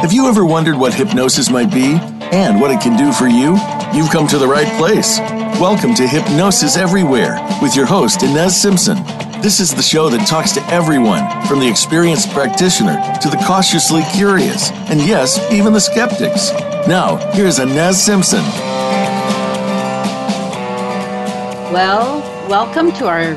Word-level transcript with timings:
Have 0.00 0.14
you 0.14 0.28
ever 0.28 0.46
wondered 0.46 0.76
what 0.78 0.94
hypnosis 0.94 1.50
might 1.50 1.70
be 1.70 1.98
and 2.32 2.58
what 2.58 2.70
it 2.70 2.80
can 2.80 2.96
do 2.96 3.12
for 3.12 3.28
you? 3.28 3.58
You've 3.92 4.10
come 4.10 4.26
to 4.28 4.38
the 4.38 4.48
right 4.48 4.66
place. 4.78 5.18
Welcome 5.60 5.94
to 5.96 6.08
Hypnosis 6.08 6.78
Everywhere 6.78 7.38
with 7.60 7.76
your 7.76 7.84
host, 7.84 8.22
Ines 8.22 8.56
Simpson. 8.56 8.96
This 9.42 9.60
is 9.60 9.74
the 9.74 9.82
show 9.82 10.08
that 10.08 10.26
talks 10.26 10.52
to 10.52 10.62
everyone, 10.68 11.28
from 11.46 11.60
the 11.60 11.68
experienced 11.68 12.30
practitioner 12.30 12.94
to 13.20 13.28
the 13.28 13.36
cautiously 13.46 14.00
curious, 14.14 14.70
and 14.88 15.02
yes, 15.02 15.38
even 15.52 15.74
the 15.74 15.80
skeptics. 15.80 16.50
Now, 16.88 17.16
here's 17.34 17.58
Ines 17.58 18.02
Simpson. 18.02 18.42
Well, 21.74 22.20
welcome 22.48 22.90
to 22.92 23.06
our 23.06 23.34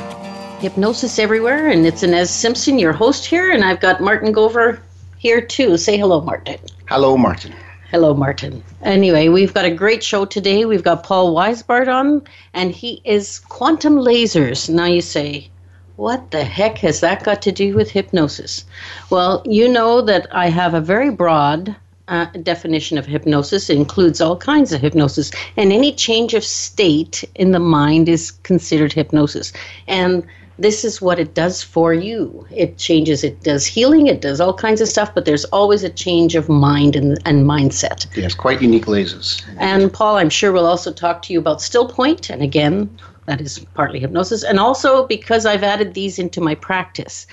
Hypnosis 0.61 1.19
Everywhere, 1.19 1.71
and 1.71 1.85
it's 1.85 2.03
Ines 2.03 2.29
Simpson, 2.29 2.79
your 2.79 2.93
host 2.93 3.25
here, 3.25 3.51
and 3.51 3.65
I've 3.65 3.81
got 3.81 3.99
Martin 3.99 4.33
Gover 4.33 4.79
here 5.23 5.39
too. 5.39 5.77
Say 5.77 5.97
hello, 5.97 6.19
Martin. 6.19 6.59
Hello, 6.89 7.15
Martin. 7.15 7.53
Hello, 7.91 8.13
Martin. 8.13 8.61
Anyway, 8.81 9.29
we've 9.29 9.53
got 9.53 9.63
a 9.63 9.73
great 9.73 10.03
show 10.03 10.25
today. 10.25 10.65
We've 10.65 10.83
got 10.83 11.03
Paul 11.03 11.33
Weisbart 11.33 11.87
on, 11.87 12.23
and 12.53 12.73
he 12.73 13.01
is 13.05 13.39
quantum 13.39 13.95
lasers. 13.95 14.69
Now 14.69 14.87
you 14.87 15.01
say, 15.01 15.49
what 15.95 16.31
the 16.31 16.43
heck 16.43 16.79
has 16.79 16.99
that 16.99 17.23
got 17.23 17.41
to 17.43 17.53
do 17.53 17.73
with 17.73 17.89
hypnosis? 17.89 18.65
Well, 19.09 19.41
you 19.45 19.69
know 19.69 20.01
that 20.01 20.27
I 20.35 20.49
have 20.49 20.73
a 20.73 20.81
very 20.81 21.09
broad 21.09 21.73
uh, 22.09 22.25
definition 22.43 22.97
of 22.97 23.05
hypnosis. 23.05 23.69
It 23.69 23.77
includes 23.77 24.19
all 24.19 24.35
kinds 24.35 24.73
of 24.73 24.81
hypnosis, 24.81 25.31
and 25.55 25.71
any 25.71 25.93
change 25.93 26.33
of 26.33 26.43
state 26.43 27.23
in 27.35 27.53
the 27.53 27.61
mind 27.61 28.09
is 28.09 28.31
considered 28.31 28.91
hypnosis. 28.91 29.53
And 29.87 30.27
this 30.59 30.85
is 30.85 31.01
what 31.01 31.19
it 31.19 31.33
does 31.33 31.63
for 31.63 31.93
you. 31.93 32.45
It 32.51 32.77
changes, 32.77 33.23
it 33.23 33.41
does 33.43 33.65
healing, 33.65 34.07
it 34.07 34.21
does 34.21 34.39
all 34.39 34.53
kinds 34.53 34.81
of 34.81 34.87
stuff, 34.87 35.13
but 35.13 35.25
there's 35.25 35.45
always 35.45 35.83
a 35.83 35.89
change 35.89 36.35
of 36.35 36.49
mind 36.49 36.95
and, 36.95 37.17
and 37.25 37.45
mindset. 37.45 38.05
Yes, 38.15 38.35
quite 38.35 38.61
unique 38.61 38.85
lasers. 38.85 39.43
And 39.57 39.91
Paul, 39.91 40.17
I'm 40.17 40.29
sure 40.29 40.51
we'll 40.51 40.65
also 40.65 40.91
talk 40.91 41.21
to 41.23 41.33
you 41.33 41.39
about 41.39 41.61
still 41.61 41.87
point, 41.87 42.29
and 42.29 42.41
again, 42.41 42.99
that 43.25 43.41
is 43.41 43.59
partly 43.73 43.99
hypnosis, 43.99 44.43
and 44.43 44.59
also 44.59 45.07
because 45.07 45.45
I've 45.45 45.63
added 45.63 45.93
these 45.93 46.19
into 46.19 46.41
my 46.41 46.55
practice. 46.55 47.25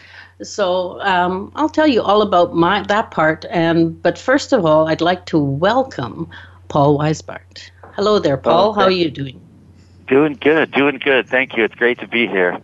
So 0.42 1.00
um, 1.02 1.52
I'll 1.54 1.68
tell 1.68 1.86
you 1.86 2.00
all 2.00 2.22
about 2.22 2.54
my 2.54 2.82
that 2.84 3.10
part. 3.10 3.44
And 3.50 4.00
but 4.02 4.16
first 4.18 4.52
of 4.52 4.64
all, 4.64 4.88
I'd 4.88 5.02
like 5.02 5.26
to 5.26 5.38
welcome 5.38 6.30
Paul 6.68 6.98
Weisbart. 6.98 7.70
Hello 7.92 8.18
there, 8.18 8.36
Paul. 8.36 8.72
How 8.72 8.82
are 8.82 8.90
you 8.90 9.10
doing? 9.10 9.40
Doing 10.06 10.34
good, 10.40 10.70
doing 10.72 10.98
good. 10.98 11.28
Thank 11.28 11.56
you. 11.56 11.64
It's 11.64 11.74
great 11.74 11.98
to 12.00 12.08
be 12.08 12.26
here. 12.26 12.58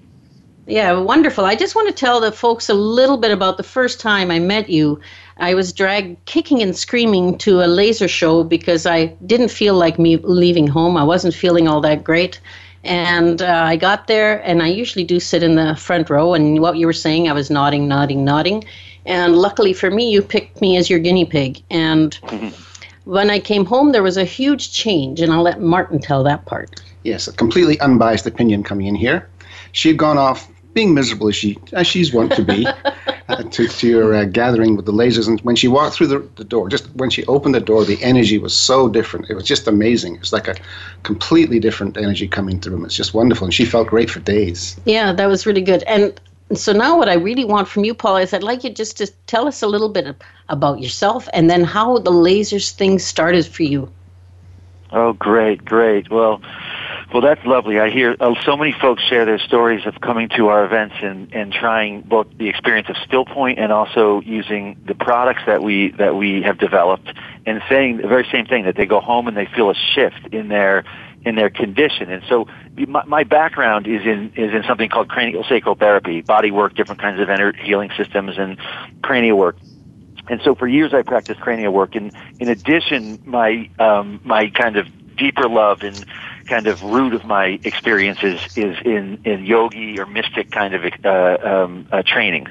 Yeah, 0.69 0.99
wonderful. 0.99 1.45
I 1.45 1.55
just 1.55 1.77
want 1.77 1.89
to 1.89 1.95
tell 1.95 2.21
the 2.21 2.33
folks 2.33 2.69
a 2.69 2.75
little 2.75 3.19
bit 3.19 3.31
about 3.31 3.57
the 3.57 3.63
first 3.63 4.01
time 4.01 4.33
I 4.33 4.41
met 4.41 4.69
you. 4.69 5.01
I 5.37 5.55
was 5.55 5.73
dragged 5.73 6.25
kicking 6.25 6.61
and 6.61 6.77
screaming 6.77 7.39
to 7.39 7.61
a 7.61 7.69
laser 7.69 8.09
show 8.09 8.43
because 8.43 8.85
I 8.85 9.07
didn't 9.27 9.51
feel 9.51 9.75
like 9.75 9.97
me 9.99 10.17
leaving 10.17 10.67
home. 10.67 10.97
I 10.97 11.05
wasn't 11.05 11.35
feeling 11.35 11.69
all 11.69 11.81
that 11.83 12.03
great. 12.03 12.41
And 12.83 13.43
uh, 13.43 13.63
I 13.65 13.77
got 13.77 14.07
there, 14.07 14.41
and 14.45 14.63
I 14.63 14.69
usually 14.69 15.05
do 15.05 15.21
sit 15.21 15.43
in 15.43 15.55
the 15.55 15.77
front 15.77 16.11
row. 16.11 16.35
And 16.35 16.61
what 16.61 16.77
you 16.77 16.87
were 16.87 16.93
saying, 16.93 17.29
I 17.29 17.33
was 17.33 17.49
nodding, 17.49 17.87
nodding, 17.87 18.25
nodding. 18.25 18.65
And 19.05 19.37
luckily 19.37 19.73
for 19.73 19.91
me, 19.91 20.11
you 20.11 20.21
picked 20.21 20.61
me 20.61 20.77
as 20.77 20.91
your 20.91 20.99
guinea 20.99 21.25
pig. 21.25 21.63
And 21.71 22.15
when 23.05 23.31
I 23.31 23.39
came 23.39 23.65
home, 23.65 23.93
there 23.93 24.03
was 24.03 24.17
a 24.17 24.25
huge 24.25 24.73
change, 24.73 25.21
and 25.21 25.33
I'll 25.33 25.43
let 25.43 25.61
Martin 25.61 26.01
tell 26.01 26.25
that 26.25 26.45
part. 26.45 26.83
Yes, 27.05 27.29
a 27.29 27.33
completely 27.33 27.79
unbiased 27.79 28.27
opinion 28.27 28.65
coming 28.65 28.89
in 28.89 28.97
here. 28.97 29.29
She'd 29.71 29.97
gone 29.97 30.19
off 30.19 30.49
being 30.77 30.93
miserable 30.93 31.29
as 31.29 31.35
she 31.35 31.57
as 31.73 31.87
she's 31.87 32.13
wont 32.13 32.31
to 32.33 32.43
be 32.43 32.67
uh, 33.29 33.43
to, 33.55 33.67
to 33.67 33.89
your 33.89 34.15
uh, 34.15 34.25
gathering 34.27 34.77
with 34.77 34.85
the 34.85 34.93
lasers, 34.93 35.27
and 35.27 35.41
when 35.41 35.57
she 35.57 35.69
walked 35.69 35.97
through 35.97 36.07
the, 36.07 36.19
the 36.37 36.45
door, 36.45 36.69
just 36.69 36.85
when 36.97 37.09
she 37.09 37.25
opened 37.25 37.55
the 37.55 37.61
door, 37.61 37.83
the 37.87 38.01
energy 38.03 38.37
was 38.37 38.55
so 38.55 38.87
different. 38.87 39.31
It 39.31 39.35
was 39.35 39.45
just 39.45 39.67
amazing. 39.67 40.17
It 40.17 40.21
was 40.21 40.35
like 40.35 40.49
a 40.49 40.55
completely 41.03 41.59
different 41.59 41.97
energy 41.97 42.29
coming 42.29 42.61
through. 42.61 42.85
It's 42.85 42.95
just 42.95 43.15
wonderful, 43.15 43.47
and 43.47 43.55
she 43.55 43.65
felt 43.65 43.89
great 43.89 44.11
for 44.11 44.21
days. 44.21 44.79
Yeah, 44.85 45.15
that 45.15 45.27
was 45.27 45.47
really 45.47 45.63
good. 45.63 45.83
And 45.85 46.21
so 46.53 46.75
now, 46.75 46.99
what 46.99 47.09
I 47.09 47.15
really 47.15 47.47
want 47.47 47.69
from 47.69 47.85
you, 47.85 47.95
Paul, 47.95 48.19
is 48.19 48.35
I'd 48.35 48.43
like 48.43 48.63
you 48.63 48.71
just 48.71 48.99
to 48.99 49.07
tell 49.27 49.49
us 49.49 49.63
a 49.63 49.67
little 49.67 49.89
bit 49.89 50.15
about 50.51 50.83
yourself 50.83 51.27
and 51.33 51.49
then 51.49 51.65
how 51.65 51.99
the 51.99 52.13
lasers 52.13 52.71
thing 52.71 52.99
started 52.99 53.47
for 53.47 53.63
you. 53.63 53.91
Oh, 54.93 55.15
great, 55.15 55.65
great. 55.65 56.11
Well, 56.11 56.43
well, 57.13 57.23
that's 57.23 57.45
lovely. 57.45 57.79
I 57.79 57.91
hear 57.91 58.17
uh, 58.19 58.35
so 58.45 58.57
many 58.57 58.73
folks 58.73 59.03
share 59.05 59.25
their 59.25 59.39
stories 59.39 59.87
of 59.87 60.01
coming 60.01 60.29
to 60.37 60.49
our 60.49 60.65
events 60.65 60.97
and, 61.01 61.33
and 61.33 61.53
trying 61.53 62.03
both 62.03 62.27
the 62.37 62.49
experience 62.49 62.89
of 62.89 62.97
still 63.07 63.25
point 63.25 63.59
and 63.59 63.73
also 63.73 64.21
using 64.23 64.77
the 64.87 64.95
products 64.95 65.43
that 65.47 65.63
we 65.63 65.93
that 65.93 66.17
we 66.17 66.43
have 66.43 66.59
developed 66.59 67.09
and 67.47 67.63
saying 67.69 67.99
the 67.99 68.09
very 68.09 68.27
same 68.33 68.47
thing 68.47 68.65
that 68.65 68.77
they 68.77 68.87
go 68.87 69.01
home 69.01 69.29
and 69.29 69.37
they 69.37 69.47
feel 69.47 69.71
a 69.71 69.75
shift 69.75 70.27
in 70.33 70.49
their 70.49 70.85
in 71.25 71.37
their 71.37 71.51
condition. 71.51 72.11
And 72.11 72.23
so 72.29 72.49
my, 72.77 73.05
my 73.05 73.25
background 73.25 73.87
is 73.87 74.03
in 74.03 74.33
is 74.37 74.53
in 74.53 74.65
something 74.67 74.89
called 74.89 75.09
craniosacral 75.09 75.79
therapy, 75.79 76.23
body 76.23 76.51
work, 76.51 76.75
different 76.75 77.01
kinds 77.01 77.21
of 77.21 77.31
inner 77.31 77.53
healing 77.53 77.91
systems, 77.97 78.37
and 78.37 78.59
cranial 79.03 79.39
work. 79.39 79.57
And 80.29 80.41
so 80.43 80.57
for 80.57 80.67
years 80.67 80.93
I 80.93 81.03
practiced 81.03 81.41
cranial 81.41 81.73
work. 81.73 81.95
And 81.95 82.13
in 82.41 82.49
addition, 82.49 83.21
my 83.25 83.71
um, 83.79 84.21
my 84.25 84.51
kind 84.51 84.77
of 84.77 84.87
deeper 85.17 85.49
love 85.49 85.83
and 85.83 86.05
kind 86.47 86.67
of 86.67 86.83
root 86.83 87.15
of 87.15 87.25
my 87.25 87.59
experiences 87.65 88.41
is 88.57 88.77
in 88.85 89.21
in 89.25 89.45
yogi 89.45 89.99
or 89.99 90.07
mystic 90.07 90.51
kind 90.51 90.75
of 90.75 90.83
uh, 91.05 91.39
um, 91.43 91.89
uh, 91.93 92.03
training. 92.03 92.47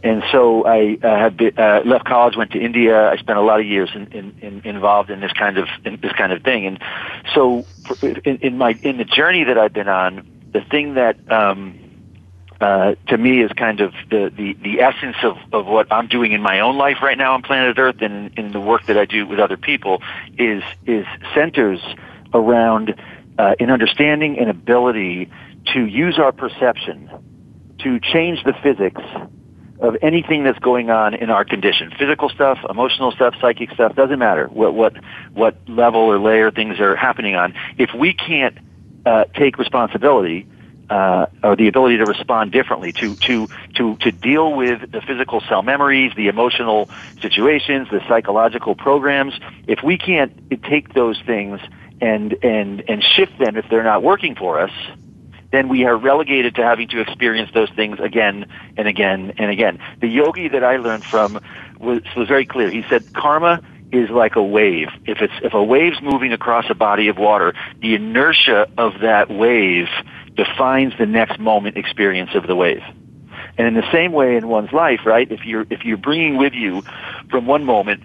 And 0.00 0.22
so 0.30 0.64
I 0.64 0.96
uh, 1.02 1.18
have 1.18 1.36
been, 1.36 1.58
uh, 1.58 1.82
left 1.84 2.04
college, 2.04 2.36
went 2.36 2.52
to 2.52 2.60
India. 2.60 3.10
I 3.10 3.16
spent 3.16 3.36
a 3.36 3.42
lot 3.42 3.58
of 3.58 3.66
years 3.66 3.90
in, 3.94 4.06
in, 4.12 4.38
in 4.40 4.60
involved 4.64 5.10
in 5.10 5.20
this 5.20 5.32
kind 5.32 5.58
of 5.58 5.66
in 5.84 5.98
this 6.00 6.12
kind 6.12 6.32
of 6.32 6.42
thing. 6.42 6.66
And 6.66 6.78
so, 7.34 7.66
in, 8.02 8.38
in 8.38 8.58
my 8.58 8.78
in 8.82 8.98
the 8.98 9.04
journey 9.04 9.44
that 9.44 9.58
I've 9.58 9.72
been 9.72 9.88
on, 9.88 10.26
the 10.52 10.60
thing 10.60 10.94
that 10.94 11.16
um, 11.32 11.78
uh, 12.60 12.94
to 13.06 13.18
me 13.18 13.40
is 13.42 13.52
kind 13.52 13.80
of 13.80 13.92
the, 14.10 14.32
the, 14.36 14.54
the 14.54 14.80
essence 14.80 15.16
of, 15.22 15.36
of 15.52 15.66
what 15.66 15.92
I'm 15.92 16.08
doing 16.08 16.32
in 16.32 16.42
my 16.42 16.60
own 16.60 16.76
life 16.76 16.98
right 17.02 17.16
now 17.16 17.34
on 17.34 17.42
planet 17.42 17.78
Earth 17.78 18.00
and 18.00 18.36
in 18.36 18.52
the 18.52 18.60
work 18.60 18.86
that 18.86 18.98
I 18.98 19.04
do 19.04 19.26
with 19.26 19.38
other 19.38 19.56
people 19.56 20.02
is 20.38 20.62
is 20.86 21.06
centers 21.34 21.80
around 22.34 22.94
uh, 23.38 23.54
an 23.60 23.70
understanding 23.70 24.38
and 24.38 24.50
ability 24.50 25.30
to 25.72 25.86
use 25.86 26.18
our 26.18 26.32
perception 26.32 27.08
to 27.78 28.00
change 28.00 28.42
the 28.44 28.52
physics 28.62 29.02
of 29.80 29.96
anything 30.02 30.42
that's 30.42 30.58
going 30.58 30.90
on 30.90 31.14
in 31.14 31.30
our 31.30 31.44
condition. 31.44 31.92
Physical 31.96 32.28
stuff, 32.28 32.58
emotional 32.68 33.12
stuff, 33.12 33.34
psychic 33.40 33.70
stuff, 33.70 33.94
doesn't 33.94 34.18
matter 34.18 34.48
what, 34.48 34.74
what, 34.74 34.94
what 35.34 35.56
level 35.68 36.00
or 36.00 36.18
layer 36.18 36.50
things 36.50 36.80
are 36.80 36.96
happening 36.96 37.36
on. 37.36 37.54
If 37.76 37.94
we 37.94 38.12
can't 38.12 38.58
uh, 39.06 39.24
take 39.34 39.56
responsibility 39.56 40.48
uh, 40.90 41.26
or 41.44 41.54
the 41.54 41.68
ability 41.68 41.98
to 41.98 42.06
respond 42.06 42.50
differently, 42.50 42.92
to, 42.92 43.14
to, 43.14 43.46
to, 43.76 43.96
to 43.98 44.10
deal 44.10 44.52
with 44.54 44.90
the 44.90 45.00
physical 45.00 45.40
cell 45.42 45.62
memories, 45.62 46.12
the 46.16 46.26
emotional 46.26 46.90
situations, 47.20 47.86
the 47.92 48.00
psychological 48.08 48.74
programs, 48.74 49.34
if 49.68 49.82
we 49.84 49.96
can't 49.96 50.32
take 50.64 50.92
those 50.94 51.20
things 51.24 51.60
and 52.00 52.36
and 52.42 52.82
and 52.88 53.02
shift 53.02 53.38
them 53.38 53.56
if 53.56 53.66
they're 53.70 53.84
not 53.84 54.02
working 54.02 54.34
for 54.34 54.60
us, 54.60 54.72
then 55.52 55.68
we 55.68 55.84
are 55.84 55.96
relegated 55.96 56.54
to 56.56 56.62
having 56.62 56.88
to 56.88 57.00
experience 57.00 57.50
those 57.54 57.70
things 57.70 57.98
again 58.00 58.46
and 58.76 58.86
again 58.86 59.32
and 59.38 59.50
again. 59.50 59.78
The 60.00 60.08
yogi 60.08 60.48
that 60.48 60.62
I 60.62 60.76
learned 60.76 61.04
from 61.04 61.40
was, 61.78 62.02
was 62.16 62.28
very 62.28 62.46
clear. 62.46 62.70
He 62.70 62.84
said 62.88 63.14
karma 63.14 63.62
is 63.92 64.10
like 64.10 64.36
a 64.36 64.42
wave. 64.42 64.88
If 65.06 65.20
it's 65.20 65.32
if 65.42 65.54
a 65.54 65.62
wave's 65.62 66.00
moving 66.02 66.32
across 66.32 66.66
a 66.68 66.74
body 66.74 67.08
of 67.08 67.16
water, 67.16 67.54
the 67.80 67.94
inertia 67.94 68.68
of 68.76 69.00
that 69.00 69.30
wave 69.30 69.88
defines 70.34 70.92
the 70.98 71.06
next 71.06 71.38
moment 71.38 71.76
experience 71.76 72.30
of 72.34 72.46
the 72.46 72.54
wave. 72.54 72.82
And 73.56 73.66
in 73.66 73.74
the 73.74 73.90
same 73.90 74.12
way 74.12 74.36
in 74.36 74.46
one's 74.48 74.72
life, 74.72 75.00
right? 75.06 75.30
If 75.30 75.44
you're 75.44 75.66
if 75.70 75.84
you're 75.84 75.96
bringing 75.96 76.36
with 76.36 76.52
you 76.52 76.82
from 77.30 77.46
one 77.46 77.64
moment 77.64 78.02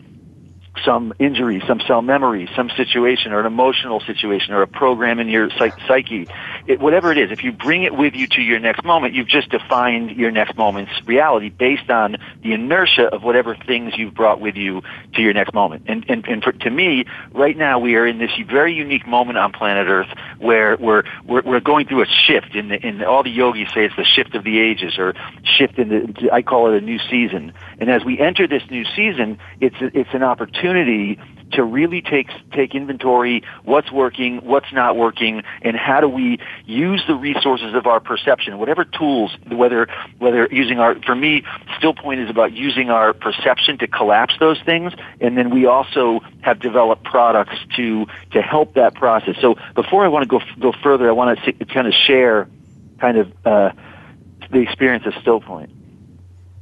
some 0.84 1.14
injury, 1.20 1.62
some 1.68 1.80
cell 1.82 2.02
memory, 2.02 2.50
some 2.56 2.70
situation, 2.72 3.32
or 3.32 3.40
an 3.40 3.46
emotional 3.46 4.00
situation, 4.00 4.54
or 4.54 4.62
a 4.62 4.68
program 4.68 5.20
in 5.20 5.30
your 5.30 5.50
psyche, 5.52 6.28
it, 6.68 6.80
whatever 6.80 7.12
it 7.12 7.18
is, 7.18 7.32
if 7.32 7.44
you 7.44 7.52
bring 7.52 7.84
it 7.84 7.96
with 7.96 8.16
you 8.16 8.28
to 8.28 8.42
your 8.42 8.60
next 8.60 8.84
moment, 8.84 9.14
you've 9.14 9.28
just 9.28 9.50
defined 9.50 10.12
your 10.12 10.32
next 10.32 10.58
moment's 10.58 10.92
reality 11.06 11.50
based 11.50 11.90
on 11.90 12.18
the 12.42 12.54
inertia 12.54 13.06
of 13.06 13.24
whatever 13.24 13.56
things 13.56 13.94
you've 13.98 14.14
brought 14.14 14.40
with 14.40 14.56
you 14.56 14.82
to 15.14 15.22
your 15.22 15.34
next 15.34 15.54
moment. 15.54 15.84
And, 15.88 16.06
and, 16.10 16.26
and 16.28 16.44
for, 16.44 16.52
to 16.52 16.70
me, 16.70 17.06
right 17.32 17.56
now 17.56 17.80
we 17.80 17.96
are 17.96 18.08
in 18.08 18.18
this 18.18 18.32
very 18.48 18.74
unique 18.74 19.08
moment 19.08 19.38
on 19.38 19.52
planet 19.52 19.88
Earth 19.88 20.10
where 20.40 20.76
we're, 20.78 21.04
we're, 21.26 21.44
we're 21.44 21.60
going 21.60 21.88
through 21.88 22.02
a 22.02 22.08
shift 22.08 22.56
in 22.56 22.70
the, 22.70 22.86
in 22.86 23.04
all 23.04 23.24
the 23.24 23.30
yogis 23.30 23.70
say 23.74 23.86
it's 23.86 23.96
the 23.96 24.04
shift 24.04 24.36
of 24.36 24.44
the 24.44 24.60
ages 24.60 24.98
or 24.98 25.14
shift 25.44 25.78
in 25.78 25.90
the, 25.90 26.30
I 26.32 26.42
call 26.42 26.74
it 26.74 26.82
a 26.82 26.86
new 26.86 27.00
season. 27.10 27.54
And 27.84 27.92
as 27.92 28.06
we 28.06 28.18
enter 28.18 28.48
this 28.48 28.64
new 28.72 28.86
season, 28.96 29.38
it's, 29.60 29.76
it's 29.82 30.14
an 30.14 30.24
opportunity 30.24 31.20
to 31.52 31.66
really 31.66 32.02
take 32.02 32.30
take 32.54 32.74
inventory, 32.74 33.44
what's 33.66 33.92
working, 33.92 34.38
what's 34.38 34.72
not 34.72 34.96
working, 34.96 35.44
and 35.64 35.76
how 35.76 36.00
do 36.00 36.08
we 36.08 36.40
use 36.66 37.04
the 37.10 37.14
resources 37.14 37.76
of 37.76 37.86
our 37.86 38.00
perception, 38.00 38.58
whatever 38.58 38.86
tools, 38.86 39.36
whether 39.52 39.90
whether 40.18 40.48
using 40.50 40.80
our 40.80 40.96
for 41.02 41.14
me, 41.14 41.44
still 41.78 41.94
point 41.94 42.22
is 42.22 42.30
about 42.30 42.54
using 42.54 42.90
our 42.90 43.12
perception 43.12 43.78
to 43.80 43.88
collapse 43.88 44.34
those 44.40 44.62
things, 44.64 44.94
and 45.20 45.38
then 45.38 45.50
we 45.50 45.66
also 45.66 46.22
have 46.40 46.62
developed 46.62 47.04
products 47.04 47.58
to 47.76 48.06
to 48.32 48.42
help 48.42 48.76
that 48.76 48.96
process. 48.96 49.36
So 49.42 49.56
before 49.76 50.06
I 50.06 50.08
want 50.08 50.24
to 50.24 50.30
go 50.30 50.40
go 50.58 50.72
further, 50.82 51.10
I 51.10 51.12
want 51.12 51.38
to 51.38 51.66
kind 51.66 51.86
of 51.86 51.94
share 51.94 52.48
kind 53.02 53.18
of 53.18 53.28
uh, 53.46 53.72
the 54.52 54.60
experience 54.60 55.06
of 55.06 55.16
Still 55.22 55.42
Point. 55.42 55.70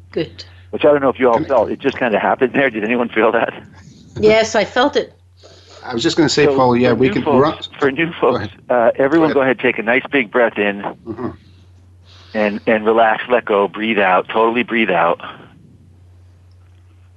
Good. 0.10 0.44
Which 0.72 0.84
I 0.86 0.92
don't 0.92 1.02
know 1.02 1.10
if 1.10 1.20
you 1.20 1.30
all 1.30 1.44
felt. 1.44 1.70
It 1.70 1.80
just 1.80 1.98
kind 1.98 2.16
of 2.16 2.22
happened 2.22 2.54
there. 2.54 2.70
Did 2.70 2.84
anyone 2.84 3.10
feel 3.10 3.32
that? 3.34 3.54
Yes, 4.20 4.56
I 4.56 4.66
felt 4.66 4.96
it. 4.96 5.14
I 5.84 5.94
was 5.94 6.04
just 6.04 6.16
going 6.16 6.28
to 6.28 6.34
say, 6.34 6.46
So 6.46 6.56
Paul. 6.56 6.76
Yeah, 6.78 6.94
we 6.94 7.10
can 7.10 7.24
folks, 7.24 7.68
run. 7.70 7.80
for 7.80 7.92
new 7.92 8.12
folks. 8.14 8.38
ahead. 8.46 8.52
Uh, 8.70 8.92
everyone, 8.96 9.30
Go 9.30 9.36
go 9.36 9.42
ahead, 9.42 9.60
take 9.60 9.80
a 9.80 9.84
nice 9.84 10.04
big 10.12 10.32
breath 10.32 10.58
in, 10.58 10.82
Mhm. 11.06 11.36
and 12.34 12.62
and 12.68 12.86
relax, 12.86 13.24
let 13.30 13.46
go, 13.46 13.68
breathe 13.68 13.98
out, 14.00 14.28
totally 14.30 14.64
breathe 14.64 14.92
out. 14.92 15.20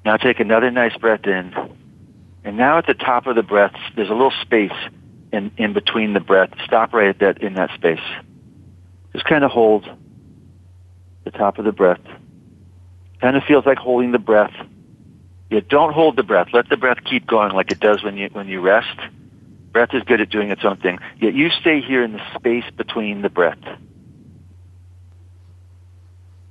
Now 0.05 0.17
take 0.17 0.41
another 0.41 0.71
nice 0.71 0.97
breath 0.97 1.27
in, 1.27 1.55
and 2.45 2.57
now 2.57 2.79
at 2.79 2.87
the 2.87 2.95
top 2.95 3.27
of 3.27 3.37
the 3.37 3.43
breath, 3.43 3.75
there's 3.97 4.11
a 4.11 4.15
little 4.15 4.33
space 4.43 4.73
in 5.33 5.51
in 5.59 5.73
between 5.73 6.13
the 6.15 6.21
breath. 6.21 6.51
Stop 6.65 6.93
right 6.95 7.09
at 7.09 7.19
that 7.21 7.43
in 7.43 7.55
that 7.55 7.71
space. 7.75 8.01
Just 9.13 9.27
kind 9.27 9.45
of 9.45 9.51
hold 9.51 9.89
the 11.25 11.31
top 11.31 11.59
of 11.59 11.65
the 11.65 11.73
breath. 11.73 12.01
Kind 13.25 13.39
of 13.39 13.45
feels 13.45 13.65
like 13.65 13.79
holding 13.79 14.13
the 14.13 14.19
breath. 14.19 14.53
Yeah, 15.49 15.61
don't 15.67 15.95
hold 15.95 16.15
the 16.15 16.23
breath. 16.23 16.49
Let 16.53 16.69
the 16.69 16.77
breath 16.77 16.99
keep 17.03 17.27
going 17.27 17.53
like 17.53 17.71
it 17.71 17.81
does 17.81 18.05
when 18.05 18.19
you 18.19 18.29
when 18.31 18.49
you 18.49 18.61
rest. 18.61 19.01
Breath 19.73 19.95
is 19.95 20.03
good 20.03 20.21
at 20.21 20.29
doing 20.29 20.51
its 20.51 20.63
own 20.63 20.77
thing. 20.77 20.99
Yet 21.19 21.33
you 21.33 21.49
stay 21.49 21.81
here 21.81 22.05
in 22.05 22.13
the 22.13 22.21
space 22.35 22.67
between 22.77 23.23
the 23.23 23.31
breath. 23.31 23.65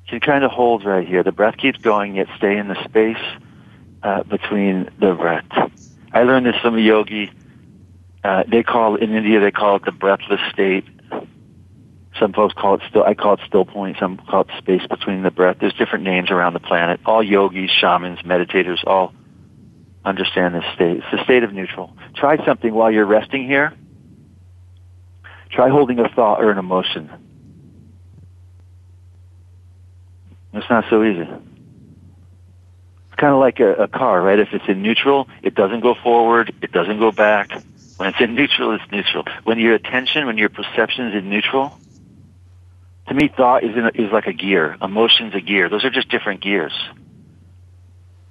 You 0.08 0.20
kind 0.20 0.44
of 0.44 0.50
hold 0.50 0.84
right 0.84 1.08
here. 1.08 1.22
The 1.22 1.31
breath 1.31 1.58
keeps 1.58 1.78
going, 1.78 2.16
yet 2.16 2.25
stay 2.38 2.58
in 2.58 2.68
the 2.70 2.84
space 2.86 3.24
uh, 4.02 4.24
between 4.24 4.90
the 5.00 5.14
breath. 5.14 5.46
I 6.12 6.24
learned 6.24 6.48
this 6.48 6.56
from 6.60 6.76
a 6.76 6.81
yogi. 6.81 7.31
Uh, 8.24 8.46
they 8.48 8.64
call 8.64 8.96
in 8.96 9.14
India 9.14 9.40
they 9.40 9.52
call 9.52 9.76
it 9.76 9.86
the 9.86 9.92
breathless 9.92 10.42
state. 10.52 10.86
Some 12.19 12.33
folks 12.33 12.54
call 12.54 12.75
it 12.75 12.81
still. 12.89 13.04
I 13.04 13.15
call 13.15 13.33
it 13.33 13.39
still 13.48 13.65
point. 13.65 13.98
Some 14.00 14.18
call 14.18 14.42
it 14.42 14.50
space 14.57 14.86
between 14.88 15.24
the 15.24 15.31
breath. 15.31 15.57
There's 15.60 15.74
different 15.74 16.04
names 16.04 16.30
around 16.30 16.54
the 16.54 16.60
planet. 16.60 17.00
All 17.06 17.24
yogis, 17.24 17.71
shamans, 17.71 18.19
meditators, 18.19 18.86
all 18.86 19.13
understand 20.06 20.54
this 20.54 20.65
state. 20.75 20.98
It's 20.98 21.12
the 21.12 21.24
state 21.24 21.44
of 21.44 21.54
neutral. 21.54 21.95
Try 22.15 22.44
something 22.45 22.74
while 22.74 22.92
you're 22.92 23.06
resting 23.06 23.48
here. 23.48 23.74
Try 25.50 25.69
holding 25.69 26.00
a 26.00 26.10
thought 26.10 26.44
or 26.44 26.51
an 26.51 26.57
emotion. 26.57 27.10
It's 30.54 30.69
not 30.69 30.86
so 30.89 31.04
easy. 31.04 31.21
It's 31.21 33.19
kind 33.19 33.33
of 33.33 33.39
like 33.39 33.59
a, 33.59 33.83
a 33.83 33.88
car, 33.88 34.21
right? 34.21 34.39
If 34.39 34.50
it's 34.54 34.66
in 34.68 34.81
neutral, 34.81 35.27
it 35.42 35.56
doesn't 35.56 35.81
go 35.81 35.95
forward, 35.95 36.54
it 36.62 36.71
doesn't 36.71 37.00
go 37.00 37.12
back. 37.12 37.51
When 37.98 38.09
it's 38.09 38.19
in 38.19 38.36
neutral, 38.36 38.74
it's 38.74 38.92
neutral. 38.92 39.25
When 39.44 39.59
your 39.59 39.74
attention, 39.74 40.25
when 40.25 40.38
your 40.38 40.50
perception 40.50 41.07
is 41.07 41.16
in 41.16 41.30
neutral, 41.30 41.77
to 43.08 43.14
me, 43.14 43.30
thought 43.36 43.64
is 43.64 43.76
in 43.76 43.86
a, 43.86 43.90
is 43.90 44.12
like 44.12 44.28
a 44.28 44.34
gear. 44.34 44.78
Emotion's 44.82 45.36
a 45.36 45.42
gear. 45.42 45.70
Those 45.70 45.84
are 45.84 45.90
just 45.90 46.10
different 46.10 46.42
gears. 46.42 46.74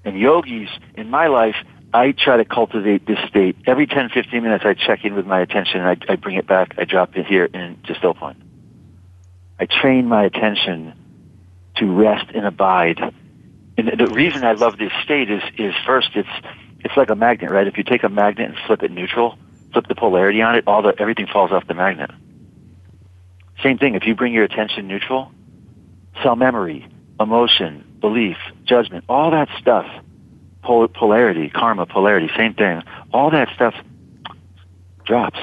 And 0.04 0.18
yogis, 0.18 0.68
in 0.94 1.10
my 1.10 1.28
life, 1.28 1.56
I 1.94 2.12
try 2.12 2.38
to 2.38 2.44
cultivate 2.44 3.06
this 3.06 3.18
state. 3.28 3.56
Every 3.66 3.86
10, 3.86 4.08
15 4.08 4.42
minutes, 4.42 4.64
I 4.64 4.74
check 4.74 5.04
in 5.04 5.14
with 5.14 5.26
my 5.26 5.40
attention 5.40 5.80
and 5.80 5.88
I, 5.88 6.12
I 6.12 6.16
bring 6.16 6.36
it 6.36 6.46
back. 6.46 6.74
I 6.78 6.84
drop 6.84 7.16
it 7.16 7.26
here 7.26 7.44
into 7.44 7.94
still 7.94 8.14
point. 8.14 8.38
I 9.60 9.66
train 9.66 10.06
my 10.06 10.24
attention 10.24 10.94
to 11.76 11.86
rest 11.86 12.30
and 12.34 12.46
abide. 12.46 12.98
And 13.76 13.88
the 13.98 14.06
reason 14.06 14.44
I 14.44 14.52
love 14.52 14.78
this 14.78 14.92
state 15.04 15.30
is, 15.30 15.42
is 15.58 15.74
first, 15.86 16.10
it's, 16.14 16.28
it's 16.80 16.96
like 16.96 17.10
a 17.10 17.14
magnet, 17.14 17.50
right? 17.50 17.66
If 17.66 17.76
you 17.76 17.84
take 17.84 18.02
a 18.02 18.08
magnet 18.08 18.48
and 18.48 18.58
flip 18.66 18.82
it 18.82 18.90
neutral, 18.90 19.38
flip 19.72 19.86
the 19.86 19.94
polarity 19.94 20.40
on 20.42 20.56
it, 20.56 20.64
all 20.66 20.82
the, 20.82 20.94
everything 20.98 21.26
falls 21.26 21.52
off 21.52 21.66
the 21.66 21.74
magnet. 21.74 22.10
Same 23.62 23.78
thing, 23.78 23.94
if 23.94 24.06
you 24.06 24.14
bring 24.14 24.32
your 24.32 24.44
attention 24.44 24.88
neutral, 24.88 25.30
cell 26.22 26.36
memory, 26.36 26.86
emotion, 27.20 27.84
belief, 28.00 28.36
judgment, 28.64 29.04
all 29.08 29.30
that 29.30 29.48
stuff, 29.58 29.86
pol- 30.62 30.88
polarity, 30.88 31.48
karma, 31.48 31.86
polarity, 31.86 32.28
same 32.36 32.54
thing, 32.54 32.82
all 33.12 33.30
that 33.30 33.48
stuff 33.54 33.74
drops. 35.04 35.38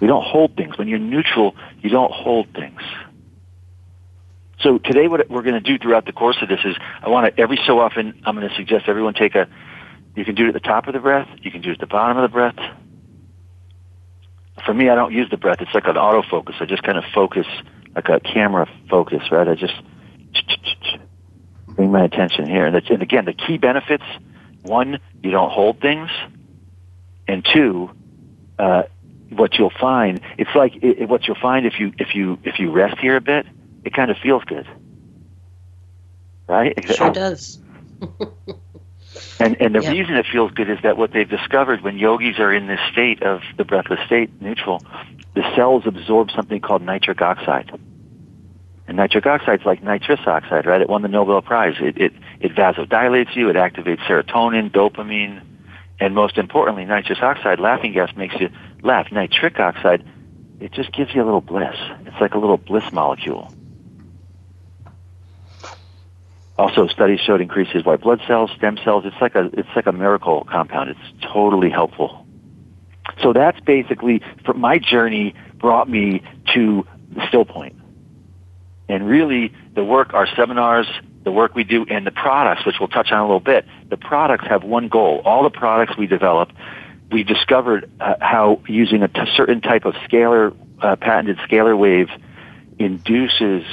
We 0.00 0.06
don't 0.06 0.24
hold 0.24 0.56
things. 0.56 0.76
When 0.76 0.88
you're 0.88 0.98
neutral, 0.98 1.54
you 1.80 1.90
don't 1.90 2.12
hold 2.12 2.48
things. 2.54 2.80
So 4.60 4.78
today 4.78 5.06
what 5.06 5.28
we're 5.30 5.42
going 5.42 5.54
to 5.54 5.60
do 5.60 5.78
throughout 5.78 6.06
the 6.06 6.12
course 6.12 6.38
of 6.42 6.48
this 6.48 6.60
is 6.64 6.76
I 7.02 7.08
want 7.08 7.34
to, 7.34 7.40
every 7.40 7.58
so 7.66 7.78
often, 7.78 8.20
I'm 8.24 8.34
going 8.34 8.48
to 8.48 8.54
suggest 8.56 8.86
everyone 8.88 9.14
take 9.14 9.34
a, 9.34 9.48
you 10.14 10.24
can 10.24 10.34
do 10.34 10.44
it 10.44 10.48
at 10.48 10.54
the 10.54 10.60
top 10.60 10.86
of 10.86 10.94
the 10.94 11.00
breath, 11.00 11.28
you 11.42 11.50
can 11.50 11.60
do 11.60 11.70
it 11.70 11.74
at 11.74 11.80
the 11.80 11.86
bottom 11.86 12.16
of 12.16 12.22
the 12.22 12.32
breath. 12.32 12.56
For 14.64 14.74
me, 14.74 14.88
I 14.88 14.94
don't 14.94 15.12
use 15.12 15.30
the 15.30 15.36
breath. 15.36 15.60
It's 15.60 15.74
like 15.74 15.86
an 15.86 15.96
autofocus. 15.96 16.60
I 16.60 16.64
just 16.64 16.82
kind 16.82 16.98
of 16.98 17.04
focus, 17.14 17.46
like 17.94 18.08
a 18.08 18.20
camera 18.20 18.68
focus, 18.88 19.22
right? 19.30 19.46
I 19.46 19.54
just 19.54 19.74
bring 21.68 21.92
my 21.92 22.04
attention 22.04 22.46
here. 22.46 22.66
And, 22.66 22.74
that's, 22.74 22.88
and 22.90 23.02
again, 23.02 23.26
the 23.26 23.34
key 23.34 23.58
benefits, 23.58 24.04
one, 24.62 24.98
you 25.22 25.30
don't 25.30 25.50
hold 25.50 25.80
things, 25.80 26.10
and 27.28 27.46
two, 27.52 27.90
uh, 28.58 28.84
what 29.30 29.54
you'll 29.58 29.72
find, 29.80 30.20
it's 30.38 30.54
like 30.54 30.76
it, 30.82 31.08
what 31.08 31.26
you'll 31.26 31.36
find 31.40 31.66
if 31.66 31.80
you 31.80 31.92
if 31.98 32.14
you 32.14 32.38
if 32.44 32.58
you 32.58 32.70
rest 32.70 32.98
here 32.98 33.16
a 33.16 33.20
bit, 33.20 33.46
it 33.84 33.92
kind 33.92 34.10
of 34.10 34.16
feels 34.18 34.44
good, 34.44 34.66
right? 36.48 36.72
It 36.76 36.94
sure 36.94 37.12
does. 37.12 37.58
And 39.38 39.56
and 39.60 39.74
the 39.74 39.82
Yeah. 39.82 39.90
reason 39.92 40.14
it 40.16 40.26
feels 40.26 40.50
good 40.52 40.70
is 40.70 40.78
that 40.82 40.96
what 40.96 41.12
they've 41.12 41.28
discovered 41.28 41.82
when 41.82 41.98
yogis 41.98 42.38
are 42.38 42.52
in 42.52 42.66
this 42.66 42.80
state 42.90 43.22
of 43.22 43.42
the 43.56 43.64
breathless 43.64 44.00
state, 44.06 44.30
neutral, 44.40 44.82
the 45.34 45.44
cells 45.54 45.86
absorb 45.86 46.30
something 46.30 46.60
called 46.60 46.82
nitric 46.82 47.20
oxide. 47.20 47.70
And 48.88 48.96
nitric 48.96 49.26
oxide 49.26 49.60
is 49.60 49.66
like 49.66 49.82
nitrous 49.82 50.20
oxide, 50.26 50.64
right? 50.64 50.80
It 50.80 50.88
won 50.88 51.02
the 51.02 51.08
Nobel 51.08 51.42
Prize. 51.42 51.74
It, 51.80 51.98
it 51.98 52.12
it 52.40 52.54
vasodilates 52.54 53.34
you. 53.34 53.48
It 53.50 53.56
activates 53.56 54.00
serotonin, 54.06 54.70
dopamine, 54.70 55.42
and 56.00 56.14
most 56.14 56.38
importantly, 56.38 56.84
nitrous 56.84 57.18
oxide, 57.20 57.58
laughing 57.58 57.92
gas, 57.92 58.14
makes 58.16 58.36
you 58.40 58.48
laugh. 58.82 59.10
Nitric 59.10 59.58
oxide, 59.58 60.04
it 60.60 60.72
just 60.72 60.92
gives 60.92 61.14
you 61.14 61.22
a 61.22 61.26
little 61.26 61.40
bliss. 61.40 61.76
It's 62.06 62.20
like 62.20 62.34
a 62.34 62.38
little 62.38 62.58
bliss 62.58 62.84
molecule. 62.92 63.52
Also, 66.58 66.86
studies 66.86 67.20
showed 67.20 67.40
increases 67.40 67.84
white 67.84 68.00
blood 68.00 68.20
cells, 68.26 68.50
stem 68.56 68.78
cells. 68.82 69.04
It's 69.04 69.20
like 69.20 69.34
a 69.34 69.50
it's 69.52 69.68
like 69.76 69.86
a 69.86 69.92
miracle 69.92 70.46
compound. 70.50 70.90
It's 70.90 71.24
totally 71.32 71.68
helpful. 71.68 72.26
So 73.22 73.32
that's 73.32 73.60
basically 73.60 74.22
for 74.44 74.54
my 74.54 74.78
journey 74.78 75.34
brought 75.58 75.88
me 75.88 76.22
to 76.54 76.86
the 77.14 77.26
still 77.28 77.44
point. 77.44 77.76
And 78.88 79.06
really, 79.06 79.52
the 79.74 79.84
work, 79.84 80.14
our 80.14 80.26
seminars, 80.34 80.86
the 81.24 81.32
work 81.32 81.54
we 81.54 81.64
do, 81.64 81.84
and 81.90 82.06
the 82.06 82.10
products, 82.10 82.64
which 82.64 82.76
we'll 82.78 82.88
touch 82.88 83.10
on 83.10 83.18
a 83.18 83.22
little 83.22 83.40
bit, 83.40 83.66
the 83.90 83.96
products 83.96 84.46
have 84.46 84.62
one 84.62 84.88
goal. 84.88 85.22
All 85.24 85.42
the 85.42 85.50
products 85.50 85.96
we 85.98 86.06
develop, 86.06 86.52
we 87.10 87.24
discovered 87.24 87.90
uh, 88.00 88.14
how 88.20 88.62
using 88.68 89.02
a 89.02 89.08
t- 89.08 89.20
certain 89.36 89.60
type 89.60 89.84
of 89.84 89.94
scalar, 90.08 90.56
uh, 90.80 90.96
patented 90.96 91.38
scalar 91.38 91.76
wave 91.76 92.08
induces 92.78 93.64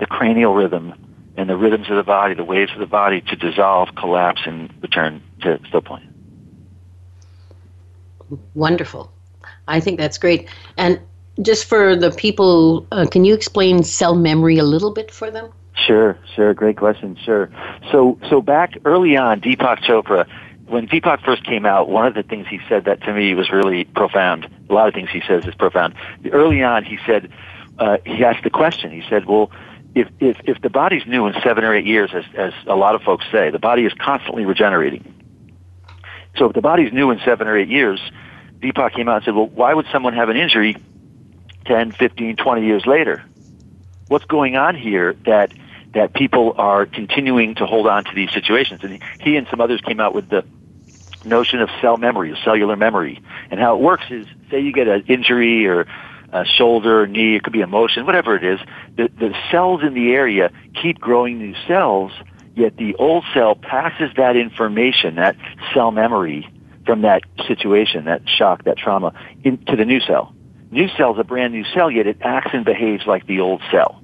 the 0.00 0.06
cranial 0.06 0.54
rhythm 0.54 0.94
and 1.36 1.48
the 1.48 1.56
rhythms 1.56 1.88
of 1.90 1.96
the 1.96 2.02
body, 2.02 2.34
the 2.34 2.44
waves 2.44 2.72
of 2.72 2.78
the 2.78 2.86
body 2.86 3.20
to 3.20 3.36
dissolve, 3.36 3.94
collapse, 3.96 4.42
and 4.46 4.72
return 4.82 5.22
to 5.42 5.60
still 5.68 5.82
point. 5.82 6.04
Wonderful. 8.54 9.12
I 9.68 9.80
think 9.80 9.98
that's 9.98 10.18
great. 10.18 10.48
And 10.76 11.00
just 11.42 11.66
for 11.66 11.94
the 11.94 12.10
people, 12.10 12.86
uh, 12.90 13.06
can 13.10 13.24
you 13.24 13.34
explain 13.34 13.82
cell 13.82 14.14
memory 14.14 14.58
a 14.58 14.64
little 14.64 14.92
bit 14.92 15.10
for 15.10 15.30
them? 15.30 15.52
Sure, 15.74 16.18
sure. 16.34 16.54
Great 16.54 16.78
question. 16.78 17.16
Sure. 17.22 17.50
So, 17.92 18.18
so 18.30 18.40
back 18.40 18.78
early 18.84 19.16
on, 19.16 19.40
Deepak 19.40 19.80
Chopra, 19.80 20.26
when 20.66 20.88
Deepak 20.88 21.22
first 21.24 21.44
came 21.44 21.66
out, 21.66 21.88
one 21.88 22.06
of 22.06 22.14
the 22.14 22.22
things 22.22 22.46
he 22.48 22.58
said 22.68 22.86
that 22.86 23.02
to 23.02 23.12
me 23.12 23.34
was 23.34 23.50
really 23.50 23.84
profound. 23.84 24.48
A 24.68 24.72
lot 24.72 24.88
of 24.88 24.94
things 24.94 25.10
he 25.10 25.22
says 25.28 25.44
is 25.46 25.54
profound. 25.54 25.94
Early 26.32 26.62
on, 26.62 26.82
he 26.84 26.98
said, 27.06 27.30
uh, 27.78 27.98
he 28.06 28.24
asked 28.24 28.42
the 28.42 28.50
question. 28.50 28.90
He 28.90 29.02
said, 29.08 29.26
well, 29.26 29.50
if, 29.96 30.08
if, 30.20 30.36
if 30.44 30.60
the 30.60 30.68
body's 30.68 31.06
new 31.06 31.26
in 31.26 31.34
seven 31.42 31.64
or 31.64 31.74
eight 31.74 31.86
years, 31.86 32.10
as, 32.12 32.24
as 32.36 32.52
a 32.66 32.76
lot 32.76 32.94
of 32.94 33.02
folks 33.02 33.24
say, 33.32 33.48
the 33.48 33.58
body 33.58 33.86
is 33.86 33.94
constantly 33.94 34.44
regenerating. 34.44 35.14
So 36.36 36.44
if 36.44 36.52
the 36.52 36.60
body's 36.60 36.92
new 36.92 37.10
in 37.10 37.18
seven 37.24 37.48
or 37.48 37.56
eight 37.56 37.70
years, 37.70 37.98
Deepak 38.60 38.92
came 38.94 39.08
out 39.08 39.16
and 39.16 39.24
said, 39.24 39.34
well, 39.34 39.46
why 39.46 39.72
would 39.72 39.86
someone 39.90 40.12
have 40.12 40.28
an 40.28 40.36
injury 40.36 40.76
10, 41.64 41.92
15, 41.92 42.36
20 42.36 42.66
years 42.66 42.84
later? 42.84 43.24
What's 44.08 44.26
going 44.26 44.54
on 44.56 44.76
here 44.76 45.14
that 45.24 45.52
that 45.94 46.12
people 46.12 46.54
are 46.58 46.84
continuing 46.84 47.54
to 47.54 47.64
hold 47.64 47.86
on 47.86 48.04
to 48.04 48.14
these 48.14 48.30
situations? 48.32 48.84
And 48.84 49.02
he 49.20 49.36
and 49.36 49.46
some 49.48 49.62
others 49.62 49.80
came 49.80 49.98
out 49.98 50.14
with 50.14 50.28
the 50.28 50.44
notion 51.24 51.62
of 51.62 51.70
cell 51.80 51.96
memory, 51.96 52.36
cellular 52.44 52.76
memory. 52.76 53.22
And 53.50 53.58
how 53.58 53.76
it 53.76 53.80
works 53.80 54.04
is, 54.10 54.26
say 54.50 54.60
you 54.60 54.72
get 54.72 54.88
an 54.88 55.04
injury 55.08 55.66
or 55.66 55.86
a 56.42 56.44
shoulder, 56.44 57.06
knee, 57.06 57.36
it 57.36 57.42
could 57.42 57.52
be 57.52 57.62
a 57.62 57.66
motion, 57.66 58.06
whatever 58.06 58.36
it 58.36 58.44
is, 58.44 58.60
the, 58.96 59.08
the 59.18 59.34
cells 59.50 59.82
in 59.82 59.94
the 59.94 60.12
area 60.12 60.50
keep 60.80 60.98
growing 60.98 61.38
new 61.38 61.54
cells, 61.66 62.12
yet 62.54 62.76
the 62.76 62.94
old 62.96 63.24
cell 63.32 63.54
passes 63.54 64.10
that 64.16 64.36
information, 64.36 65.16
that 65.16 65.36
cell 65.72 65.90
memory 65.90 66.48
from 66.84 67.02
that 67.02 67.22
situation, 67.46 68.04
that 68.04 68.22
shock, 68.28 68.64
that 68.64 68.76
trauma, 68.76 69.12
into 69.44 69.76
the 69.76 69.84
new 69.84 70.00
cell. 70.00 70.34
New 70.70 70.88
cell 70.96 71.14
is 71.14 71.18
a 71.18 71.24
brand 71.24 71.52
new 71.52 71.64
cell, 71.74 71.90
yet 71.90 72.06
it 72.06 72.18
acts 72.20 72.50
and 72.52 72.64
behaves 72.64 73.06
like 73.06 73.26
the 73.26 73.40
old 73.40 73.62
cell. 73.70 74.02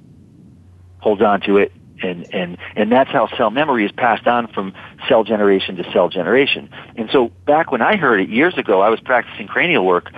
Holds 0.99 1.21
on 1.21 1.41
to 1.41 1.57
it, 1.57 1.71
and, 2.01 2.33
and, 2.33 2.57
and 2.75 2.91
that's 2.91 3.11
how 3.11 3.27
cell 3.37 3.51
memory 3.51 3.85
is 3.85 3.91
passed 3.91 4.27
on 4.27 4.47
from 4.47 4.73
cell 5.07 5.23
generation 5.23 5.75
to 5.75 5.91
cell 5.91 6.09
generation. 6.09 6.69
And 6.95 7.09
so 7.11 7.27
back 7.45 7.71
when 7.71 7.81
I 7.81 7.97
heard 7.97 8.21
it 8.21 8.29
years 8.29 8.57
ago, 8.57 8.81
I 8.81 8.89
was 8.89 8.99
practicing 8.99 9.47
cranial 9.47 9.85
work, 9.85 10.11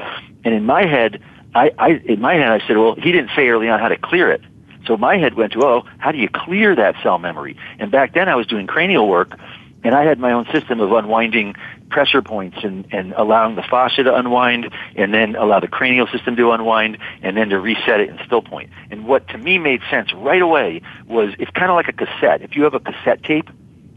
and 0.43 0.53
in 0.53 0.65
my 0.65 0.86
head, 0.86 1.22
I, 1.55 1.71
I 1.77 1.89
in 2.05 2.21
my 2.21 2.35
head 2.35 2.51
I 2.51 2.67
said, 2.67 2.77
well, 2.77 2.95
he 2.95 3.12
didn't 3.12 3.31
say 3.35 3.47
early 3.47 3.69
on 3.69 3.79
how 3.79 3.88
to 3.88 3.97
clear 3.97 4.31
it. 4.31 4.41
So 4.85 4.97
my 4.97 5.17
head 5.17 5.33
went 5.33 5.53
to, 5.53 5.63
oh, 5.63 5.83
how 5.97 6.12
do 6.12 6.19
you 6.19 6.29
clear 6.29 6.75
that 6.75 6.95
cell 7.01 7.17
memory? 7.17 7.57
And 7.79 7.89
back 7.91 8.13
then 8.13 8.29
I 8.29 8.35
was 8.35 8.45
doing 8.45 8.67
cranial 8.67 9.07
work, 9.07 9.35
and 9.83 9.95
I 9.95 10.03
had 10.03 10.19
my 10.19 10.31
own 10.31 10.45
system 10.51 10.79
of 10.79 10.91
unwinding 10.91 11.55
pressure 11.89 12.21
points 12.21 12.57
and, 12.63 12.88
and 12.91 13.13
allowing 13.13 13.55
the 13.55 13.62
fascia 13.63 14.03
to 14.03 14.15
unwind 14.15 14.71
and 14.95 15.13
then 15.13 15.35
allow 15.35 15.59
the 15.59 15.67
cranial 15.67 16.07
system 16.07 16.35
to 16.35 16.51
unwind 16.51 16.97
and 17.21 17.38
then 17.38 17.50
to 17.50 17.59
reset 17.59 18.00
it 18.00 18.09
in 18.09 18.19
still 18.25 18.41
point. 18.41 18.69
And 18.89 19.05
what 19.05 19.27
to 19.29 19.38
me 19.38 19.57
made 19.59 19.81
sense 19.89 20.12
right 20.13 20.41
away 20.41 20.81
was 21.07 21.33
it's 21.39 21.51
kind 21.51 21.69
of 21.69 21.75
like 21.75 21.88
a 21.88 21.93
cassette. 21.93 22.41
If 22.41 22.55
you 22.55 22.63
have 22.63 22.74
a 22.74 22.79
cassette 22.79 23.24
tape 23.24 23.50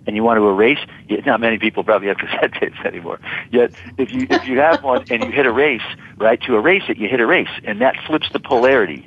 and 0.08 0.16
you 0.16 0.24
want 0.24 0.38
to 0.38 0.48
erase, 0.48 0.78
not 1.26 1.38
many 1.38 1.58
people 1.58 1.84
probably 1.84 2.08
have 2.08 2.16
cassette 2.16 2.52
tapes 2.60 2.78
anymore. 2.84 3.20
Yet 3.52 3.72
if 3.98 4.10
you 4.10 4.26
if 4.30 4.48
you 4.48 4.58
have 4.58 4.82
one 4.82 5.04
and 5.10 5.22
you 5.22 5.30
hit 5.30 5.44
erase, 5.44 5.82
right, 6.16 6.40
to 6.42 6.56
erase 6.56 6.84
it, 6.88 6.96
you 6.96 7.08
hit 7.08 7.20
erase 7.20 7.50
and 7.64 7.82
that 7.82 7.94
flips 8.06 8.28
the 8.32 8.40
polarity. 8.40 9.06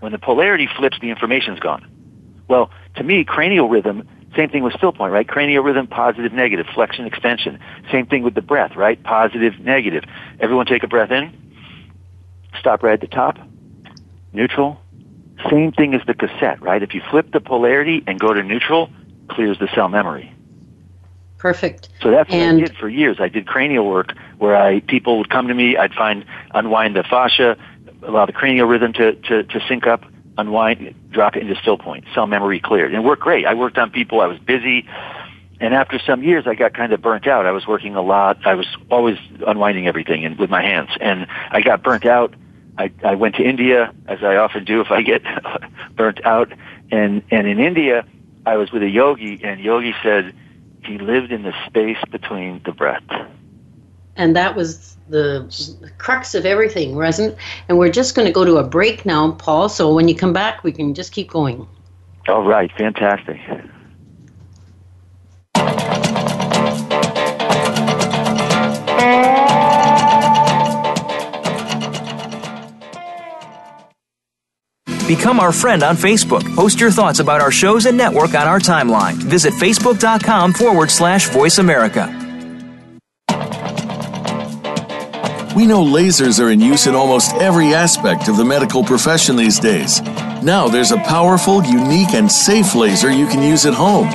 When 0.00 0.10
the 0.10 0.18
polarity 0.18 0.68
flips, 0.76 0.98
the 1.00 1.10
information's 1.10 1.60
gone. 1.60 1.88
Well, 2.48 2.70
to 2.96 3.04
me, 3.04 3.24
cranial 3.24 3.68
rhythm 3.68 4.06
same 4.36 4.50
thing 4.50 4.62
with 4.62 4.74
still 4.74 4.92
point, 4.92 5.12
right? 5.14 5.26
Cranial 5.26 5.62
rhythm, 5.62 5.86
positive, 5.86 6.32
negative, 6.32 6.66
flexion, 6.74 7.06
extension. 7.06 7.58
Same 7.90 8.06
thing 8.06 8.22
with 8.22 8.34
the 8.34 8.42
breath, 8.42 8.76
right? 8.76 9.02
Positive, 9.02 9.58
negative. 9.60 10.04
Everyone 10.40 10.66
take 10.66 10.82
a 10.82 10.88
breath 10.88 11.10
in. 11.10 11.32
Stop 12.60 12.82
right 12.82 12.92
at 12.92 13.00
the 13.00 13.06
top. 13.06 13.38
Neutral. 14.34 14.78
Same 15.48 15.72
thing 15.72 15.94
as 15.94 16.02
the 16.06 16.12
cassette, 16.12 16.60
right? 16.60 16.82
If 16.82 16.92
you 16.94 17.00
flip 17.10 17.32
the 17.32 17.40
polarity 17.40 18.04
and 18.06 18.20
go 18.20 18.34
to 18.34 18.42
neutral, 18.42 18.90
clears 19.28 19.58
the 19.58 19.68
cell 19.74 19.88
memory. 19.88 20.32
Perfect. 21.38 21.88
So 22.02 22.10
that's 22.10 22.30
what 22.30 22.38
and 22.38 22.58
I 22.58 22.66
did 22.66 22.76
for 22.76 22.88
years. 22.88 23.18
I 23.20 23.28
did 23.28 23.46
cranial 23.46 23.86
work 23.86 24.12
where 24.38 24.56
I 24.56 24.80
people 24.80 25.18
would 25.18 25.30
come 25.30 25.48
to 25.48 25.54
me, 25.54 25.76
I'd 25.76 25.92
find 25.92 26.24
unwind 26.54 26.96
the 26.96 27.02
fascia, 27.04 27.56
allow 28.02 28.26
the 28.26 28.32
cranial 28.32 28.66
rhythm 28.66 28.92
to, 28.94 29.14
to, 29.14 29.42
to 29.44 29.60
sync 29.68 29.86
up, 29.86 30.04
unwind, 30.38 30.94
drop 31.10 31.36
it 31.36 31.42
into 31.42 31.54
still 31.60 31.78
point, 31.78 32.04
cell 32.14 32.26
memory 32.26 32.60
cleared. 32.60 32.92
And 32.92 33.04
it 33.04 33.06
worked 33.06 33.22
great. 33.22 33.46
I 33.46 33.54
worked 33.54 33.78
on 33.78 33.90
people, 33.90 34.20
I 34.20 34.26
was 34.26 34.38
busy. 34.38 34.86
And 35.60 35.74
after 35.74 35.98
some 35.98 36.22
years, 36.22 36.46
I 36.46 36.54
got 36.54 36.74
kind 36.74 36.92
of 36.92 37.00
burnt 37.00 37.26
out. 37.26 37.46
I 37.46 37.52
was 37.52 37.66
working 37.66 37.96
a 37.96 38.02
lot. 38.02 38.44
I 38.46 38.54
was 38.54 38.66
always 38.90 39.16
unwinding 39.46 39.86
everything 39.86 40.24
and 40.24 40.38
with 40.38 40.50
my 40.50 40.62
hands. 40.62 40.90
And 41.00 41.26
I 41.50 41.62
got 41.62 41.82
burnt 41.82 42.04
out. 42.04 42.34
I, 42.76 42.92
I 43.02 43.14
went 43.14 43.36
to 43.36 43.42
India, 43.42 43.94
as 44.06 44.22
I 44.22 44.36
often 44.36 44.64
do 44.64 44.82
if 44.82 44.90
I 44.90 45.00
get 45.00 45.22
burnt 45.96 46.24
out. 46.26 46.52
And, 46.90 47.22
and 47.30 47.46
in 47.46 47.58
India, 47.58 48.04
I 48.46 48.56
was 48.56 48.70
with 48.70 48.82
a 48.82 48.88
yogi, 48.88 49.40
and 49.42 49.60
yogi 49.60 49.92
said 50.02 50.32
he 50.84 50.98
lived 50.98 51.32
in 51.32 51.42
the 51.42 51.52
space 51.66 51.98
between 52.10 52.62
the 52.64 52.72
breath. 52.72 53.02
And 54.14 54.34
that 54.36 54.54
was 54.54 54.96
the 55.08 55.50
crux 55.98 56.34
of 56.34 56.46
everything, 56.46 56.94
wasn't? 56.94 57.36
And 57.68 57.76
we're 57.76 57.90
just 57.90 58.14
going 58.14 58.26
to 58.26 58.32
go 58.32 58.44
to 58.44 58.56
a 58.56 58.64
break 58.64 59.04
now, 59.04 59.32
Paul. 59.32 59.68
So 59.68 59.92
when 59.92 60.08
you 60.08 60.14
come 60.14 60.32
back, 60.32 60.64
we 60.64 60.72
can 60.72 60.94
just 60.94 61.12
keep 61.12 61.28
going. 61.28 61.66
All 62.28 62.44
right, 62.44 62.70
fantastic. 62.78 63.38
Become 75.06 75.38
our 75.38 75.52
friend 75.52 75.84
on 75.84 75.96
Facebook. 75.96 76.42
Post 76.56 76.80
your 76.80 76.90
thoughts 76.90 77.20
about 77.20 77.40
our 77.40 77.52
shows 77.52 77.86
and 77.86 77.96
network 77.96 78.34
on 78.34 78.48
our 78.48 78.58
timeline. 78.58 79.14
Visit 79.14 79.52
facebook.com 79.54 80.52
forward 80.52 80.90
slash 80.90 81.28
voice 81.28 81.58
America. 81.58 82.12
We 85.54 85.64
know 85.64 85.84
lasers 85.84 86.42
are 86.42 86.50
in 86.50 86.60
use 86.60 86.86
in 86.86 86.94
almost 86.94 87.34
every 87.36 87.72
aspect 87.72 88.28
of 88.28 88.36
the 88.36 88.44
medical 88.44 88.84
profession 88.84 89.36
these 89.36 89.60
days. 89.60 90.02
Now 90.42 90.66
there's 90.66 90.90
a 90.90 90.98
powerful, 90.98 91.62
unique, 91.64 92.12
and 92.12 92.30
safe 92.30 92.74
laser 92.74 93.10
you 93.10 93.26
can 93.28 93.42
use 93.42 93.64
at 93.64 93.74
home. 93.74 94.10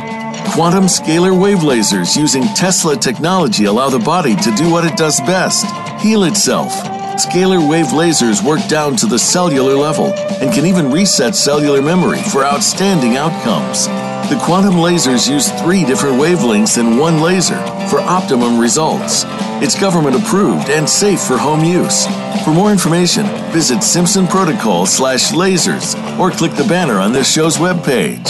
Quantum 0.54 0.84
scalar 0.86 1.40
wave 1.40 1.60
lasers 1.60 2.18
using 2.18 2.44
Tesla 2.54 2.98
technology 2.98 3.64
allow 3.64 3.90
the 3.90 4.00
body 4.00 4.36
to 4.36 4.52
do 4.56 4.70
what 4.70 4.84
it 4.84 4.98
does 4.98 5.22
best 5.22 5.66
heal 6.02 6.26
itself. 6.26 7.01
Scalar 7.22 7.70
wave 7.70 7.88
lasers 7.88 8.44
work 8.44 8.68
down 8.68 8.96
to 8.96 9.06
the 9.06 9.20
cellular 9.20 9.76
level 9.76 10.08
and 10.42 10.52
can 10.52 10.66
even 10.66 10.92
reset 10.92 11.36
cellular 11.36 11.80
memory 11.80 12.20
for 12.24 12.44
outstanding 12.44 13.16
outcomes. 13.16 13.86
The 14.28 14.42
quantum 14.44 14.74
lasers 14.74 15.30
use 15.30 15.52
three 15.62 15.86
different 15.86 16.16
wavelengths 16.20 16.80
in 16.80 16.98
one 16.98 17.22
laser 17.22 17.60
for 17.90 18.00
optimum 18.00 18.58
results. 18.60 19.24
It's 19.62 19.80
government 19.80 20.16
approved 20.16 20.72
and 20.72 20.90
safe 20.90 21.22
for 21.22 21.38
home 21.38 21.64
use. 21.64 22.08
For 22.44 22.50
more 22.50 22.72
information, 22.72 23.28
visit 23.52 23.84
Simpson 23.84 24.26
Protocol 24.26 24.88
slash 24.88 25.32
lasers 25.32 25.94
or 26.18 26.32
click 26.32 26.54
the 26.54 26.64
banner 26.64 26.98
on 26.98 27.14
this 27.14 27.32
show's 27.32 27.58
webpage. 27.58 28.28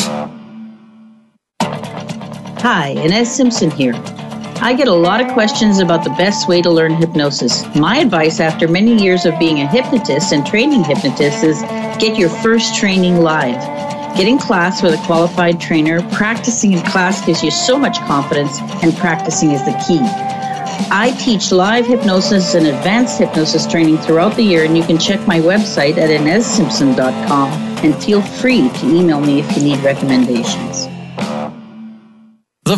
Hi, 2.60 2.90
Ines 2.90 3.34
Simpson 3.34 3.72
here. 3.72 3.94
I 4.64 4.76
get 4.76 4.88
a 4.88 4.94
lot 4.94 5.22
of 5.22 5.34
questions 5.34 5.80
about 5.80 6.04
the 6.04 6.12
best 6.12 6.48
way 6.48 6.62
to 6.62 6.70
learn 6.70 6.94
hypnosis. 6.94 7.66
My 7.76 7.98
advice 7.98 8.40
after 8.40 8.68
many 8.68 8.94
years 9.02 9.26
of 9.26 9.40
being 9.40 9.60
a 9.60 9.68
hypnotist 9.68 10.34
and 10.34 10.46
training 10.46 10.84
hypnotists 10.84 11.42
is 11.42 11.64
get 12.00 12.16
your 12.16 12.30
first 12.30 12.76
training 12.76 13.22
live. 13.22 13.60
Getting 14.16 14.38
class 14.38 14.84
with 14.84 14.94
a 14.94 15.04
qualified 15.08 15.60
trainer, 15.60 16.00
practicing 16.12 16.74
in 16.74 16.84
class 16.84 17.26
gives 17.26 17.42
you 17.42 17.50
so 17.50 17.76
much 17.76 17.98
confidence, 18.02 18.60
and 18.84 18.96
practicing 18.98 19.50
is 19.50 19.66
the 19.66 19.72
key. 19.88 20.00
I 20.94 21.18
teach 21.20 21.52
live 21.52 21.88
hypnosis 21.88 22.54
and 22.54 22.68
advanced 22.68 23.18
hypnosis 23.18 23.66
training 23.66 23.98
throughout 23.98 24.36
the 24.36 24.44
year, 24.44 24.64
and 24.64 24.78
you 24.78 24.84
can 24.84 25.00
check 25.00 25.26
my 25.26 25.40
website 25.40 25.98
at 25.98 26.12
inessimpson.com 26.12 27.50
and 27.84 28.04
feel 28.04 28.22
free 28.22 28.70
to 28.70 28.86
email 28.86 29.22
me 29.22 29.40
if 29.40 29.58
you 29.58 29.64
need 29.64 29.80
recommendations. 29.80 30.88
The 32.72 32.78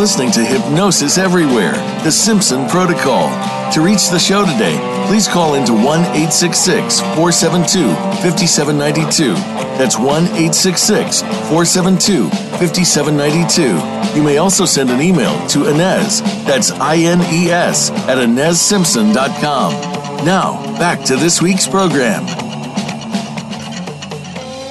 Listening 0.00 0.30
to 0.30 0.42
Hypnosis 0.42 1.18
Everywhere, 1.18 1.74
The 2.04 2.10
Simpson 2.10 2.66
Protocol. 2.70 3.28
To 3.72 3.82
reach 3.82 4.08
the 4.08 4.18
show 4.18 4.46
today, 4.46 4.78
please 5.06 5.28
call 5.28 5.56
into 5.56 5.74
1 5.74 5.84
866 5.84 7.00
472 7.00 7.86
5792. 8.22 9.34
That's 9.76 9.98
1 9.98 10.06
866 10.06 11.20
472 11.20 12.30
5792. 12.30 14.16
You 14.16 14.24
may 14.24 14.38
also 14.38 14.64
send 14.64 14.88
an 14.88 15.02
email 15.02 15.36
to 15.48 15.68
Ines, 15.68 16.22
that's 16.46 16.70
I 16.70 16.96
N 16.96 17.20
E 17.30 17.50
S, 17.50 17.90
at 18.08 18.16
InesSimpson.com. 18.16 20.24
Now, 20.24 20.62
back 20.78 21.04
to 21.04 21.16
this 21.16 21.42
week's 21.42 21.68
program. 21.68 22.24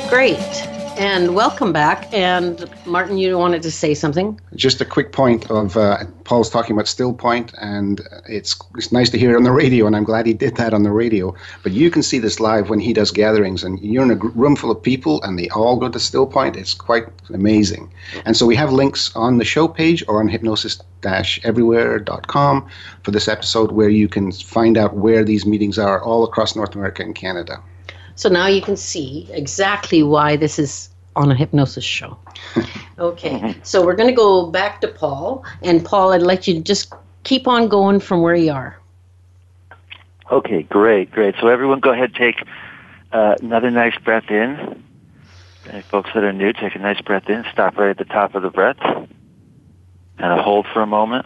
Great. 0.10 0.69
And 1.00 1.34
welcome 1.34 1.72
back. 1.72 2.14
And 2.14 2.70
Martin, 2.86 3.18
you 3.18 3.38
wanted 3.38 3.64
to 3.64 3.72
say 3.72 3.94
something? 3.94 4.38
Just 4.54 4.82
a 4.82 4.86
quick 4.86 5.14
point 5.14 5.50
of 5.50 5.78
uh, 5.78 6.04
Paul's 6.26 6.50
talking 6.50 6.76
about 6.76 6.90
still 6.90 7.14
point, 7.14 7.54
and 7.62 8.02
it's 8.28 8.60
it's 8.76 8.92
nice 8.92 9.10
to 9.12 9.18
hear 9.18 9.32
it 9.32 9.38
on 9.38 9.44
the 9.44 9.54
radio, 9.54 9.88
and 9.88 9.96
I'm 9.96 10.04
glad 10.04 10.26
he 10.26 10.34
did 10.34 10.58
that 10.58 10.74
on 10.74 10.84
the 10.84 10.92
radio. 10.92 11.34
But 11.64 11.72
you 11.72 11.90
can 11.90 12.04
see 12.04 12.20
this 12.20 12.42
live 12.42 12.70
when 12.70 12.82
he 12.82 12.92
does 12.92 13.12
gatherings, 13.12 13.64
and 13.64 13.80
you're 13.80 14.04
in 14.04 14.12
a 14.12 14.16
room 14.16 14.58
full 14.58 14.72
of 14.72 14.84
people, 14.84 15.24
and 15.24 15.40
they 15.40 15.48
all 15.52 15.78
go 15.78 15.88
to 15.88 16.00
still 16.02 16.28
point. 16.28 16.58
It's 16.58 16.74
quite 16.74 17.06
amazing. 17.30 17.90
And 18.26 18.36
so 18.36 18.46
we 18.46 18.58
have 18.58 18.74
links 18.74 19.16
on 19.16 19.38
the 19.38 19.46
show 19.46 19.70
page 19.70 20.04
or 20.10 20.20
on 20.20 20.28
hypnosis-everywhere.com 20.28 22.70
for 23.04 23.12
this 23.12 23.30
episode 23.30 23.72
where 23.72 23.88
you 23.88 24.10
can 24.10 24.34
find 24.34 24.78
out 24.78 24.98
where 24.98 25.24
these 25.24 25.46
meetings 25.46 25.80
are 25.80 26.04
all 26.04 26.26
across 26.26 26.58
North 26.58 26.76
America 26.76 27.04
and 27.04 27.16
Canada. 27.16 27.64
So 28.20 28.28
now 28.28 28.48
you 28.48 28.62
can 28.62 28.76
see 28.76 29.30
exactly 29.32 30.04
why 30.04 30.36
this 30.36 30.60
is 30.60 30.90
on 31.16 31.32
a 31.32 31.36
hypnosis 31.36 31.86
show. 31.86 32.18
Okay, 33.00 33.56
so 33.64 33.86
we're 33.86 33.96
going 33.96 34.10
to 34.10 34.16
go 34.16 34.52
back 34.52 34.82
to 34.82 34.88
Paul. 34.90 35.46
And 35.64 35.86
Paul, 35.86 36.12
I'd 36.12 36.22
like 36.22 36.50
you 36.50 36.56
to 36.56 36.60
just 36.60 36.92
keep 37.24 37.48
on 37.48 37.70
going 37.70 38.02
from 38.02 38.22
where 38.22 38.36
you 38.36 38.52
are. 38.52 38.78
Okay, 40.30 40.64
great, 40.64 41.10
great. 41.10 41.36
So 41.40 41.48
everyone 41.48 41.80
go 41.80 41.94
ahead, 41.94 42.14
take 42.14 42.44
uh, 43.14 43.36
another 43.42 43.72
nice 43.72 43.98
breath 44.00 44.30
in. 44.30 44.84
Okay, 45.66 45.82
folks 45.84 46.10
that 46.14 46.26
are 46.26 46.34
new, 46.34 46.52
take 46.52 46.76
a 46.76 46.80
nice 46.80 47.00
breath 47.00 47.30
in. 47.30 47.46
Stop 47.54 47.78
right 47.78 47.92
at 47.92 47.98
the 47.98 48.04
top 48.04 48.36
of 48.36 48.42
the 48.42 48.50
breath. 48.50 48.82
And 50.18 50.42
hold 50.42 50.68
for 50.74 50.82
a 50.82 50.88
moment. 50.88 51.26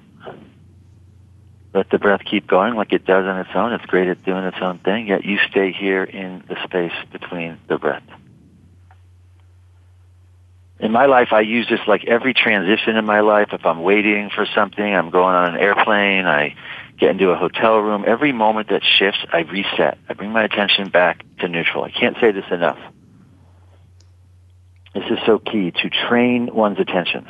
Let 1.74 1.90
the 1.90 1.98
breath 1.98 2.22
keep 2.24 2.48
going 2.48 2.76
like 2.76 2.94
it 2.94 3.06
does 3.06 3.26
on 3.26 3.40
its 3.40 3.50
own. 3.56 3.74
It's 3.74 3.86
great 3.86 4.08
at 4.08 4.24
doing 4.24 4.44
its 4.44 4.58
own 4.62 4.80
thing, 4.80 5.08
yet 5.08 5.26
you 5.26 5.40
stay 5.50 5.72
here 5.72 6.04
in 6.04 6.44
the 6.48 6.56
space 6.64 6.94
between 7.12 7.58
the 7.68 7.78
breath. 7.78 8.04
In 10.80 10.92
my 10.92 11.06
life, 11.06 11.30
I 11.32 11.42
use 11.42 11.68
this 11.70 11.80
like 11.88 12.04
every 12.06 12.34
transition 12.34 12.96
in 12.98 13.06
my 13.06 13.22
life. 13.22 13.50
If 13.54 13.66
I'm 13.66 13.82
waiting 13.82 14.30
for 14.30 14.46
something, 14.54 14.84
I'm 14.84 15.10
going 15.10 15.34
on 15.34 15.56
an 15.56 15.62
airplane, 15.62 16.26
I 16.28 16.56
get 17.00 17.12
into 17.12 17.30
a 17.30 17.38
hotel 17.38 17.78
room. 17.78 18.04
Every 18.06 18.34
moment 18.34 18.70
that 18.70 18.84
shifts, 18.84 19.20
I 19.32 19.40
reset. 19.40 19.98
I 20.10 20.14
bring 20.14 20.32
my 20.32 20.44
attention 20.44 20.90
back 20.90 21.24
to 21.40 21.48
neutral. 21.48 21.84
I 21.84 21.92
can't 21.92 22.18
say 22.20 22.32
this 22.32 22.46
enough. 22.52 22.78
This 24.94 25.06
is 25.10 25.20
so 25.26 25.40
key 25.40 25.72
to 25.72 25.90
train 25.90 26.54
one's 26.54 26.80
attention. 26.80 27.26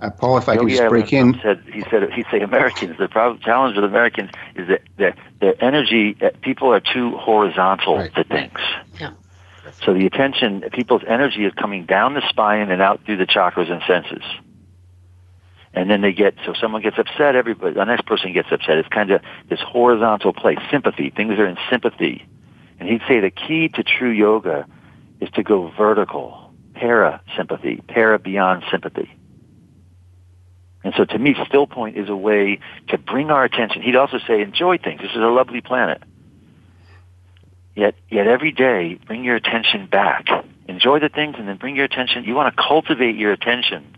Uh, 0.00 0.10
Paul, 0.10 0.38
if 0.38 0.48
I 0.48 0.54
can 0.56 0.68
Yogi 0.68 0.76
just 0.76 0.88
break 0.88 1.12
in. 1.12 1.34
Abrams 1.34 1.42
Said, 1.42 1.74
he 1.74 1.82
said 1.90 2.12
he 2.12 2.24
say 2.30 2.40
Americans. 2.40 2.96
The 2.98 3.08
problem, 3.08 3.40
challenge 3.42 3.74
with 3.74 3.84
Americans 3.84 4.30
is 4.54 4.68
that 4.68 4.82
their, 4.96 5.14
their 5.40 5.62
energy. 5.64 6.16
uh, 6.22 6.30
People 6.40 6.72
are 6.72 6.80
too 6.80 7.16
horizontal 7.16 7.96
Right. 7.96 8.14
to 8.14 8.22
things. 8.24 8.58
Yeah. 9.00 9.10
So 9.84 9.92
the 9.94 10.06
attention, 10.06 10.62
people's 10.72 11.02
energy 11.06 11.44
is 11.44 11.52
coming 11.54 11.84
down 11.84 12.14
the 12.14 12.22
spine 12.28 12.70
and 12.70 12.80
out 12.80 13.04
through 13.04 13.16
the 13.18 13.26
chakras 13.26 13.70
and 13.70 13.82
senses. 13.86 14.22
And 15.74 15.90
then 15.90 16.00
they 16.00 16.12
get 16.12 16.34
so 16.46 16.54
someone 16.54 16.80
gets 16.82 16.98
upset, 16.98 17.36
everybody 17.36 17.74
the 17.74 17.84
next 17.84 18.06
person 18.06 18.32
gets 18.32 18.48
upset. 18.50 18.78
It's 18.78 18.88
kind 18.88 19.10
of 19.10 19.20
this 19.50 19.60
horizontal 19.60 20.32
place, 20.32 20.58
sympathy. 20.70 21.10
Things 21.10 21.38
are 21.38 21.46
in 21.46 21.56
sympathy. 21.70 22.24
And 22.80 22.88
he'd 22.88 23.02
say 23.08 23.20
the 23.20 23.30
key 23.30 23.68
to 23.70 23.82
true 23.82 24.10
yoga 24.10 24.66
is 25.20 25.28
to 25.32 25.42
go 25.42 25.72
vertical, 25.76 26.52
para 26.74 27.20
sympathy, 27.36 27.82
para 27.88 28.18
beyond 28.18 28.62
sympathy. 28.70 29.10
And 30.84 30.94
so 30.96 31.04
to 31.04 31.18
me, 31.18 31.34
still 31.46 31.66
point 31.66 31.96
is 31.96 32.08
a 32.08 32.16
way 32.16 32.60
to 32.88 32.98
bring 32.98 33.30
our 33.30 33.44
attention. 33.44 33.82
He'd 33.82 33.96
also 33.96 34.18
say, 34.26 34.40
enjoy 34.40 34.78
things. 34.78 35.00
This 35.00 35.10
is 35.10 35.16
a 35.16 35.28
lovely 35.28 35.60
planet. 35.60 36.02
Yet, 37.74 37.94
yet 38.10 38.26
every 38.26 38.52
day, 38.52 38.98
bring 39.06 39.24
your 39.24 39.36
attention 39.36 39.86
back. 39.86 40.26
Enjoy 40.66 40.98
the 40.98 41.08
things 41.08 41.36
and 41.38 41.48
then 41.48 41.56
bring 41.56 41.76
your 41.76 41.84
attention. 41.84 42.24
You 42.24 42.34
want 42.34 42.54
to 42.54 42.62
cultivate 42.62 43.16
your 43.16 43.32
attention 43.32 43.96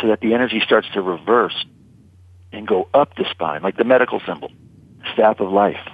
so 0.00 0.08
that 0.08 0.20
the 0.20 0.34
energy 0.34 0.60
starts 0.64 0.88
to 0.94 1.02
reverse 1.02 1.64
and 2.52 2.66
go 2.66 2.88
up 2.94 3.14
the 3.16 3.24
spine, 3.30 3.62
like 3.62 3.76
the 3.76 3.84
medical 3.84 4.20
symbol, 4.26 4.50
staff 5.12 5.40
of 5.40 5.50
life. 5.50 5.88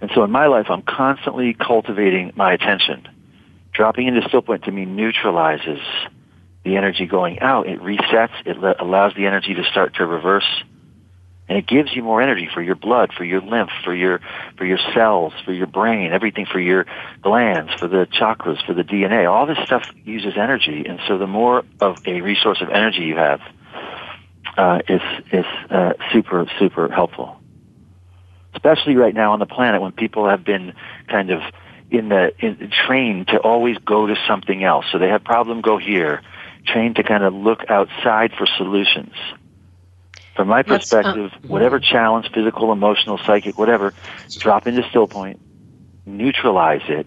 And 0.00 0.10
so 0.14 0.24
in 0.24 0.30
my 0.30 0.46
life, 0.46 0.66
I'm 0.68 0.82
constantly 0.82 1.54
cultivating 1.54 2.32
my 2.36 2.52
attention. 2.52 3.08
Dropping 3.72 4.06
into 4.06 4.26
still 4.28 4.42
point 4.42 4.64
to 4.64 4.72
me 4.72 4.84
neutralizes 4.84 5.80
the 6.64 6.76
energy 6.76 7.06
going 7.06 7.40
out. 7.40 7.68
It 7.68 7.80
resets. 7.80 8.32
It 8.46 8.58
le- 8.58 8.76
allows 8.78 9.14
the 9.14 9.26
energy 9.26 9.54
to 9.54 9.64
start 9.64 9.96
to 9.96 10.06
reverse. 10.06 10.46
And 11.46 11.58
it 11.58 11.66
gives 11.66 11.94
you 11.94 12.02
more 12.02 12.22
energy 12.22 12.48
for 12.52 12.62
your 12.62 12.74
blood, 12.74 13.12
for 13.14 13.22
your 13.22 13.42
lymph, 13.42 13.70
for 13.84 13.94
your, 13.94 14.20
for 14.56 14.64
your 14.64 14.78
cells, 14.94 15.34
for 15.44 15.52
your 15.52 15.66
brain, 15.66 16.10
everything 16.10 16.46
for 16.50 16.58
your 16.58 16.86
glands, 17.20 17.70
for 17.78 17.86
the 17.86 18.06
chakras, 18.18 18.64
for 18.64 18.72
the 18.72 18.82
DNA. 18.82 19.30
All 19.30 19.46
this 19.46 19.58
stuff 19.66 19.82
uses 20.04 20.34
energy. 20.36 20.86
And 20.88 21.00
so 21.06 21.18
the 21.18 21.26
more 21.26 21.64
of 21.80 21.98
a 22.06 22.22
resource 22.22 22.62
of 22.62 22.70
energy 22.70 23.02
you 23.02 23.16
have, 23.16 23.40
uh, 24.56 24.78
is, 24.88 25.02
is, 25.32 25.44
uh, 25.70 25.92
super, 26.12 26.46
super 26.58 26.88
helpful. 26.88 27.36
Especially 28.54 28.96
right 28.96 29.14
now 29.14 29.32
on 29.32 29.38
the 29.38 29.46
planet 29.46 29.82
when 29.82 29.92
people 29.92 30.26
have 30.26 30.44
been 30.44 30.72
kind 31.08 31.30
of 31.30 31.42
in 31.90 32.08
the, 32.08 32.32
in, 32.38 32.72
trained 32.86 33.28
to 33.28 33.38
always 33.38 33.76
go 33.78 34.06
to 34.06 34.14
something 34.26 34.64
else. 34.64 34.86
So 34.92 34.98
they 34.98 35.08
have 35.08 35.24
problem, 35.24 35.60
go 35.60 35.76
here. 35.76 36.22
Trained 36.66 36.96
to 36.96 37.02
kind 37.02 37.22
of 37.22 37.34
look 37.34 37.68
outside 37.68 38.32
for 38.32 38.46
solutions. 38.46 39.14
From 40.34 40.48
my 40.48 40.60
uh, 40.60 40.62
perspective, 40.64 41.30
whatever 41.46 41.78
challenge, 41.78 42.30
physical, 42.32 42.72
emotional, 42.72 43.18
psychic, 43.18 43.58
whatever, 43.58 43.94
drop 44.38 44.66
into 44.66 44.82
still 44.88 45.06
point, 45.06 45.40
neutralize 46.06 46.82
it, 46.88 47.06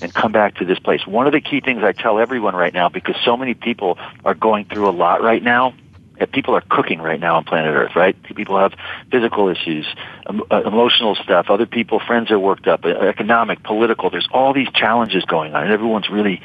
and 0.00 0.14
come 0.14 0.30
back 0.30 0.56
to 0.56 0.64
this 0.64 0.78
place. 0.78 1.06
One 1.06 1.26
of 1.26 1.32
the 1.32 1.40
key 1.40 1.60
things 1.60 1.82
I 1.82 1.92
tell 1.92 2.18
everyone 2.18 2.54
right 2.54 2.72
now, 2.72 2.88
because 2.88 3.16
so 3.24 3.36
many 3.36 3.54
people 3.54 3.98
are 4.24 4.34
going 4.34 4.66
through 4.66 4.88
a 4.88 4.92
lot 4.92 5.22
right 5.22 5.42
now, 5.42 5.74
that 6.18 6.32
people 6.32 6.54
are 6.54 6.62
cooking 6.62 7.00
right 7.00 7.20
now 7.20 7.36
on 7.36 7.44
planet 7.44 7.74
Earth, 7.74 7.94
right? 7.94 8.20
People 8.22 8.58
have 8.58 8.72
physical 9.10 9.48
issues, 9.48 9.86
uh, 10.26 10.62
emotional 10.62 11.14
stuff. 11.14 11.50
Other 11.50 11.66
people, 11.66 12.00
friends 12.00 12.30
are 12.30 12.38
worked 12.38 12.66
up, 12.66 12.84
uh, 12.84 12.88
economic, 12.88 13.62
political. 13.62 14.08
There's 14.08 14.28
all 14.32 14.54
these 14.54 14.70
challenges 14.72 15.24
going 15.24 15.54
on, 15.54 15.64
and 15.64 15.72
everyone's 15.72 16.08
really 16.08 16.40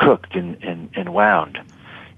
cooked 0.00 0.34
and, 0.34 0.62
and, 0.64 0.90
and 0.94 1.12
wound. 1.12 1.58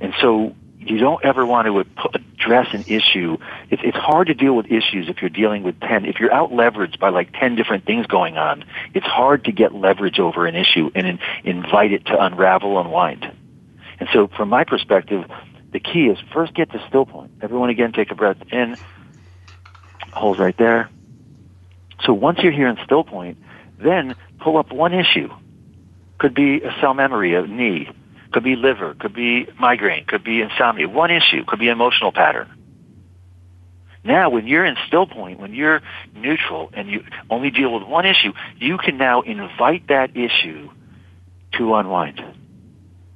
And 0.01 0.15
so 0.21 0.55
you 0.79 0.99
don't 0.99 1.25
ever 1.25 1.45
want 1.45 1.67
to 1.67 1.85
address 2.15 2.69
an 2.73 2.85
issue. 2.87 3.37
It's, 3.71 3.83
it's 3.85 3.97
hard 3.97 4.29
to 4.29 4.35
deal 4.35 4.55
with 4.55 4.67
issues 4.67 5.09
if 5.09 5.21
you're 5.21 5.31
dealing 5.31 5.63
with 5.63 5.79
10. 5.81 6.07
If 6.07 6.19
you're 6.19 6.33
out 6.33 6.51
leveraged 6.51 6.99
by 6.99 7.11
like 7.11 7.33
10 7.39 7.57
different 7.57 7.85
things 7.85 8.07
going 8.07 8.37
on, 8.37 8.65
it's 8.95 9.07
hard 9.07 9.45
to 9.45 9.53
get 9.53 9.75
leverage 9.75 10.19
over 10.19 10.47
an 10.47 10.57
issue 10.57 10.91
and 10.95 11.07
in, 11.07 11.19
invite 11.45 11.93
it 11.93 12.07
to 12.07 12.21
unravel, 12.21 12.81
unwind. 12.81 13.31
And 14.01 14.09
so 14.13 14.29
from 14.29 14.49
my 14.49 14.65
perspective, 14.65 15.25
the 15.73 15.81
key 15.81 16.07
is 16.07 16.19
first 16.33 16.55
get 16.55 16.71
to 16.73 16.85
still 16.89 17.07
point. 17.07 17.31
Everyone 17.41 17.71
again 17.71 17.93
take 17.93 18.11
a 18.11 18.15
breath 18.15 18.39
in, 18.51 18.77
hold 20.13 20.39
right 20.39 20.57
there. 20.57 20.91
So 22.05 22.13
once 22.13 22.41
you're 22.43 22.53
here 22.53 22.69
in 22.69 22.79
still 22.85 23.05
point, 23.05 23.39
then 23.79 24.17
pull 24.41 24.57
up 24.57 24.73
one 24.73 24.93
issue. 24.93 25.31
Could 26.23 26.35
be 26.35 26.63
a 26.63 26.73
cell 26.81 26.95
memory, 26.95 27.35
a 27.35 27.45
knee, 27.45 27.91
could 28.31 28.45
be 28.45 28.55
liver, 28.55 28.95
could 28.95 29.13
be 29.13 29.49
migraine, 29.59 30.05
could 30.05 30.23
be 30.23 30.41
insomnia. 30.41 30.89
One 30.89 31.11
issue, 31.11 31.45
could 31.45 31.59
be 31.59 31.67
emotional 31.67 32.13
pattern. 32.13 32.49
Now, 34.05 34.31
when 34.31 34.47
you're 34.47 34.65
in 34.65 34.77
still 34.87 35.05
point, 35.05 35.41
when 35.41 35.53
you're 35.53 35.83
neutral 36.15 36.71
and 36.75 36.89
you 36.89 37.03
only 37.29 37.51
deal 37.51 37.75
with 37.75 37.83
one 37.89 38.07
issue, 38.07 38.33
you 38.57 38.79
can 38.79 38.99
now 38.99 39.23
invite 39.23 39.89
that 39.89 40.17
issue 40.17 40.71
to 41.55 41.75
unwind. 41.75 42.23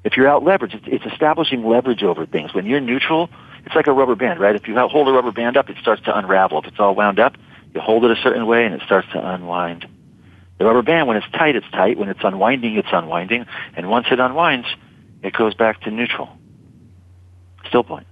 If 0.03 0.17
you're 0.17 0.27
out 0.27 0.43
leveraged, 0.43 0.75
it's, 0.75 0.87
it's 0.89 1.13
establishing 1.13 1.65
leverage 1.65 2.03
over 2.03 2.27
things. 2.27 2.53
When 2.53 2.67
you're 2.67 2.81
neutral, 2.81 3.31
it's 3.67 3.77
like 3.77 3.87
a 3.87 3.93
rubber 3.93 4.17
band, 4.17 4.41
right? 4.41 4.57
If 4.57 4.67
you 4.67 4.77
hold 4.77 5.07
a 5.07 5.13
rubber 5.13 5.31
band 5.31 5.57
up, 5.57 5.71
it 5.71 5.77
starts 5.81 6.03
to 6.07 6.19
unravel. 6.19 6.59
If 6.59 6.65
it's 6.65 6.81
all 6.81 6.97
wound 6.97 7.21
up, 7.21 7.37
you 7.73 7.81
hold 7.81 8.05
it 8.05 8.11
a 8.11 8.21
certain 8.21 8.49
way 8.49 8.65
and 8.65 8.75
it 8.75 8.83
starts 8.85 9.07
to 9.13 9.25
unwind. 9.25 9.87
The 10.59 10.65
rubber 10.65 10.83
band, 10.83 11.07
when 11.07 11.17
it's 11.17 11.31
tight, 11.33 11.57
it's 11.57 11.71
tight. 11.71 11.99
When 11.99 12.09
it's 12.09 12.21
unwinding, 12.23 12.77
it's 12.77 12.89
unwinding. 12.91 13.47
And 13.75 13.91
once 13.91 14.07
it 14.11 14.21
unwinds, 14.21 14.67
it 15.23 15.33
goes 15.35 15.55
back 15.55 15.81
to 15.83 15.91
neutral. 15.91 16.31
Still 17.69 17.85
point. 17.85 18.07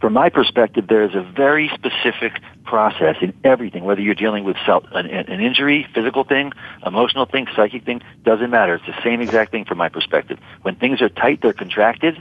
From 0.00 0.14
my 0.14 0.30
perspective, 0.30 0.86
there 0.88 1.04
is 1.04 1.14
a 1.14 1.20
very 1.20 1.70
specific 1.74 2.40
process 2.64 3.16
in 3.20 3.34
everything, 3.44 3.84
whether 3.84 4.00
you're 4.00 4.14
dealing 4.14 4.44
with 4.44 4.56
self, 4.64 4.84
an, 4.92 5.06
an 5.06 5.40
injury, 5.40 5.86
physical 5.94 6.24
thing, 6.24 6.52
emotional 6.84 7.26
thing, 7.26 7.46
psychic 7.54 7.84
thing, 7.84 8.00
doesn't 8.22 8.48
matter. 8.48 8.76
It's 8.76 8.86
the 8.86 9.02
same 9.04 9.20
exact 9.20 9.50
thing 9.50 9.66
from 9.66 9.76
my 9.76 9.90
perspective. 9.90 10.38
When 10.62 10.76
things 10.76 11.02
are 11.02 11.10
tight, 11.10 11.40
they're 11.42 11.52
contracted. 11.52 12.20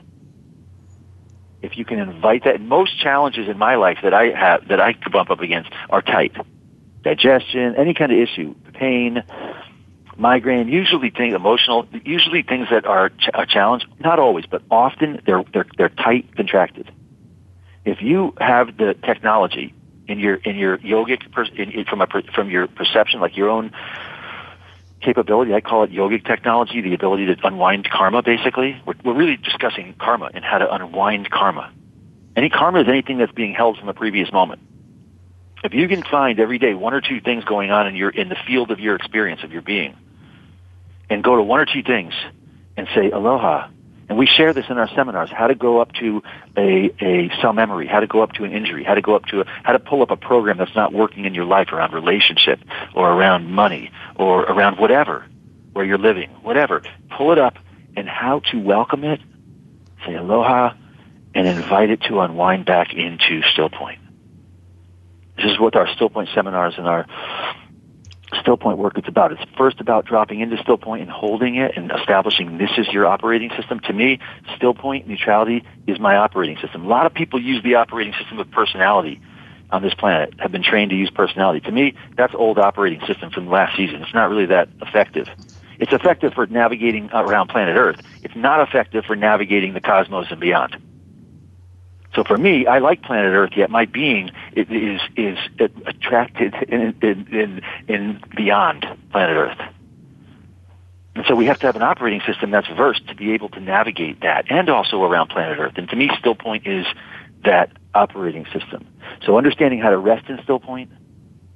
If 1.61 1.77
you 1.77 1.85
can 1.85 1.99
invite 1.99 2.43
that, 2.43 2.59
most 2.59 2.99
challenges 2.99 3.47
in 3.47 3.57
my 3.57 3.75
life 3.75 3.99
that 4.03 4.13
I 4.13 4.25
have, 4.31 4.67
that 4.67 4.81
I 4.81 4.95
bump 5.11 5.29
up 5.29 5.39
against 5.39 5.69
are 5.89 6.01
tight. 6.01 6.35
Digestion, 7.03 7.75
any 7.77 7.93
kind 7.93 8.11
of 8.11 8.17
issue, 8.17 8.55
pain, 8.79 9.23
migraine, 10.17 10.67
usually 10.69 11.09
things 11.09 11.35
emotional, 11.35 11.87
usually 12.03 12.41
things 12.41 12.67
that 12.71 12.85
are 12.85 13.09
ch- 13.09 13.29
a 13.33 13.45
challenge. 13.45 13.85
Not 13.99 14.19
always, 14.19 14.45
but 14.45 14.61
often 14.71 15.21
they're 15.25 15.43
they're 15.53 15.67
they're 15.77 15.89
tight, 15.89 16.35
contracted. 16.35 16.91
If 17.85 18.01
you 18.01 18.33
have 18.39 18.77
the 18.77 18.95
technology 19.05 19.73
in 20.07 20.19
your 20.19 20.35
in 20.35 20.55
your 20.55 20.77
yogic 20.79 21.31
per, 21.31 21.43
in, 21.43 21.71
in, 21.71 21.85
from 21.85 22.01
a 22.01 22.07
from 22.33 22.49
your 22.49 22.67
perception, 22.67 23.19
like 23.19 23.35
your 23.35 23.49
own 23.49 23.71
capability, 25.01 25.53
I 25.53 25.61
call 25.61 25.83
it 25.83 25.91
yogic 25.91 26.25
technology, 26.25 26.81
the 26.81 26.93
ability 26.93 27.25
to 27.27 27.47
unwind 27.47 27.89
karma. 27.89 28.21
Basically, 28.21 28.81
we're, 28.85 28.95
we're 29.03 29.13
really 29.13 29.37
discussing 29.37 29.95
karma 29.99 30.29
and 30.33 30.43
how 30.43 30.57
to 30.57 30.73
unwind 30.73 31.29
karma. 31.29 31.71
Any 32.35 32.49
karma 32.49 32.81
is 32.81 32.87
anything 32.87 33.17
that's 33.17 33.31
being 33.31 33.53
held 33.53 33.77
from 33.77 33.89
a 33.89 33.93
previous 33.93 34.31
moment 34.31 34.61
if 35.63 35.73
you 35.73 35.87
can 35.87 36.03
find 36.03 36.39
every 36.39 36.57
day 36.57 36.73
one 36.73 36.93
or 36.93 37.01
two 37.01 37.19
things 37.21 37.43
going 37.43 37.71
on 37.71 37.87
in 37.87 37.95
your 37.95 38.09
in 38.09 38.29
the 38.29 38.37
field 38.47 38.71
of 38.71 38.79
your 38.79 38.95
experience 38.95 39.43
of 39.43 39.51
your 39.51 39.61
being 39.61 39.95
and 41.09 41.23
go 41.23 41.35
to 41.35 41.41
one 41.41 41.59
or 41.59 41.65
two 41.65 41.83
things 41.83 42.13
and 42.77 42.87
say 42.95 43.09
aloha. 43.11 43.69
And 44.07 44.17
we 44.17 44.25
share 44.25 44.53
this 44.53 44.65
in 44.69 44.77
our 44.79 44.89
seminars, 44.95 45.29
how 45.29 45.45
to 45.45 45.53
go 45.53 45.79
up 45.79 45.93
to 45.93 46.23
a, 46.57 46.89
a 46.99 47.29
cell 47.41 47.53
memory, 47.53 47.85
how 47.85 47.99
to 47.99 48.07
go 48.07 48.23
up 48.23 48.31
to 48.33 48.43
an 48.43 48.51
injury, 48.51 48.83
how 48.83 48.95
to 48.95 49.01
go 49.01 49.15
up 49.15 49.25
to 49.25 49.41
a, 49.41 49.45
how 49.63 49.73
to 49.73 49.79
pull 49.79 50.01
up 50.01 50.09
a 50.09 50.17
program 50.17 50.57
that's 50.57 50.75
not 50.75 50.91
working 50.91 51.25
in 51.25 51.35
your 51.35 51.45
life 51.45 51.71
around 51.71 51.93
relationship 51.93 52.59
or 52.95 53.11
around 53.11 53.51
money 53.51 53.91
or 54.15 54.41
around 54.41 54.79
whatever, 54.79 55.25
where 55.73 55.85
you're 55.85 55.99
living, 55.99 56.29
whatever. 56.41 56.81
Pull 57.15 57.33
it 57.33 57.37
up 57.37 57.59
and 57.95 58.09
how 58.09 58.39
to 58.51 58.57
welcome 58.57 59.03
it, 59.03 59.19
say 60.07 60.15
aloha, 60.15 60.73
and 61.35 61.47
invite 61.47 61.91
it 61.91 62.01
to 62.01 62.19
unwind 62.21 62.65
back 62.65 62.93
into 62.95 63.43
still 63.43 63.69
point. 63.69 63.98
This 65.41 65.51
is 65.51 65.59
what 65.59 65.75
our 65.75 65.87
still 65.95 66.09
point 66.09 66.29
seminars 66.33 66.73
and 66.77 66.87
our 66.87 67.05
still 68.41 68.57
point 68.57 68.77
work 68.77 68.97
it's 68.97 69.07
about. 69.07 69.31
It's 69.31 69.41
first 69.57 69.79
about 69.79 70.05
dropping 70.05 70.41
into 70.41 70.57
still 70.57 70.77
point 70.77 71.01
and 71.01 71.09
holding 71.09 71.55
it 71.55 71.77
and 71.77 71.91
establishing 71.91 72.57
this 72.57 72.71
is 72.77 72.87
your 72.89 73.05
operating 73.05 73.49
system. 73.57 73.79
To 73.81 73.93
me, 73.93 74.19
still 74.55 74.73
point 74.73 75.07
neutrality 75.07 75.63
is 75.87 75.99
my 75.99 76.17
operating 76.17 76.57
system. 76.57 76.85
A 76.85 76.87
lot 76.87 77.05
of 77.05 77.13
people 77.13 77.41
use 77.41 77.63
the 77.63 77.75
operating 77.75 78.13
system 78.13 78.39
of 78.39 78.51
personality 78.51 79.21
on 79.71 79.81
this 79.81 79.93
planet, 79.93 80.33
have 80.39 80.51
been 80.51 80.63
trained 80.63 80.89
to 80.89 80.95
use 80.95 81.09
personality. 81.09 81.59
To 81.61 81.71
me, 81.71 81.93
that's 82.17 82.33
old 82.35 82.57
operating 82.57 82.99
system 83.05 83.29
from 83.29 83.47
last 83.49 83.77
season. 83.77 84.01
It's 84.01 84.13
not 84.13 84.29
really 84.29 84.47
that 84.47 84.67
effective. 84.81 85.27
It's 85.79 85.93
effective 85.93 86.33
for 86.33 86.47
navigating 86.47 87.09
around 87.13 87.47
planet 87.47 87.77
Earth. 87.77 88.01
It's 88.23 88.35
not 88.35 88.67
effective 88.67 89.05
for 89.05 89.15
navigating 89.15 89.73
the 89.73 89.79
cosmos 89.79 90.27
and 90.31 90.39
beyond. 90.39 90.75
So 92.15 92.23
for 92.23 92.37
me, 92.37 92.65
I 92.65 92.79
like 92.79 93.03
planet 93.03 93.33
Earth. 93.33 93.51
Yet 93.55 93.69
my 93.69 93.85
being 93.85 94.31
is 94.53 94.99
is 95.15 95.37
attracted 95.85 96.55
in 96.67 96.95
in 97.01 97.61
in, 97.87 98.21
beyond 98.35 98.85
planet 99.11 99.37
Earth. 99.37 99.59
And 101.15 101.25
so 101.27 101.35
we 101.35 101.45
have 101.47 101.59
to 101.59 101.65
have 101.65 101.75
an 101.75 101.81
operating 101.81 102.21
system 102.21 102.51
that's 102.51 102.67
versed 102.67 103.07
to 103.07 103.15
be 103.15 103.33
able 103.33 103.49
to 103.49 103.59
navigate 103.59 104.21
that 104.21 104.45
and 104.49 104.69
also 104.69 105.03
around 105.03 105.27
planet 105.29 105.59
Earth. 105.59 105.73
And 105.75 105.89
to 105.89 105.95
me, 105.95 106.09
still 106.17 106.35
point 106.35 106.65
is 106.65 106.85
that 107.43 107.71
operating 107.93 108.45
system. 108.45 108.87
So 109.25 109.37
understanding 109.37 109.79
how 109.79 109.89
to 109.89 109.97
rest 109.97 110.29
in 110.29 110.39
still 110.43 110.59
point 110.59 110.91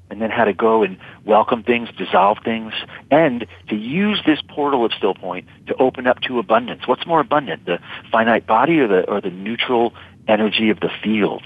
and 0.09 0.21
then 0.21 0.29
how 0.29 0.45
to 0.45 0.53
go 0.53 0.83
and 0.83 0.97
welcome 1.25 1.63
things, 1.63 1.89
dissolve 1.97 2.37
things, 2.43 2.73
and 3.09 3.47
to 3.69 3.75
use 3.75 4.21
this 4.25 4.39
portal 4.47 4.85
of 4.85 4.91
still 4.93 5.15
point 5.15 5.47
to 5.67 5.75
open 5.75 6.07
up 6.07 6.19
to 6.21 6.39
abundance. 6.39 6.87
What's 6.87 7.05
more 7.07 7.19
abundant, 7.19 7.65
the 7.65 7.79
finite 8.11 8.45
body 8.45 8.79
or 8.79 8.87
the 8.87 9.09
or 9.09 9.21
the 9.21 9.31
neutral 9.31 9.93
energy 10.27 10.69
of 10.69 10.79
the 10.79 10.89
field, 11.03 11.43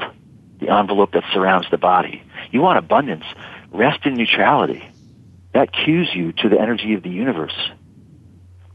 the 0.59 0.69
envelope 0.69 1.11
that 1.13 1.23
surrounds 1.33 1.67
the 1.71 1.77
body. 1.77 2.23
You 2.51 2.61
want 2.61 2.77
abundance. 2.77 3.25
Rest 3.71 4.05
in 4.05 4.15
neutrality. 4.15 4.87
That 5.53 5.71
cues 5.73 6.09
you 6.13 6.31
to 6.33 6.49
the 6.49 6.59
energy 6.59 6.93
of 6.93 7.03
the 7.03 7.09
universe. 7.09 7.55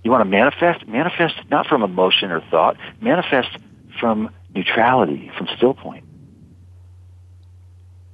You 0.02 0.10
want 0.10 0.22
to 0.22 0.28
manifest? 0.28 0.86
Manifest 0.86 1.34
not 1.48 1.66
from 1.66 1.82
emotion 1.82 2.30
or 2.30 2.40
thought. 2.50 2.76
Manifest 3.00 3.50
from 4.00 4.30
neutrality, 4.54 5.30
from 5.36 5.48
still 5.56 5.74
point. 5.74 6.04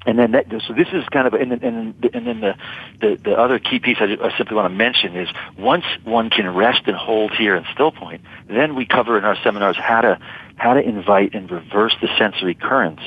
And 0.09 0.19
then 0.19 0.33
that, 0.33 0.47
so 0.67 0.73
this 0.73 0.89
is 0.93 1.05
kind 1.11 1.27
of, 1.27 1.35
and 1.35 1.53
then, 1.53 1.63
and, 1.63 2.11
and 2.15 2.27
then 2.27 2.41
the, 2.41 2.55
the, 3.01 3.21
the 3.23 3.33
other 3.33 3.59
key 3.59 3.79
piece 3.79 3.99
I, 4.01 4.17
I 4.23 4.37
simply 4.39 4.57
want 4.57 4.65
to 4.65 4.75
mention 4.75 5.15
is 5.15 5.29
once 5.59 5.85
one 6.03 6.31
can 6.31 6.55
rest 6.55 6.83
and 6.87 6.97
hold 6.97 7.33
here 7.37 7.55
in 7.55 7.65
still 7.75 7.93
point, 7.93 8.23
then 8.49 8.75
we 8.75 8.87
cover 8.87 9.19
in 9.19 9.25
our 9.25 9.37
seminars 9.45 9.77
how 9.77 10.01
to 10.01 10.19
how 10.57 10.75
to 10.75 10.81
invite 10.81 11.35
and 11.35 11.51
reverse 11.51 11.95
the 12.01 12.09
sensory 12.19 12.55
currents 12.55 13.03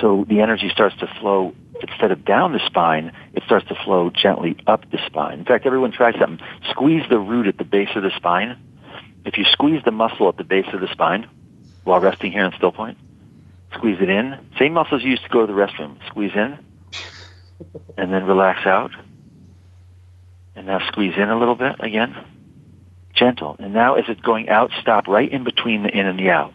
so 0.00 0.24
the 0.28 0.40
energy 0.40 0.68
starts 0.72 0.96
to 0.98 1.06
flow 1.20 1.54
instead 1.80 2.12
of 2.12 2.24
down 2.24 2.52
the 2.52 2.60
spine, 2.66 3.12
it 3.34 3.42
starts 3.44 3.66
to 3.68 3.74
flow 3.84 4.10
gently 4.10 4.56
up 4.66 4.88
the 4.90 4.98
spine. 5.06 5.40
In 5.40 5.44
fact, 5.44 5.66
everyone 5.66 5.92
try 5.92 6.12
something. 6.18 6.44
Squeeze 6.70 7.02
the 7.08 7.18
root 7.18 7.46
at 7.46 7.58
the 7.58 7.64
base 7.64 7.88
of 7.94 8.02
the 8.02 8.10
spine. 8.16 8.56
If 9.24 9.38
you 9.38 9.44
squeeze 9.44 9.82
the 9.84 9.90
muscle 9.90 10.28
at 10.28 10.36
the 10.36 10.44
base 10.44 10.66
of 10.72 10.80
the 10.80 10.88
spine 10.88 11.28
while 11.84 12.00
resting 12.00 12.32
here 12.32 12.44
in 12.44 12.52
still 12.56 12.72
point, 12.72 12.98
squeeze 13.74 13.98
it 14.00 14.08
in. 14.08 14.38
Same 14.58 14.72
muscles 14.72 15.02
you 15.02 15.10
used 15.10 15.24
to 15.24 15.28
go 15.28 15.46
to 15.46 15.52
the 15.52 15.58
restroom. 15.58 15.98
Squeeze 16.08 16.32
in 16.34 16.58
and 17.96 18.12
then 18.12 18.24
relax 18.24 18.66
out. 18.66 18.90
And 20.54 20.66
now 20.66 20.86
squeeze 20.88 21.14
in 21.16 21.28
a 21.28 21.38
little 21.38 21.54
bit 21.54 21.76
again 21.80 22.16
gentle. 23.18 23.56
And 23.58 23.74
now 23.74 23.94
as 23.94 24.04
it's 24.08 24.20
going 24.20 24.48
out, 24.48 24.70
stop 24.80 25.08
right 25.08 25.30
in 25.30 25.44
between 25.44 25.82
the 25.82 25.90
in 25.90 26.06
and 26.06 26.18
the 26.18 26.30
out 26.30 26.54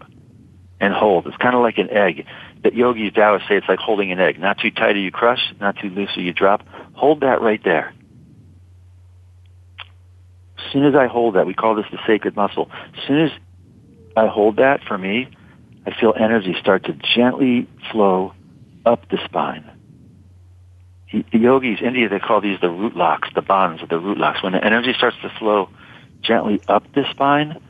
and 0.80 0.93
hold. 0.93 1.28
It's 1.28 1.38
kind 1.38 1.56
of 1.56 1.62
like 1.62 1.78
an 1.78 1.89
egg. 1.89 2.26
That 2.63 2.73
yogis 2.73 3.13
Taoists 3.13 3.47
say 3.49 3.58
it's 3.58 3.67
like 3.67 3.80
holding 3.80 4.12
an 4.12 4.19
egg. 4.19 4.39
Not 4.39 4.60
too 4.60 4.71
tight 4.71 4.95
or 4.95 4.99
you 4.99 5.12
crush, 5.12 5.54
not 5.60 5.78
too 5.78 5.89
loose 5.89 6.15
or 6.15 6.21
you 6.21 6.34
drop. 6.34 6.65
Hold 6.93 7.21
that 7.21 7.41
right 7.41 7.62
there. 7.63 7.93
As 10.58 10.71
soon 10.71 10.86
as 10.86 10.95
I 10.95 11.08
hold 11.08 11.36
that, 11.36 11.45
we 11.45 11.54
call 11.54 11.76
this 11.76 11.86
the 11.91 11.99
sacred 12.08 12.36
muscle. 12.36 12.71
As 12.97 13.08
soon 13.08 13.19
as 13.19 13.32
I 14.15 14.28
hold 14.28 14.58
that 14.58 14.82
for 14.88 14.97
me, 14.97 15.28
I 15.86 16.00
feel 16.00 16.13
energy 16.17 16.56
start 16.60 16.86
to 16.86 16.93
gently 17.15 17.67
flow 17.91 18.34
up 18.86 19.10
the 19.10 19.19
spine. 19.26 19.69
The 21.12 21.38
yogis, 21.38 21.80
India, 21.82 22.10
they 22.10 22.19
call 22.19 22.41
these 22.41 22.60
the 22.60 22.69
root 22.69 22.96
locks, 22.96 23.30
the 23.36 23.41
bonds 23.41 23.84
of 23.84 23.89
the 23.89 24.00
root 24.00 24.17
locks. 24.17 24.41
When 24.41 24.54
the 24.54 24.63
energy 24.63 24.93
starts 24.98 25.17
to 25.22 25.30
flow 25.38 25.69
gently 26.24 26.62
up 26.67 26.84
the 26.93 27.04
spine. 27.12 27.62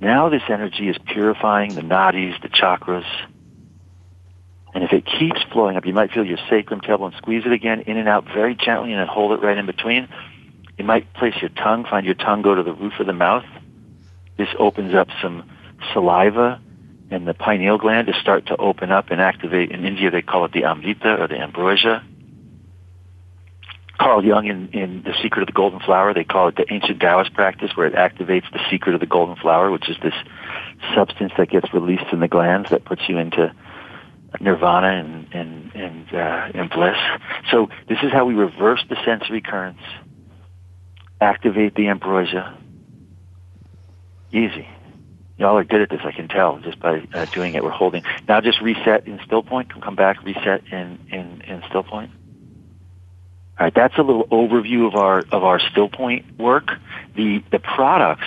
Now 0.00 0.28
this 0.28 0.42
energy 0.48 0.88
is 0.88 0.96
purifying 1.06 1.74
the 1.74 1.80
nadis, 1.80 2.40
the 2.42 2.48
chakras. 2.48 3.06
And 4.74 4.84
if 4.84 4.92
it 4.92 5.06
keeps 5.06 5.40
flowing 5.52 5.76
up, 5.76 5.86
you 5.86 5.92
might 5.92 6.12
feel 6.12 6.24
your 6.24 6.38
sacrum, 6.50 6.80
tailbone, 6.80 7.16
squeeze 7.16 7.44
it 7.46 7.52
again 7.52 7.82
in 7.82 7.96
and 7.96 8.08
out 8.08 8.24
very 8.24 8.54
gently 8.54 8.92
and 8.92 9.00
then 9.00 9.06
hold 9.06 9.32
it 9.32 9.44
right 9.44 9.56
in 9.56 9.66
between. 9.66 10.08
You 10.76 10.84
might 10.84 11.12
place 11.14 11.34
your 11.40 11.50
tongue, 11.50 11.84
find 11.84 12.04
your 12.04 12.16
tongue 12.16 12.42
go 12.42 12.54
to 12.54 12.62
the 12.62 12.72
roof 12.72 12.94
of 12.98 13.06
the 13.06 13.12
mouth. 13.12 13.44
This 14.36 14.48
opens 14.58 14.94
up 14.94 15.08
some 15.22 15.48
saliva 15.92 16.60
and 17.14 17.28
the 17.28 17.34
pineal 17.34 17.78
gland 17.78 18.08
to 18.08 18.12
start 18.20 18.46
to 18.46 18.56
open 18.56 18.90
up 18.90 19.10
and 19.10 19.20
activate. 19.20 19.70
In 19.70 19.84
India, 19.84 20.10
they 20.10 20.22
call 20.22 20.44
it 20.44 20.52
the 20.52 20.64
amrita 20.64 21.16
or 21.20 21.28
the 21.28 21.38
ambrosia. 21.38 22.04
Carl 23.98 24.24
Jung 24.24 24.46
in, 24.46 24.68
in 24.72 25.02
The 25.04 25.14
Secret 25.22 25.42
of 25.42 25.46
the 25.46 25.52
Golden 25.52 25.78
Flower, 25.78 26.12
they 26.12 26.24
call 26.24 26.48
it 26.48 26.56
the 26.56 26.66
ancient 26.72 27.00
Taoist 27.00 27.32
practice 27.32 27.70
where 27.76 27.86
it 27.86 27.94
activates 27.94 28.50
the 28.52 28.58
secret 28.68 28.94
of 28.94 29.00
the 29.00 29.06
golden 29.06 29.36
flower, 29.36 29.70
which 29.70 29.88
is 29.88 29.96
this 30.02 30.14
substance 30.94 31.32
that 31.38 31.48
gets 31.48 31.72
released 31.72 32.12
in 32.12 32.18
the 32.18 32.26
glands 32.26 32.70
that 32.70 32.84
puts 32.84 33.02
you 33.08 33.18
into 33.18 33.54
nirvana 34.40 34.88
and, 34.88 35.32
and, 35.32 35.72
and, 35.74 36.12
uh, 36.12 36.58
and 36.58 36.68
bliss. 36.70 36.96
So 37.52 37.68
this 37.88 37.98
is 38.02 38.10
how 38.12 38.24
we 38.24 38.34
reverse 38.34 38.84
the 38.88 38.96
sensory 39.04 39.40
currents, 39.40 39.82
activate 41.20 41.76
the 41.76 41.86
ambrosia. 41.86 42.58
Easy. 44.32 44.66
Y'all 45.36 45.58
are 45.58 45.64
good 45.64 45.80
at 45.80 45.90
this, 45.90 46.00
I 46.04 46.12
can 46.12 46.28
tell, 46.28 46.58
just 46.60 46.78
by 46.78 47.06
uh, 47.12 47.24
doing 47.26 47.54
it. 47.54 47.64
We're 47.64 47.70
holding. 47.70 48.04
Now 48.28 48.40
just 48.40 48.60
reset 48.60 49.06
in 49.06 49.18
still 49.24 49.42
point. 49.42 49.72
Come 49.82 49.96
back, 49.96 50.22
reset 50.22 50.62
in, 50.70 50.98
in, 51.10 51.42
in 51.42 51.62
still 51.68 51.82
point. 51.82 52.10
All 53.58 53.66
right, 53.66 53.74
that's 53.74 53.96
a 53.98 54.02
little 54.02 54.26
overview 54.28 54.86
of 54.86 54.96
our 54.96 55.20
of 55.30 55.44
our 55.44 55.60
still 55.60 55.88
point 55.88 56.24
work. 56.38 56.70
The 57.14 57.42
the 57.52 57.60
products. 57.60 58.26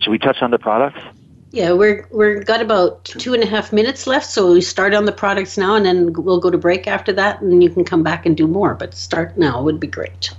Should 0.00 0.10
we 0.10 0.18
touch 0.18 0.42
on 0.42 0.50
the 0.50 0.58
products? 0.58 1.00
Yeah, 1.52 1.72
we're 1.72 2.06
we're 2.10 2.44
got 2.44 2.60
about 2.60 3.04
two 3.04 3.32
and 3.32 3.42
a 3.42 3.46
half 3.46 3.72
minutes 3.72 4.06
left, 4.06 4.26
so 4.26 4.52
we 4.52 4.60
start 4.60 4.92
on 4.92 5.06
the 5.06 5.12
products 5.12 5.56
now, 5.56 5.74
and 5.74 5.86
then 5.86 6.12
we'll 6.12 6.40
go 6.40 6.50
to 6.50 6.58
break 6.58 6.86
after 6.86 7.14
that, 7.14 7.40
and 7.40 7.62
you 7.62 7.70
can 7.70 7.82
come 7.84 8.02
back 8.02 8.26
and 8.26 8.36
do 8.36 8.46
more. 8.46 8.74
But 8.74 8.92
start 8.92 9.38
now 9.38 9.62
would 9.62 9.80
be 9.80 9.86
great. 9.86 10.34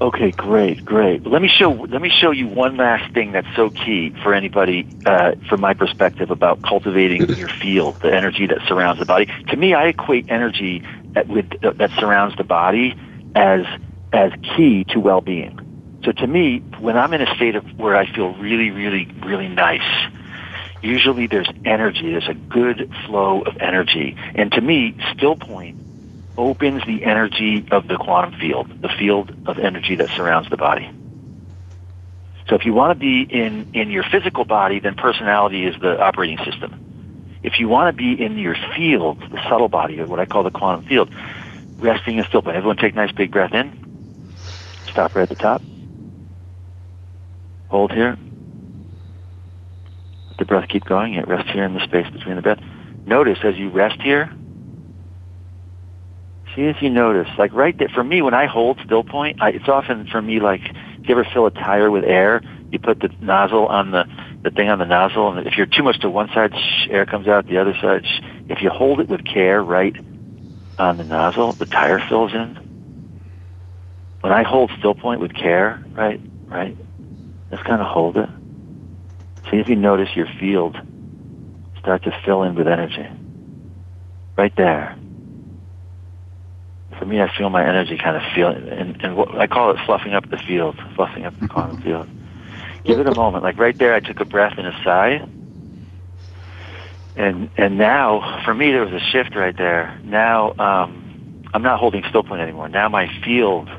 Okay, 0.00 0.30
great, 0.30 0.82
great. 0.82 1.26
Let 1.26 1.42
me 1.42 1.48
show 1.48 1.72
let 1.72 2.00
me 2.00 2.08
show 2.08 2.30
you 2.30 2.48
one 2.48 2.78
last 2.78 3.12
thing 3.12 3.32
that's 3.32 3.54
so 3.54 3.68
key 3.68 4.14
for 4.22 4.32
anybody, 4.32 4.86
uh, 5.04 5.32
from 5.46 5.60
my 5.60 5.74
perspective, 5.74 6.30
about 6.30 6.62
cultivating 6.62 7.28
your 7.36 7.48
field, 7.48 8.00
the 8.00 8.14
energy 8.14 8.46
that 8.46 8.58
surrounds 8.66 8.98
the 8.98 9.04
body. 9.04 9.26
To 9.48 9.56
me, 9.56 9.74
I 9.74 9.88
equate 9.88 10.30
energy 10.30 10.82
that 11.12 11.28
with 11.28 11.50
that 11.60 11.90
surrounds 11.98 12.34
the 12.38 12.44
body 12.44 12.94
as 13.34 13.66
as 14.14 14.32
key 14.56 14.84
to 14.84 14.98
well-being. 14.98 16.00
So 16.02 16.12
to 16.12 16.26
me, 16.26 16.60
when 16.78 16.96
I'm 16.96 17.12
in 17.12 17.20
a 17.20 17.34
state 17.36 17.54
of 17.54 17.64
where 17.78 17.94
I 17.94 18.10
feel 18.10 18.32
really, 18.36 18.70
really, 18.70 19.06
really 19.22 19.48
nice, 19.48 20.10
usually 20.80 21.26
there's 21.26 21.50
energy. 21.66 22.10
There's 22.10 22.28
a 22.28 22.34
good 22.34 22.90
flow 23.04 23.42
of 23.42 23.54
energy, 23.58 24.16
and 24.34 24.50
to 24.52 24.62
me, 24.62 24.96
still 25.14 25.36
point 25.36 25.79
opens 26.36 26.84
the 26.86 27.04
energy 27.04 27.66
of 27.70 27.88
the 27.88 27.96
quantum 27.96 28.38
field, 28.40 28.82
the 28.82 28.88
field 28.88 29.32
of 29.46 29.58
energy 29.58 29.96
that 29.96 30.08
surrounds 30.10 30.48
the 30.50 30.56
body. 30.56 30.90
So 32.48 32.56
if 32.56 32.64
you 32.66 32.74
want 32.74 32.98
to 32.98 32.98
be 32.98 33.22
in, 33.22 33.70
in 33.74 33.90
your 33.90 34.02
physical 34.02 34.44
body, 34.44 34.80
then 34.80 34.96
personality 34.96 35.64
is 35.64 35.80
the 35.80 36.00
operating 36.00 36.38
system. 36.38 37.38
If 37.42 37.60
you 37.60 37.68
want 37.68 37.94
to 37.94 37.96
be 37.96 38.22
in 38.22 38.36
your 38.38 38.56
field, 38.76 39.20
the 39.30 39.40
subtle 39.48 39.68
body, 39.68 40.00
or 40.00 40.06
what 40.06 40.20
I 40.20 40.26
call 40.26 40.42
the 40.42 40.50
quantum 40.50 40.84
field, 40.84 41.14
resting 41.78 42.18
is 42.18 42.26
still. 42.26 42.42
Everyone 42.46 42.76
take 42.76 42.92
a 42.92 42.96
nice 42.96 43.12
big 43.12 43.30
breath 43.30 43.54
in. 43.54 44.34
Stop 44.90 45.14
right 45.14 45.22
at 45.22 45.28
the 45.28 45.36
top. 45.36 45.62
Hold 47.68 47.92
here. 47.92 48.18
Let 50.28 50.38
the 50.38 50.44
breath 50.44 50.68
keep 50.68 50.84
going. 50.84 51.14
Yet 51.14 51.28
rest 51.28 51.48
here 51.50 51.64
in 51.64 51.74
the 51.74 51.84
space 51.84 52.10
between 52.10 52.36
the 52.36 52.42
breath. 52.42 52.60
Notice 53.06 53.38
as 53.44 53.56
you 53.56 53.70
rest 53.70 54.02
here, 54.02 54.30
see 56.54 56.62
if 56.62 56.76
you 56.80 56.90
notice, 56.90 57.28
like 57.38 57.52
right 57.52 57.76
there, 57.78 57.88
for 57.88 58.04
me, 58.04 58.22
when 58.22 58.34
I 58.34 58.46
hold 58.46 58.80
still 58.84 59.04
point, 59.04 59.38
I, 59.40 59.50
it's 59.50 59.68
often 59.68 60.06
for 60.10 60.20
me 60.20 60.40
like, 60.40 60.62
if 60.64 61.08
you 61.08 61.14
ever 61.14 61.26
fill 61.32 61.46
a 61.46 61.50
tire 61.50 61.90
with 61.90 62.04
air, 62.04 62.42
you 62.70 62.78
put 62.78 63.00
the 63.00 63.10
nozzle 63.20 63.66
on 63.66 63.90
the, 63.90 64.04
the 64.44 64.50
thing 64.50 64.68
on 64.68 64.78
the 64.78 64.84
nozzle, 64.84 65.32
and 65.32 65.46
if 65.46 65.56
you're 65.56 65.66
too 65.66 65.82
much 65.82 66.00
to 66.00 66.10
one 66.10 66.28
side, 66.34 66.52
shh, 66.54 66.88
air 66.90 67.06
comes 67.06 67.28
out 67.28 67.46
the 67.46 67.58
other 67.58 67.74
side. 67.80 68.04
Shh. 68.04 68.20
If 68.48 68.62
you 68.62 68.70
hold 68.70 69.00
it 69.00 69.08
with 69.08 69.24
care 69.24 69.62
right 69.62 69.94
on 70.78 70.96
the 70.96 71.04
nozzle, 71.04 71.54
the 71.58 71.66
tire 71.66 72.00
fills 72.08 72.32
in. 72.32 72.56
When 74.20 74.32
I 74.32 74.42
hold 74.42 74.70
still 74.78 74.94
point 74.94 75.20
with 75.20 75.34
care, 75.34 75.82
right, 75.92 76.20
right, 76.46 76.76
just 77.50 77.64
kind 77.64 77.80
of 77.80 77.86
hold 77.86 78.16
it. 78.16 78.28
See 79.50 79.56
if 79.56 79.68
you 79.68 79.76
notice 79.76 80.08
your 80.14 80.28
field 80.38 80.76
start 81.78 82.04
to 82.04 82.12
fill 82.24 82.42
in 82.42 82.54
with 82.54 82.68
energy. 82.68 83.08
Right 84.36 84.52
there. 84.56 84.96
For 87.00 87.06
me, 87.06 87.22
I 87.22 87.34
feel 87.34 87.48
my 87.48 87.66
energy 87.66 87.96
kind 87.96 88.14
of 88.14 88.22
feel, 88.34 88.48
and, 88.48 89.02
and 89.02 89.16
what, 89.16 89.34
I 89.34 89.46
call 89.46 89.70
it 89.70 89.78
fluffing 89.86 90.12
up 90.12 90.28
the 90.28 90.36
field, 90.36 90.78
fluffing 90.94 91.24
up 91.24 91.38
the 91.40 91.48
quantum 91.48 91.80
field. 91.80 92.06
Give 92.84 93.00
it 93.00 93.06
a 93.06 93.14
moment. 93.14 93.42
Like 93.42 93.58
right 93.58 93.76
there, 93.76 93.94
I 93.94 94.00
took 94.00 94.20
a 94.20 94.26
breath 94.26 94.58
and 94.58 94.66
a 94.66 94.72
sigh. 94.84 95.26
And 97.16 97.50
and 97.56 97.78
now, 97.78 98.42
for 98.44 98.52
me, 98.52 98.70
there 98.70 98.84
was 98.84 98.92
a 98.92 99.00
shift 99.00 99.34
right 99.34 99.56
there. 99.56 99.98
Now, 100.04 100.52
um, 100.58 101.42
I'm 101.54 101.62
not 101.62 101.80
holding 101.80 102.04
still 102.08 102.22
point 102.22 102.42
anymore. 102.42 102.68
Now 102.68 102.90
my 102.90 103.08
field 103.24 103.70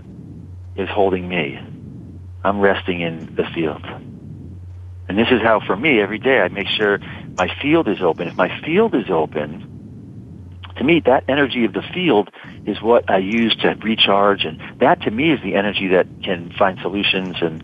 is 0.76 0.90
holding 0.90 1.30
me. 1.30 1.60
I'm 2.44 2.60
resting 2.60 3.02
in 3.02 3.36
the 3.36 3.46
field. 3.54 3.86
And 5.08 5.18
this 5.18 5.28
is 5.30 5.42
how, 5.42 5.60
for 5.60 5.76
me, 5.76 6.02
every 6.02 6.18
day 6.18 6.40
I 6.40 6.48
make 6.48 6.68
sure 6.68 7.00
my 7.38 7.54
field 7.62 7.88
is 7.88 8.02
open. 8.02 8.30
If 8.30 8.36
my 8.36 8.62
field 8.62 8.96
is 8.96 9.10
open, 9.12 9.68
to 10.78 10.84
me, 10.84 11.02
that 11.06 11.26
energy 11.28 11.66
of 11.66 11.74
the 11.74 11.84
field 11.94 12.30
is 12.66 12.82
what 12.82 13.10
I 13.10 13.18
use 13.18 13.56
to 13.58 13.76
recharge, 13.82 14.46
and 14.46 14.58
that 14.80 15.02
to 15.04 15.12
me 15.12 15.32
is 15.32 15.40
the 15.42 15.56
energy 15.56 15.88
that 15.90 16.08
can 16.24 16.52
find 16.58 16.78
solutions 16.82 17.38
and 17.42 17.64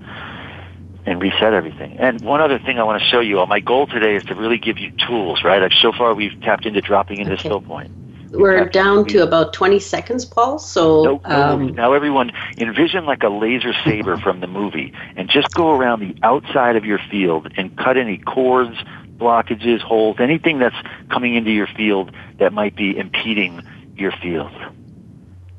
and 1.06 1.22
reset 1.22 1.54
everything. 1.54 1.96
And 2.00 2.22
one 2.22 2.42
other 2.42 2.60
thing 2.60 2.80
I 2.80 2.84
want 2.84 3.02
to 3.02 3.08
show 3.08 3.22
you, 3.22 3.44
my 3.46 3.62
goal 3.62 3.88
today 3.88 4.18
is 4.18 4.24
to 4.26 4.36
really 4.36 4.58
give 4.58 4.78
you 4.78 4.92
tools, 5.08 5.42
right? 5.44 5.62
Like 5.62 5.72
so 5.72 5.94
far 5.94 6.14
we've 6.14 6.38
tapped 6.42 6.66
into 6.66 6.82
dropping 6.82 7.20
into 7.20 7.34
Okay. 7.34 7.44
still 7.44 7.62
point. 7.62 7.92
We're 8.34 8.64
We've 8.64 8.72
down 8.72 9.06
to 9.06 9.24
about 9.24 9.54
20 9.54 9.80
seconds, 9.80 10.26
Paul. 10.26 10.60
So 10.60 11.02
no, 11.02 11.22
no, 11.26 11.36
um, 11.54 11.76
now 11.76 11.94
everyone 11.94 12.32
envision 12.58 13.06
like 13.06 13.24
a 13.24 13.30
laser 13.30 13.74
saber 13.86 14.18
from 14.24 14.42
the 14.42 14.48
movie 14.48 14.92
and 15.16 15.30
just 15.30 15.50
go 15.54 15.72
around 15.72 16.02
the 16.02 16.16
outside 16.24 16.76
of 16.76 16.84
your 16.84 17.00
field 17.10 17.48
and 17.56 17.74
cut 17.78 17.96
any 17.98 18.18
cords, 18.18 18.76
blockages, 19.20 19.80
holes, 19.82 20.18
anything 20.20 20.60
that's 20.60 20.76
coming 21.10 21.36
into 21.36 21.52
your 21.52 21.68
field 21.68 22.12
that 22.40 22.52
might 22.52 22.76
be 22.76 22.98
impeding 22.98 23.64
your 23.96 24.12
field. 24.12 24.52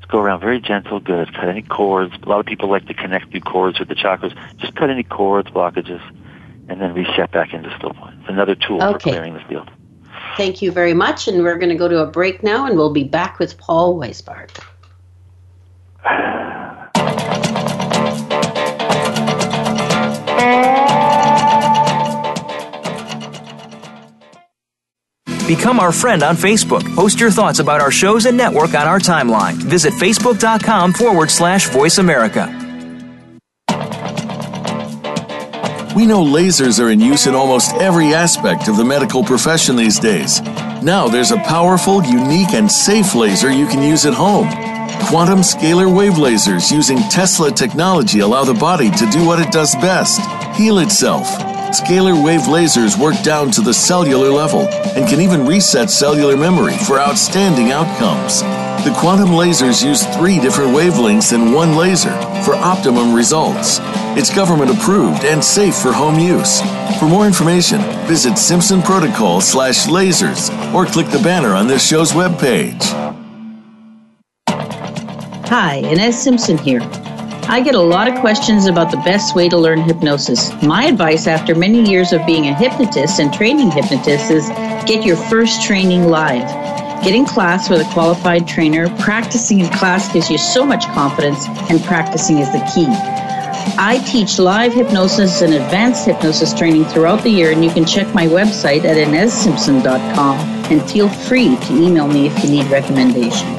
Go 0.09 0.19
around 0.19 0.39
very 0.39 0.59
gentle, 0.59 0.99
good. 0.99 1.33
Cut 1.33 1.49
any 1.49 1.61
cords. 1.61 2.13
A 2.23 2.29
lot 2.29 2.39
of 2.39 2.45
people 2.45 2.69
like 2.69 2.87
to 2.87 2.93
connect 2.93 3.31
new 3.33 3.41
cords 3.41 3.79
with 3.79 3.89
the 3.89 3.95
chakras. 3.95 4.35
Just 4.57 4.75
cut 4.75 4.89
any 4.89 5.03
cords, 5.03 5.49
blockages, 5.51 6.01
and 6.67 6.81
then 6.81 6.93
reset 6.93 7.31
back 7.31 7.53
into 7.53 7.73
still 7.77 7.93
point. 7.93 8.15
It's 8.21 8.29
another 8.29 8.55
tool 8.55 8.79
for 8.79 8.95
Okay. 8.95 9.11
clearing 9.11 9.33
the 9.35 9.41
field. 9.41 9.69
thank 10.35 10.61
you 10.61 10.71
very 10.71 10.93
much. 10.93 11.27
And 11.27 11.43
we're 11.43 11.57
going 11.57 11.69
to 11.69 11.75
go 11.75 11.87
to 11.87 11.99
a 11.99 12.07
break 12.07 12.43
now, 12.43 12.65
and 12.65 12.75
we'll 12.75 12.93
be 12.93 13.03
back 13.03 13.39
with 13.39 13.57
Paul 13.57 13.97
Weisbart. 13.99 14.49
Become 25.49 25.79
our 25.79 25.91
friend 25.91 26.21
on 26.21 26.35
Facebook. 26.35 26.83
Post 26.93 27.19
your 27.19 27.31
thoughts 27.31 27.57
about 27.57 27.81
our 27.81 27.89
shows 27.89 28.27
and 28.27 28.37
network 28.37 28.75
on 28.75 28.87
our 28.87 28.99
timeline. 28.99 29.55
Visit 29.55 29.93
facebook.com 29.93 30.93
forward 30.93 31.31
slash 31.31 31.69
voice 31.69 31.97
America. 31.97 32.45
We 35.95 36.05
know 36.05 36.23
lasers 36.23 36.79
are 36.79 36.91
in 36.91 36.99
use 36.99 37.25
in 37.25 37.33
almost 37.33 37.73
every 37.77 38.13
aspect 38.13 38.67
of 38.67 38.77
the 38.77 38.85
medical 38.85 39.23
profession 39.23 39.75
these 39.75 39.97
days. 39.97 40.39
Now 40.83 41.07
there's 41.07 41.31
a 41.31 41.37
powerful, 41.37 42.03
unique, 42.03 42.53
and 42.53 42.71
safe 42.71 43.15
laser 43.15 43.51
you 43.51 43.65
can 43.65 43.81
use 43.81 44.05
at 44.05 44.13
home. 44.13 44.49
Quantum 45.07 45.39
scalar 45.39 45.91
wave 45.91 46.13
lasers 46.13 46.71
using 46.71 46.99
Tesla 47.09 47.49
technology 47.49 48.19
allow 48.19 48.43
the 48.43 48.53
body 48.53 48.91
to 48.91 49.09
do 49.09 49.25
what 49.25 49.39
it 49.39 49.51
does 49.51 49.73
best 49.77 50.21
heal 50.55 50.77
itself. 50.77 51.48
Scalar 51.71 52.23
wave 52.23 52.41
lasers 52.41 52.99
work 52.99 53.21
down 53.21 53.51
to 53.51 53.61
the 53.61 53.73
cellular 53.73 54.29
level 54.29 54.61
and 54.95 55.07
can 55.07 55.21
even 55.21 55.45
reset 55.45 55.91
cellular 55.91 56.35
memory 56.35 56.75
for 56.77 56.99
outstanding 56.99 57.71
outcomes. 57.71 58.41
The 58.83 58.95
quantum 58.97 59.29
lasers 59.29 59.85
use 59.85 60.03
three 60.17 60.39
different 60.39 60.71
wavelengths 60.71 61.31
in 61.31 61.53
one 61.53 61.75
laser 61.75 62.13
for 62.43 62.55
optimum 62.55 63.13
results. 63.13 63.77
It's 64.17 64.33
government 64.33 64.71
approved 64.71 65.23
and 65.25 65.43
safe 65.43 65.75
for 65.75 65.91
home 65.91 66.17
use. 66.17 66.59
For 66.97 67.05
more 67.05 67.27
information, 67.27 67.81
visit 68.07 68.39
Simpson 68.39 68.81
Protocol 68.81 69.39
slash 69.39 69.85
lasers 69.85 70.49
or 70.73 70.87
click 70.87 71.09
the 71.09 71.19
banner 71.19 71.53
on 71.53 71.67
this 71.67 71.87
show's 71.87 72.13
webpage. 72.13 72.81
Hi, 75.47 75.81
Ines 75.83 76.19
Simpson 76.19 76.57
here. 76.57 76.81
I 77.51 77.61
get 77.61 77.73
a 77.73 77.81
lot 77.81 78.07
of 78.07 78.19
questions 78.19 78.67
about 78.67 78.91
the 78.91 78.97
best 78.97 79.35
way 79.35 79.49
to 79.49 79.57
learn 79.57 79.81
hypnosis. 79.81 80.51
My 80.61 80.85
advice 80.85 81.25
after 81.25 81.55
many 81.55 81.81
years 81.89 82.13
of 82.13 82.23
being 82.27 82.45
a 82.45 82.53
hypnotist 82.53 83.19
and 83.19 83.33
training 83.33 83.71
hypnotists 83.71 84.29
is 84.29 84.47
get 84.87 85.03
your 85.03 85.17
first 85.17 85.63
training 85.63 86.03
live. 86.03 86.47
Get 87.03 87.15
in 87.15 87.25
class 87.25 87.67
with 87.67 87.81
a 87.81 87.91
qualified 87.91 88.47
trainer. 88.47 88.87
Practicing 88.99 89.61
in 89.61 89.69
class 89.69 90.13
gives 90.13 90.29
you 90.29 90.37
so 90.37 90.63
much 90.63 90.85
confidence, 90.93 91.47
and 91.71 91.83
practicing 91.85 92.37
is 92.37 92.51
the 92.51 92.59
key. 92.75 92.85
I 93.81 93.99
teach 94.05 94.37
live 94.37 94.71
hypnosis 94.71 95.41
and 95.41 95.55
advanced 95.55 96.05
hypnosis 96.05 96.53
training 96.53 96.85
throughout 96.85 97.23
the 97.23 97.31
year, 97.31 97.51
and 97.51 97.65
you 97.65 97.71
can 97.71 97.83
check 97.83 98.13
my 98.13 98.27
website 98.27 98.85
at 98.85 98.95
inessimpson.com 98.95 100.37
and 100.71 100.87
feel 100.87 101.09
free 101.09 101.57
to 101.57 101.73
email 101.73 102.07
me 102.07 102.27
if 102.27 102.43
you 102.43 102.51
need 102.51 102.67
recommendations. 102.67 103.58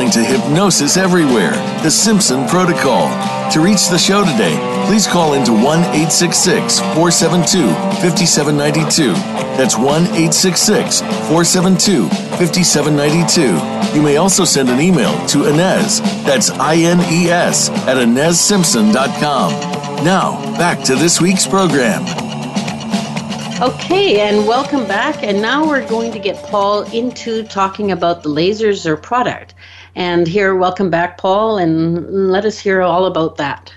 Listening 0.00 0.24
to 0.24 0.30
Hypnosis 0.30 0.96
Everywhere, 0.96 1.52
The 1.82 1.90
Simpson 1.90 2.48
Protocol. 2.48 3.10
To 3.50 3.60
reach 3.60 3.88
the 3.88 3.98
show 3.98 4.24
today, 4.24 4.56
please 4.86 5.06
call 5.06 5.34
into 5.34 5.52
1 5.52 5.60
866 5.62 6.78
472 6.96 7.68
5792. 8.00 9.12
That's 9.58 9.76
1 9.76 9.86
866 10.04 11.00
472 11.00 12.08
5792. 12.08 13.94
You 13.94 14.02
may 14.02 14.16
also 14.16 14.46
send 14.46 14.70
an 14.70 14.80
email 14.80 15.12
to 15.26 15.46
Ines, 15.50 16.00
that's 16.24 16.48
I 16.48 16.76
N 16.76 17.00
E 17.12 17.28
S, 17.28 17.68
at 17.86 17.98
InesSimpson.com. 17.98 19.52
Now, 20.02 20.40
back 20.56 20.82
to 20.84 20.96
this 20.96 21.20
week's 21.20 21.46
program. 21.46 22.06
Okay, 23.60 24.20
and 24.20 24.46
welcome 24.46 24.86
back. 24.86 25.22
And 25.22 25.42
now 25.42 25.68
we're 25.68 25.86
going 25.86 26.12
to 26.12 26.18
get 26.18 26.42
Paul 26.44 26.84
into 26.94 27.42
talking 27.42 27.92
about 27.92 28.22
the 28.22 28.30
lasers 28.30 28.86
or 28.86 28.96
product. 28.96 29.52
And 29.94 30.26
here, 30.26 30.54
welcome 30.54 30.90
back, 30.90 31.18
Paul, 31.18 31.58
and 31.58 32.30
let 32.30 32.44
us 32.44 32.58
hear 32.58 32.80
all 32.82 33.06
about 33.06 33.36
that. 33.36 33.74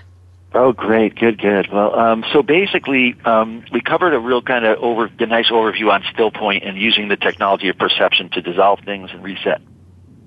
Oh, 0.52 0.72
great, 0.72 1.16
good, 1.16 1.40
good. 1.40 1.68
Well, 1.72 1.98
um, 1.98 2.24
so 2.32 2.40
basically, 2.40 3.16
um, 3.24 3.64
we 3.72 3.80
covered 3.80 4.14
a 4.14 4.20
real 4.20 4.40
kind 4.40 4.64
of 4.64 4.78
over, 4.78 5.10
a 5.18 5.26
nice 5.26 5.50
overview 5.50 5.90
on 5.90 6.04
still 6.12 6.30
point 6.30 6.62
and 6.62 6.78
using 6.78 7.08
the 7.08 7.16
technology 7.16 7.68
of 7.68 7.76
perception 7.76 8.30
to 8.30 8.40
dissolve 8.40 8.78
things 8.84 9.10
and 9.12 9.24
reset. 9.24 9.60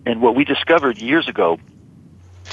And 0.06 0.21
what 0.21 0.36
we 0.36 0.43
discovered 0.43 0.97
years 0.97 1.30
ago 1.30 1.60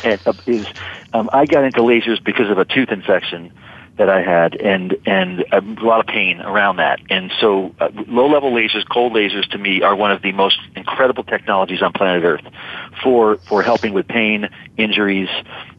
uh, 0.05 0.16
is 0.47 0.66
um, 1.12 1.29
I 1.33 1.47
got 1.47 1.64
into 1.64 1.81
lasers 1.81 2.23
because 2.23 2.49
of 2.49 2.59
a 2.59 2.64
tooth 2.64 2.90
infection 2.90 3.53
that 3.97 4.11
I 4.11 4.23
had, 4.23 4.57
and 4.57 4.97
and 5.07 5.45
a 5.53 5.61
lot 5.85 6.01
of 6.01 6.07
pain 6.07 6.41
around 6.41 6.77
that. 6.77 7.01
And 7.11 7.31
so, 7.41 7.75
uh, 7.79 7.91
low 8.09 8.29
level 8.29 8.51
lasers, 8.51 8.85
cold 8.89 9.13
lasers, 9.13 9.49
to 9.51 9.59
me 9.59 9.83
are 9.83 9.95
one 9.95 10.11
of 10.11 10.21
the 10.23 10.33
most 10.33 10.59
incredible 10.75 11.23
technologies 11.23 11.81
on 11.81 11.93
planet 11.93 12.25
Earth 12.25 12.45
for 13.03 13.37
for 13.49 13.63
helping 13.63 13.93
with 13.93 14.09
pain, 14.09 14.49
injuries. 14.77 15.29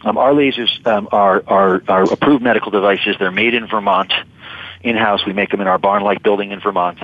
Um, 0.06 0.18
our 0.18 0.34
lasers 0.34 0.86
um, 0.88 1.10
are 1.12 1.44
are 1.48 1.82
are 1.90 2.04
approved 2.04 2.42
medical 2.42 2.72
devices. 2.72 3.18
They're 3.20 3.32
made 3.32 3.54
in 3.54 3.68
Vermont, 3.68 4.14
in 4.82 4.96
house. 4.96 5.26
We 5.26 5.34
make 5.34 5.50
them 5.50 5.60
in 5.60 5.68
our 5.68 5.78
barn 5.78 6.04
like 6.04 6.24
building 6.24 6.52
in 6.52 6.62
Vermont. 6.62 7.00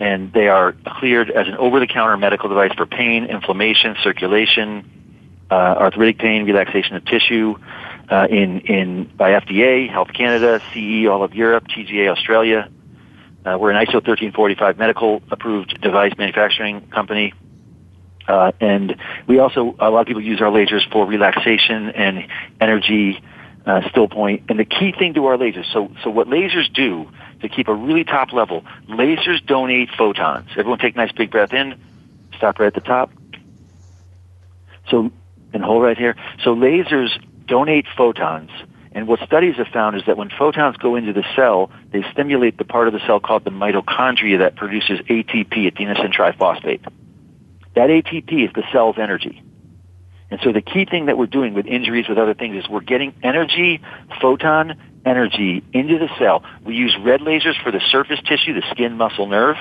And 0.00 0.32
they 0.32 0.48
are 0.48 0.74
cleared 0.98 1.30
as 1.30 1.46
an 1.46 1.54
over-the-counter 1.54 2.16
medical 2.16 2.48
device 2.48 2.72
for 2.76 2.84
pain, 2.84 3.26
inflammation, 3.26 3.94
circulation, 4.02 4.90
uh, 5.52 5.54
arthritic 5.54 6.18
pain, 6.18 6.44
relaxation 6.44 6.96
of 6.96 7.04
tissue, 7.04 7.54
uh, 8.10 8.26
in 8.30 8.60
in 8.60 9.04
by 9.16 9.30
FDA, 9.32 9.90
Health 9.90 10.12
Canada, 10.12 10.60
CE, 10.72 11.06
all 11.08 11.22
of 11.22 11.34
Europe, 11.34 11.68
TGA 11.68 12.08
Australia. 12.08 12.68
Uh, 13.44 13.58
we're 13.58 13.70
an 13.70 13.76
ISO 13.76 13.94
1345 13.94 14.78
medical 14.78 15.22
approved 15.30 15.78
device 15.80 16.12
manufacturing 16.16 16.80
company. 16.88 17.34
Uh, 18.26 18.52
and 18.58 18.96
we 19.26 19.38
also, 19.38 19.76
a 19.78 19.90
lot 19.90 20.00
of 20.00 20.06
people 20.06 20.22
use 20.22 20.40
our 20.40 20.50
lasers 20.50 20.90
for 20.90 21.06
relaxation 21.06 21.90
and 21.90 22.26
energy, 22.58 23.22
uh, 23.66 23.86
still 23.90 24.08
point. 24.08 24.44
And 24.48 24.58
the 24.58 24.64
key 24.64 24.94
thing 24.98 25.12
to 25.14 25.26
our 25.26 25.36
lasers, 25.36 25.70
so, 25.72 25.90
so 26.02 26.08
what 26.08 26.28
lasers 26.28 26.72
do 26.72 27.10
to 27.42 27.48
keep 27.50 27.68
a 27.68 27.74
really 27.74 28.04
top 28.04 28.32
level, 28.32 28.64
lasers 28.88 29.44
donate 29.44 29.90
photons. 29.98 30.48
Everyone 30.56 30.78
take 30.78 30.94
a 30.94 30.98
nice 30.98 31.12
big 31.12 31.30
breath 31.30 31.52
in, 31.52 31.78
stop 32.36 32.58
right 32.58 32.68
at 32.68 32.74
the 32.74 32.80
top. 32.80 33.10
So, 34.88 35.10
and 35.52 35.62
hold 35.62 35.82
right 35.82 35.98
here. 35.98 36.16
So 36.42 36.54
lasers 36.54 37.10
donate 37.46 37.86
photons. 37.96 38.50
And 38.92 39.08
what 39.08 39.20
studies 39.26 39.56
have 39.56 39.66
found 39.68 39.96
is 39.96 40.02
that 40.06 40.16
when 40.16 40.30
photons 40.30 40.76
go 40.76 40.94
into 40.94 41.12
the 41.12 41.24
cell, 41.34 41.70
they 41.92 42.04
stimulate 42.12 42.58
the 42.58 42.64
part 42.64 42.86
of 42.86 42.94
the 42.94 43.00
cell 43.06 43.18
called 43.18 43.44
the 43.44 43.50
mitochondria 43.50 44.38
that 44.38 44.54
produces 44.54 45.00
ATP, 45.00 45.72
adenosine 45.72 46.12
triphosphate. 46.14 46.84
That 47.74 47.90
ATP 47.90 48.46
is 48.46 48.52
the 48.54 48.62
cell's 48.72 48.96
energy. 48.98 49.42
And 50.30 50.40
so 50.42 50.52
the 50.52 50.62
key 50.62 50.84
thing 50.84 51.06
that 51.06 51.18
we're 51.18 51.26
doing 51.26 51.54
with 51.54 51.66
injuries 51.66 52.08
with 52.08 52.18
other 52.18 52.34
things 52.34 52.56
is 52.56 52.68
we're 52.68 52.80
getting 52.80 53.14
energy, 53.22 53.80
photon 54.20 54.74
energy 55.04 55.62
into 55.72 55.98
the 55.98 56.08
cell. 56.18 56.44
We 56.64 56.74
use 56.74 56.96
red 57.00 57.20
lasers 57.20 57.60
for 57.62 57.70
the 57.70 57.80
surface 57.90 58.20
tissue, 58.26 58.54
the 58.54 58.64
skin, 58.70 58.96
muscle, 58.96 59.26
nerve. 59.26 59.56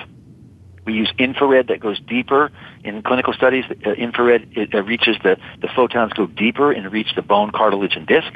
We 0.85 0.93
use 0.93 1.11
infrared 1.17 1.67
that 1.67 1.79
goes 1.79 1.99
deeper. 1.99 2.51
In 2.83 3.01
clinical 3.03 3.33
studies, 3.33 3.65
uh, 3.85 3.91
infrared 3.91 4.49
it, 4.55 4.73
uh, 4.73 4.83
reaches 4.83 5.15
the, 5.23 5.37
the 5.61 5.69
photons 5.75 6.13
go 6.13 6.27
deeper 6.27 6.71
and 6.71 6.91
reach 6.91 7.15
the 7.15 7.21
bone, 7.21 7.51
cartilage, 7.51 7.95
and 7.95 8.05
disc. 8.05 8.33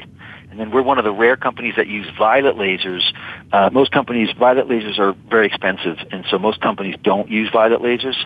And 0.50 0.58
then 0.58 0.70
we're 0.70 0.82
one 0.82 0.98
of 0.98 1.04
the 1.04 1.12
rare 1.12 1.36
companies 1.36 1.74
that 1.76 1.88
use 1.88 2.06
violet 2.16 2.56
lasers. 2.56 3.02
Uh, 3.52 3.68
most 3.70 3.92
companies, 3.92 4.30
violet 4.38 4.66
lasers 4.66 4.98
are 4.98 5.12
very 5.28 5.46
expensive, 5.46 5.98
and 6.10 6.24
so 6.30 6.38
most 6.38 6.60
companies 6.62 6.96
don't 7.02 7.28
use 7.28 7.50
violet 7.52 7.80
lasers. 7.82 8.16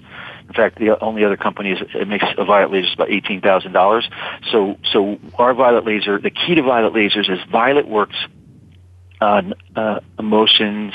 In 0.49 0.55
fact, 0.55 0.79
the 0.79 0.99
only 1.03 1.25
other 1.25 1.37
company 1.37 1.71
it 1.73 2.09
makes 2.09 2.25
a 2.39 2.45
violet 2.45 2.71
laser 2.71 2.87
is 2.87 2.95
about 2.95 3.11
eighteen 3.11 3.41
thousand 3.41 3.73
dollars. 3.73 4.09
So, 4.51 4.77
so 4.93 5.19
our 5.37 5.53
violet 5.53 5.85
laser, 5.85 6.19
the 6.21 6.31
key 6.31 6.55
to 6.55 6.63
violet 6.63 6.93
lasers 6.93 7.29
is 7.31 7.39
violet 7.51 7.89
works 7.89 8.17
on 9.21 9.55
uh, 9.75 10.01
emotions, 10.19 10.95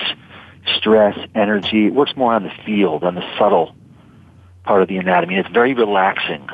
stress, 0.76 1.18
energy. 1.36 1.88
It 1.88 1.94
works 1.94 2.16
more 2.16 2.34
on 2.34 2.44
the 2.44 2.52
field, 2.66 3.04
on 3.04 3.16
the 3.16 3.38
subtle 3.38 3.76
part 4.64 4.82
of 4.82 4.88
the 4.88 4.98
anatomy. 4.98 5.36
It's 5.36 5.50
very 5.50 5.74
relaxing. 5.74 6.48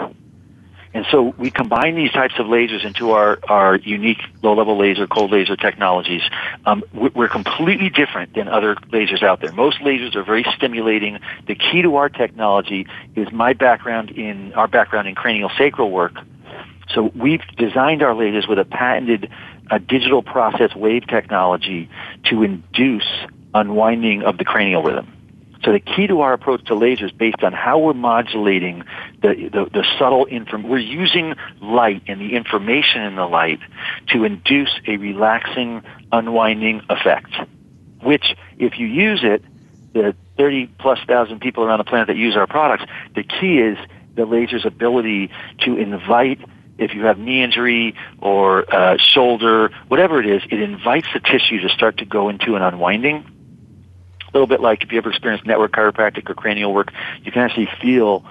And 0.94 1.06
so 1.10 1.34
we 1.40 1.50
combine 1.50 1.96
these 1.96 2.12
types 2.12 2.36
of 2.38 2.46
lasers 2.46 2.86
into 2.86 3.12
our, 3.12 3.40
our 3.50 3.78
unique 3.78 4.22
low-level 4.44 4.78
laser, 4.78 5.08
cold 5.08 5.32
laser 5.32 5.56
technologies. 5.56 6.22
Um, 6.66 6.84
we're 6.94 7.28
completely 7.28 7.90
different 7.90 8.36
than 8.36 8.48
other 8.48 8.76
lasers 8.76 9.24
out 9.24 9.42
there. 9.42 9.52
Most 9.52 9.80
lasers 9.80 10.16
are 10.16 10.24
very 10.24 10.46
stimulating. 10.56 11.18
The 11.48 11.56
key 11.56 11.82
to 11.82 11.96
our 11.96 12.10
technology 12.10 12.86
is 13.16 13.32
my 13.32 13.54
background 13.54 14.12
in 14.12 14.54
our 14.54 14.68
background 14.68 15.08
in 15.08 15.16
cranial 15.16 15.50
sacral 15.58 15.90
work. 15.90 16.14
So 16.94 17.12
we've 17.16 17.42
designed 17.58 18.04
our 18.04 18.14
lasers 18.14 18.48
with 18.48 18.60
a 18.60 18.66
patented 18.66 19.32
uh, 19.72 19.80
digital 19.80 20.22
process 20.22 20.76
wave 20.76 21.08
technology 21.08 21.90
to 22.26 22.44
induce 22.44 23.08
unwinding 23.54 24.24
of 24.24 24.38
the 24.38 24.46
cranial 24.46 24.84
rhythm. 24.84 25.12
So 25.64 25.72
the 25.72 25.80
key 25.80 26.08
to 26.08 26.22
our 26.22 26.34
approach 26.34 26.66
to 26.66 26.74
lasers 26.74 27.18
based 27.18 27.42
on 27.42 27.54
how 27.54 27.80
we're 27.80 27.94
modulating 27.94 28.84
the, 29.22 29.50
the, 29.52 29.70
the 29.72 29.86
subtle 29.98 30.26
inform, 30.26 30.64
we're 30.64 30.78
using 30.78 31.36
light 31.62 32.04
and 32.08 32.20
the 32.20 32.36
information 32.36 33.02
in 33.04 33.16
the 33.16 33.26
light 33.26 33.60
to 34.10 34.26
induce 34.26 34.78
a 34.88 34.98
relaxing, 34.98 35.82
unwinding 36.12 36.82
effect, 36.90 37.34
which 38.02 38.36
if 38.58 38.78
you 38.78 38.88
use 38.88 39.22
it, 39.24 39.42
the 39.94 40.16
30 40.38 40.68
plus 40.80 41.00
thousand 41.08 41.40
people 41.40 41.64
around 41.64 41.78
the 41.78 41.84
planet 41.86 42.08
that 42.08 42.18
use 42.18 42.36
our 42.36 42.48
products, 42.48 42.84
the 43.16 43.24
key 43.24 43.60
is 43.60 43.78
the 44.16 44.26
laser's 44.26 44.66
ability 44.66 45.32
to 45.60 45.78
invite 45.78 46.40
if 46.78 46.94
you 46.94 47.06
have 47.06 47.18
knee 47.20 47.44
injury 47.44 47.96
or 48.20 48.66
uh, 48.74 48.98
shoulder, 48.98 49.70
whatever 49.88 50.20
it 50.20 50.26
is, 50.26 50.42
it 50.50 50.60
invites 50.60 51.08
the 51.14 51.20
tissue 51.20 51.62
to 51.62 51.70
start 51.70 51.98
to 52.00 52.06
go 52.06 52.30
into 52.30 52.56
an 52.56 52.62
unwinding. 52.62 53.26
Little 54.34 54.48
bit 54.48 54.62
like 54.62 54.84
if 54.84 54.92
you 54.92 54.98
ever 54.98 55.10
experienced 55.10 55.46
network 55.46 55.72
chiropractic 55.74 56.30
or 56.30 56.34
cranial 56.34 56.74
work, 56.74 56.92
you 57.24 57.32
can 57.32 57.42
actually 57.42 57.70
feel 57.82 58.26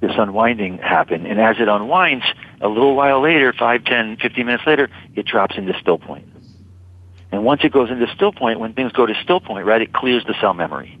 this 0.00 0.12
unwinding 0.16 0.78
happen. 0.78 1.26
And 1.26 1.40
as 1.40 1.56
it 1.58 1.68
unwinds, 1.68 2.24
a 2.60 2.68
little 2.68 2.94
while 2.94 3.20
later, 3.20 3.52
5, 3.52 3.84
10, 3.84 4.16
15 4.16 4.46
minutes 4.46 4.64
later, 4.66 4.88
it 5.14 5.26
drops 5.26 5.56
into 5.56 5.78
still 5.80 5.98
point. 5.98 6.26
And 7.32 7.44
once 7.44 7.62
it 7.64 7.72
goes 7.72 7.90
into 7.90 8.06
still 8.14 8.32
point, 8.32 8.60
when 8.60 8.74
things 8.74 8.92
go 8.92 9.06
to 9.06 9.14
still 9.22 9.40
point, 9.40 9.66
right, 9.66 9.82
it 9.82 9.92
clears 9.92 10.24
the 10.24 10.34
cell 10.40 10.54
memory. 10.54 10.98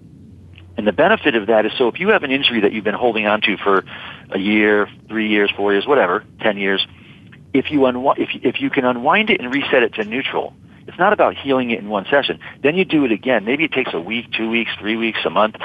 And 0.76 0.86
the 0.86 0.92
benefit 0.92 1.36
of 1.36 1.46
that 1.46 1.64
is 1.64 1.72
so 1.78 1.88
if 1.88 2.00
you 2.00 2.08
have 2.08 2.24
an 2.24 2.32
injury 2.32 2.60
that 2.60 2.72
you've 2.72 2.84
been 2.84 2.94
holding 2.94 3.26
on 3.26 3.40
to 3.42 3.56
for 3.56 3.84
a 4.30 4.38
year, 4.38 4.88
three 5.08 5.28
years, 5.28 5.52
four 5.56 5.72
years, 5.72 5.86
whatever, 5.86 6.24
ten 6.40 6.56
years, 6.56 6.84
if 7.52 7.70
you 7.70 7.80
unwi- 7.80 8.18
if 8.18 8.30
if 8.42 8.60
you 8.60 8.70
can 8.70 8.84
unwind 8.84 9.30
it 9.30 9.40
and 9.40 9.54
reset 9.54 9.84
it 9.84 9.94
to 9.94 10.04
neutral, 10.04 10.52
it's 10.86 10.98
not 10.98 11.12
about 11.12 11.36
healing 11.36 11.70
it 11.70 11.78
in 11.78 11.88
one 11.88 12.06
session. 12.10 12.38
Then 12.62 12.76
you 12.76 12.84
do 12.84 13.04
it 13.04 13.12
again. 13.12 13.44
Maybe 13.44 13.64
it 13.64 13.72
takes 13.72 13.92
a 13.94 14.00
week, 14.00 14.32
two 14.32 14.50
weeks, 14.50 14.70
three 14.78 14.96
weeks, 14.96 15.18
a 15.24 15.30
month. 15.30 15.56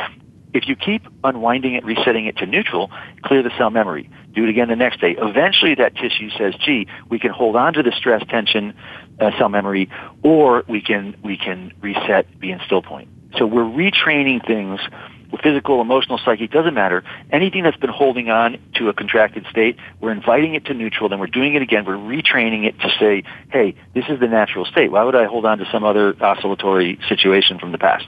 If 0.54 0.68
you 0.68 0.76
keep 0.76 1.04
unwinding 1.24 1.76
it, 1.76 1.86
resetting 1.86 2.26
it 2.26 2.38
to 2.38 2.46
neutral, 2.46 2.90
clear 3.24 3.44
the 3.44 3.52
cell 3.58 3.70
memory. 3.70 4.10
Do 4.34 4.44
it 4.46 4.50
again 4.50 4.70
the 4.70 4.76
next 4.76 5.00
day. 5.00 5.16
Eventually 5.18 5.76
that 5.76 5.96
tissue 5.96 6.30
says, 6.32 6.56
gee, 6.56 6.88
we 7.10 7.20
can 7.20 7.32
hold 7.32 7.56
on 7.56 7.74
to 7.74 7.84
the 7.84 7.92
stress 7.92 8.24
tension 8.28 8.74
uh, 9.20 9.32
cell 9.38 9.50
memory, 9.50 9.90
or 10.24 10.64
we 10.68 10.82
can, 10.82 11.16
we 11.24 11.38
can 11.38 11.72
reset, 11.82 12.40
be 12.40 12.52
in 12.52 12.60
still 12.66 12.82
point. 12.82 13.10
So 13.38 13.46
we're 13.46 13.62
retraining 13.62 14.46
things 14.46 14.80
physical, 15.38 15.82
emotional, 15.82 16.20
psychic, 16.24 16.52
doesn't 16.52 16.74
matter. 16.74 17.04
Anything 17.32 17.64
that's 17.64 17.78
been 17.78 17.90
holding 17.90 18.30
on 18.30 18.58
to 18.76 18.90
a 18.90 18.94
contracted 18.94 19.46
state, 19.50 19.78
we're 20.00 20.12
inviting 20.12 20.56
it 20.56 20.66
to 20.66 20.74
neutral, 20.74 21.10
then 21.10 21.20
we're 21.20 21.28
doing 21.28 21.56
it 21.56 21.62
again. 21.62 21.86
We're 21.86 21.96
retraining 21.96 22.66
it 22.66 22.80
to 22.80 22.90
say, 23.00 23.24
hey, 23.52 23.76
this 23.94 24.06
is 24.10 24.20
the 24.20 24.28
natural 24.28 24.66
state. 24.66 24.92
Why 24.92 25.04
would 25.04 25.16
I 25.16 25.26
hold 25.26 25.46
on 25.46 25.60
to 25.60 25.66
some 25.72 25.84
other 25.84 26.16
oscillatory 26.22 27.00
situation 27.08 27.60
from 27.60 27.72
the 27.72 27.78
past? 27.78 28.08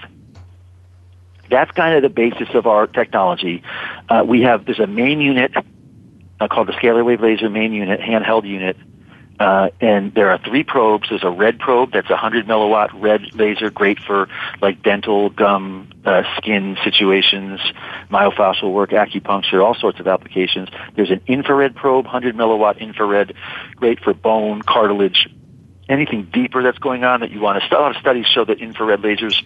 That's 1.50 1.72
kind 1.72 1.96
of 1.96 2.02
the 2.02 2.10
basis 2.10 2.48
of 2.54 2.66
our 2.66 2.88
technology. 2.88 3.62
Uh, 4.08 4.24
we 4.26 4.42
have, 4.42 4.66
there's 4.66 4.80
a 4.80 4.88
main 4.88 5.20
unit 5.20 5.52
uh, 6.40 6.48
called 6.48 6.68
the 6.68 6.74
scalar 6.74 7.06
wave 7.06 7.22
laser 7.22 7.50
main 7.50 7.74
unit, 7.74 8.00
handheld 8.00 8.48
unit, 8.48 8.78
uh, 9.42 9.72
and 9.82 10.14
there 10.14 10.30
are 10.30 10.38
three 10.38 10.64
probes. 10.64 11.10
There's 11.10 11.24
a 11.24 11.32
red 11.32 11.58
probe 11.58 11.94
that's 11.94 12.12
a 12.12 12.14
100 12.14 12.46
milliwatt 12.46 12.89
red 12.94 13.34
laser, 13.34 13.72
great 13.72 13.98
for 13.98 14.30
like 14.62 14.84
dental, 14.84 15.32
gum, 15.32 15.89
uh, 16.06 16.22
skin 16.38 16.78
situations, 16.84 17.60
myofascial 18.12 18.72
work, 18.72 18.92
acupuncture, 18.92 19.64
all 19.64 19.74
sorts 19.74 20.00
of 20.00 20.08
applications. 20.08 20.70
There's 20.96 21.10
an 21.10 21.22
infrared 21.26 21.76
probe, 21.76 22.06
100 22.06 22.36
milliwatt 22.36 22.80
infrared, 22.80 23.34
great 23.76 24.00
for 24.00 24.14
bone, 24.14 24.62
cartilage, 24.62 25.28
anything 25.89 26.30
deeper 26.32 26.62
that's 26.62 26.78
going 26.78 27.04
on 27.04 27.22
that 27.22 27.32
you 27.32 27.39
want 27.39 27.64
to. 27.64 27.76
A 27.76 27.80
lot 27.80 27.96
of 27.96 27.98
studies 28.00 28.28
show 28.28 28.46
that 28.46 28.60
infrared 28.60 29.00
lasers 29.00 29.42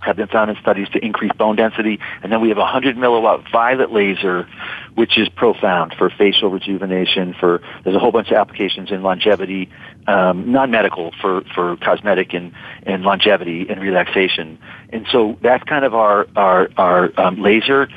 have 0.00 0.16
been 0.16 0.28
found 0.28 0.50
in 0.50 0.56
studies 0.60 0.88
to 0.90 1.04
increase 1.04 1.32
bone 1.36 1.56
density. 1.56 2.00
And 2.22 2.32
then 2.32 2.40
we 2.40 2.48
have 2.48 2.58
a 2.58 2.62
100 2.62 2.96
milliwatt 2.96 3.50
violet 3.50 3.92
laser, 3.92 4.48
which 4.94 5.18
is 5.18 5.28
profound 5.28 5.94
for 5.96 6.10
facial 6.10 6.50
rejuvenation. 6.50 7.34
For 7.38 7.60
there's 7.84 7.96
a 7.96 7.98
whole 7.98 8.12
bunch 8.12 8.30
of 8.30 8.36
applications 8.36 8.90
in 8.90 9.02
longevity, 9.02 9.70
um, 10.06 10.50
non-medical 10.50 11.12
for 11.20 11.42
for 11.54 11.76
cosmetic 11.76 12.34
and 12.34 12.52
and 12.84 13.02
longevity 13.02 13.66
and 13.68 13.80
relaxation. 13.80 14.58
And 14.90 15.06
so 15.10 15.38
that's 15.42 15.64
kind 15.64 15.84
of 15.84 15.94
our 15.94 16.26
our 16.36 16.68
our 16.76 17.10
um, 17.20 17.40
laser 17.40 17.88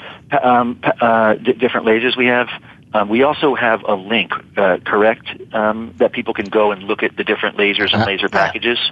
um, 0.44 0.80
uh, 0.84 1.36
d- 1.36 1.54
different 1.54 1.86
lasers 1.86 2.18
we 2.18 2.28
have. 2.28 2.50
Um, 2.94 3.10
we 3.10 3.24
also 3.24 3.56
have 3.56 3.84
a 3.88 3.96
link, 3.96 4.32
uh, 4.56 4.78
correct, 4.86 5.26
um, 5.52 5.96
that 5.98 6.12
people 6.12 6.36
can 6.36 6.46
go 6.46 6.72
and 6.72 6.84
look 6.84 7.02
at 7.02 7.18
the 7.18 7.24
different 7.24 7.58
lasers 7.58 7.92
and 7.92 8.06
laser 8.06 8.30
packages. 8.30 8.78
Yeah, 8.78 8.92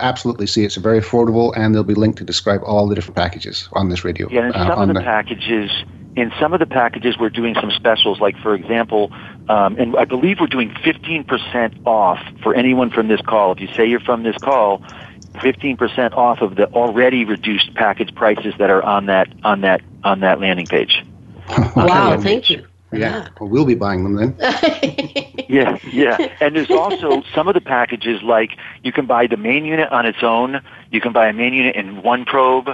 absolutely. 0.00 0.46
See, 0.46 0.64
it's 0.64 0.76
very 0.76 1.00
affordable, 1.00 1.52
and 1.54 1.74
there'll 1.74 1.84
be 1.84 1.92
a 1.92 1.98
link 1.98 2.16
to 2.16 2.24
describe 2.24 2.62
all 2.64 2.88
the 2.88 2.94
different 2.94 3.16
packages 3.16 3.68
on 3.72 3.90
this 3.90 4.04
radio. 4.04 4.28
Yeah, 4.30 4.46
and 4.46 4.54
uh, 4.54 4.68
some 4.68 4.78
on 4.78 4.90
of 4.90 4.96
the, 4.96 5.02
packages, 5.02 5.70
in 6.16 6.32
some 6.40 6.54
of 6.54 6.60
the 6.60 6.66
packages, 6.66 7.18
we're 7.18 7.28
doing 7.28 7.54
some 7.60 7.70
specials. 7.70 8.18
Like 8.18 8.38
for 8.38 8.54
example, 8.54 9.12
um, 9.48 9.76
and 9.76 9.94
I 9.96 10.06
believe 10.06 10.40
we're 10.40 10.46
doing 10.46 10.70
15% 10.70 11.86
off 11.86 12.18
for 12.42 12.54
anyone 12.54 12.90
from 12.90 13.08
this 13.08 13.20
call. 13.20 13.52
If 13.52 13.60
you 13.60 13.68
say 13.68 13.86
you're 13.86 14.00
from 14.00 14.22
this 14.22 14.36
call, 14.38 14.78
15% 15.34 16.12
off 16.14 16.40
of 16.40 16.56
the 16.56 16.66
already 16.72 17.26
reduced 17.26 17.74
package 17.74 18.14
prices 18.14 18.54
that 18.58 18.70
are 18.70 18.82
on 18.82 19.06
that 19.06 19.28
on 19.44 19.60
that 19.60 19.82
on 20.02 20.20
that 20.20 20.40
landing 20.40 20.66
page. 20.66 21.04
wow, 21.76 22.18
thank 22.18 22.48
you. 22.48 22.66
Yeah, 22.92 23.28
well, 23.40 23.48
we'll 23.48 23.64
be 23.64 23.74
buying 23.74 24.04
them 24.04 24.14
then. 24.14 24.36
yeah, 25.48 25.78
yeah. 25.90 26.34
And 26.40 26.54
there's 26.54 26.70
also 26.70 27.22
some 27.34 27.48
of 27.48 27.54
the 27.54 27.60
packages 27.60 28.22
like 28.22 28.56
you 28.82 28.92
can 28.92 29.06
buy 29.06 29.26
the 29.26 29.36
main 29.36 29.64
unit 29.64 29.90
on 29.90 30.06
its 30.06 30.22
own. 30.22 30.62
You 30.90 31.00
can 31.00 31.12
buy 31.12 31.28
a 31.28 31.32
main 31.32 31.52
unit 31.52 31.74
in 31.76 32.02
one 32.02 32.24
probe. 32.24 32.68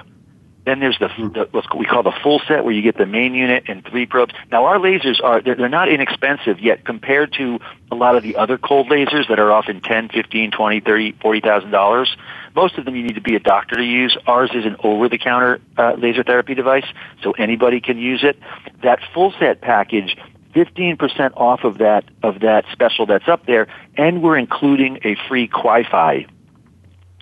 Then 0.64 0.78
there's 0.78 0.98
the, 0.98 1.08
the 1.08 1.48
what 1.50 1.76
we 1.76 1.86
call 1.86 2.02
the 2.04 2.12
full 2.22 2.40
set 2.46 2.64
where 2.64 2.72
you 2.72 2.82
get 2.82 2.96
the 2.96 3.06
main 3.06 3.34
unit 3.34 3.64
and 3.66 3.84
three 3.84 4.06
probes. 4.06 4.32
Now 4.50 4.66
our 4.66 4.78
lasers 4.78 5.22
are 5.22 5.40
they're, 5.40 5.56
they're 5.56 5.68
not 5.68 5.88
inexpensive 5.88 6.60
yet 6.60 6.84
compared 6.84 7.32
to 7.34 7.58
a 7.90 7.96
lot 7.96 8.16
of 8.16 8.22
the 8.22 8.36
other 8.36 8.58
cold 8.58 8.88
lasers 8.88 9.28
that 9.28 9.40
are 9.40 9.50
often 9.50 9.80
ten, 9.80 10.08
fifteen, 10.08 10.50
twenty, 10.52 10.80
thirty, 10.80 11.12
forty 11.12 11.40
thousand 11.40 11.70
dollars. 11.70 12.16
Most 12.54 12.78
of 12.78 12.84
them 12.84 12.94
you 12.94 13.02
need 13.02 13.14
to 13.16 13.20
be 13.20 13.34
a 13.34 13.40
doctor 13.40 13.76
to 13.76 13.84
use. 13.84 14.16
Ours 14.26 14.50
is 14.54 14.64
an 14.66 14.76
over-the-counter 14.84 15.60
uh, 15.78 15.94
laser 15.96 16.22
therapy 16.22 16.54
device, 16.54 16.84
so 17.22 17.32
anybody 17.32 17.80
can 17.80 17.98
use 17.98 18.22
it. 18.22 18.38
That 18.82 19.00
full 19.14 19.32
set 19.38 19.62
package 19.62 20.16
15% 20.54 21.32
off 21.36 21.64
of 21.64 21.78
that 21.78 22.04
of 22.22 22.40
that 22.40 22.64
special 22.72 23.06
that's 23.06 23.26
up 23.26 23.46
there, 23.46 23.68
and 23.96 24.22
we're 24.22 24.36
including 24.36 24.98
a 25.04 25.16
free 25.28 25.46
Wi-Fi. 25.48 26.26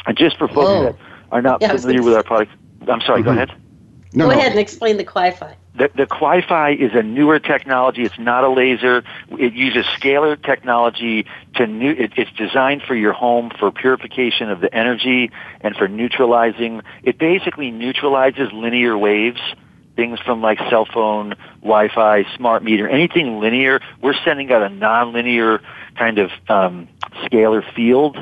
And 0.07 0.18
just 0.18 0.36
for 0.36 0.49
folks 0.49 0.97
that 0.97 1.07
are 1.30 1.43
not 1.43 1.61
Yeah, 1.61 1.76
familiar 1.76 2.03
with 2.03 2.14
our 2.14 2.22
product, 2.22 2.53
I'm 2.91 3.01
sorry. 3.03 3.22
Go 3.22 3.30
Mhm. 3.30 3.36
ahead. 3.36 3.53
No, 4.12 4.24
Go 4.24 4.32
no. 4.32 4.38
ahead 4.38 4.51
and 4.51 4.61
explain 4.61 4.97
the 4.97 5.05
Wi-Fi. 5.05 5.55
The, 5.76 5.88
the 5.95 6.07
Wi-Fi 6.07 6.70
is 6.72 6.91
a 6.95 7.03
newer 7.03 7.38
technology. 7.38 8.03
It's 8.03 8.18
not 8.18 8.43
a 8.43 8.49
laser. 8.49 9.05
It 9.38 9.53
uses 9.53 9.86
scalar 9.86 10.41
technology 10.43 11.26
to 11.55 11.66
new. 11.66 11.93
It, 11.93 12.12
it's 12.16 12.32
designed 12.32 12.82
for 12.82 12.97
your 12.97 13.12
home 13.12 13.51
for 13.57 13.70
purification 13.70 14.51
of 14.51 14.61
the 14.61 14.74
energy 14.74 15.30
and 15.61 15.76
for 15.76 15.86
neutralizing. 15.86 16.82
It 17.05 17.18
basically 17.18 17.70
neutralizes 17.70 18.53
linear 18.53 18.99
waves. 18.99 19.41
Things 19.95 20.18
from 20.20 20.41
like 20.43 20.59
cell 20.70 20.86
phone, 20.93 21.34
Wi-Fi, 21.62 22.24
smart 22.36 22.64
meter, 22.64 22.88
anything 22.88 23.38
linear. 23.38 23.80
We're 24.03 24.14
sending 24.24 24.51
out 24.51 24.62
a 24.62 24.68
non-linear 24.70 25.61
kind 25.97 26.18
of 26.18 26.30
um, 26.49 26.88
scalar 27.24 27.62
field. 27.74 28.16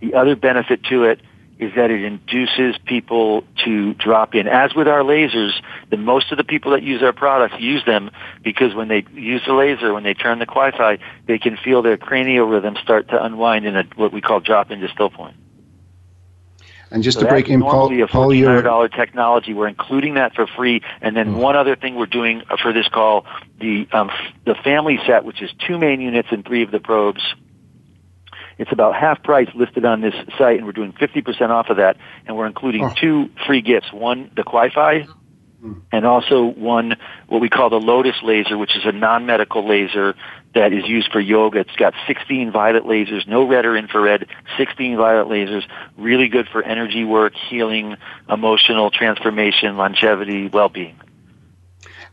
The 0.00 0.14
other 0.14 0.36
benefit 0.36 0.84
to 0.84 1.04
it 1.04 1.20
is 1.58 1.74
that 1.74 1.90
it 1.90 2.04
induces 2.04 2.76
people 2.86 3.44
to 3.64 3.94
drop 3.94 4.34
in. 4.34 4.46
As 4.46 4.74
with 4.74 4.86
our 4.86 5.00
lasers, 5.00 5.52
the 5.90 5.96
most 5.96 6.30
of 6.30 6.38
the 6.38 6.44
people 6.44 6.72
that 6.72 6.82
use 6.82 7.02
our 7.02 7.12
products 7.12 7.56
use 7.58 7.84
them 7.84 8.10
because 8.44 8.74
when 8.74 8.88
they 8.88 9.04
use 9.14 9.42
the 9.46 9.52
laser, 9.52 9.92
when 9.92 10.04
they 10.04 10.14
turn 10.14 10.38
the 10.38 10.46
Wi-Fi, 10.46 10.98
they 11.26 11.38
can 11.38 11.56
feel 11.56 11.82
their 11.82 11.96
cranial 11.96 12.46
rhythm 12.46 12.76
start 12.82 13.08
to 13.08 13.22
unwind 13.22 13.66
in 13.66 13.76
a 13.76 13.84
what 13.96 14.12
we 14.12 14.20
call 14.20 14.40
drop 14.40 14.70
into 14.70 14.88
still 14.88 15.10
point. 15.10 15.36
And 16.90 17.02
just 17.02 17.18
So 17.18 17.24
to 17.24 17.30
break 17.30 17.48
in, 17.48 17.60
Paul, 17.60 17.92
a 18.02 18.06
Paul, 18.06 18.34
hundred 18.34 18.62
dollar 18.62 18.88
technology. 18.88 19.52
We're 19.52 19.68
including 19.68 20.14
that 20.14 20.34
for 20.34 20.46
free, 20.46 20.80
and 21.02 21.14
then 21.14 21.36
one 21.36 21.54
other 21.54 21.76
thing 21.76 21.96
we're 21.96 22.06
doing 22.06 22.42
for 22.62 22.72
this 22.72 22.88
call, 22.88 23.26
the 23.60 23.86
um, 23.92 24.10
the 24.46 24.54
family 24.54 24.98
set, 25.06 25.24
which 25.24 25.42
is 25.42 25.50
two 25.66 25.76
main 25.76 26.00
units 26.00 26.28
and 26.30 26.46
three 26.46 26.62
of 26.62 26.70
the 26.70 26.80
probes. 26.80 27.22
It's 28.58 28.72
about 28.72 28.94
half 28.94 29.22
price 29.22 29.48
listed 29.54 29.84
on 29.84 30.00
this 30.00 30.14
site, 30.36 30.58
and 30.58 30.66
we're 30.66 30.72
doing 30.72 30.92
50% 30.92 31.50
off 31.50 31.70
of 31.70 31.76
that. 31.76 31.96
And 32.26 32.36
we're 32.36 32.46
including 32.46 32.84
Oh. 32.84 32.92
two 32.96 33.30
free 33.46 33.60
gifts: 33.62 33.92
one, 33.92 34.30
the 34.36 34.42
Wi-Fi, 34.42 35.06
and 35.92 36.04
also 36.06 36.44
one 36.44 36.96
what 37.28 37.40
we 37.40 37.48
call 37.48 37.70
the 37.70 37.80
Lotus 37.80 38.16
laser, 38.22 38.56
which 38.58 38.76
is 38.76 38.84
a 38.84 38.92
non-medical 38.92 39.66
laser 39.66 40.14
that 40.54 40.72
is 40.72 40.88
used 40.88 41.10
for 41.12 41.20
yoga. 41.20 41.60
It's 41.60 41.76
got 41.76 41.94
16 42.06 42.50
violet 42.50 42.84
lasers, 42.84 43.26
no 43.28 43.44
red 43.46 43.66
or 43.66 43.76
infrared, 43.76 44.26
16 44.56 44.96
violet 44.96 45.28
lasers, 45.28 45.64
really 45.96 46.28
good 46.28 46.48
for 46.48 46.62
energy 46.62 47.04
work, 47.04 47.34
healing, 47.34 47.96
emotional 48.30 48.90
transformation, 48.90 49.76
longevity, 49.76 50.48
well-being. 50.48 50.96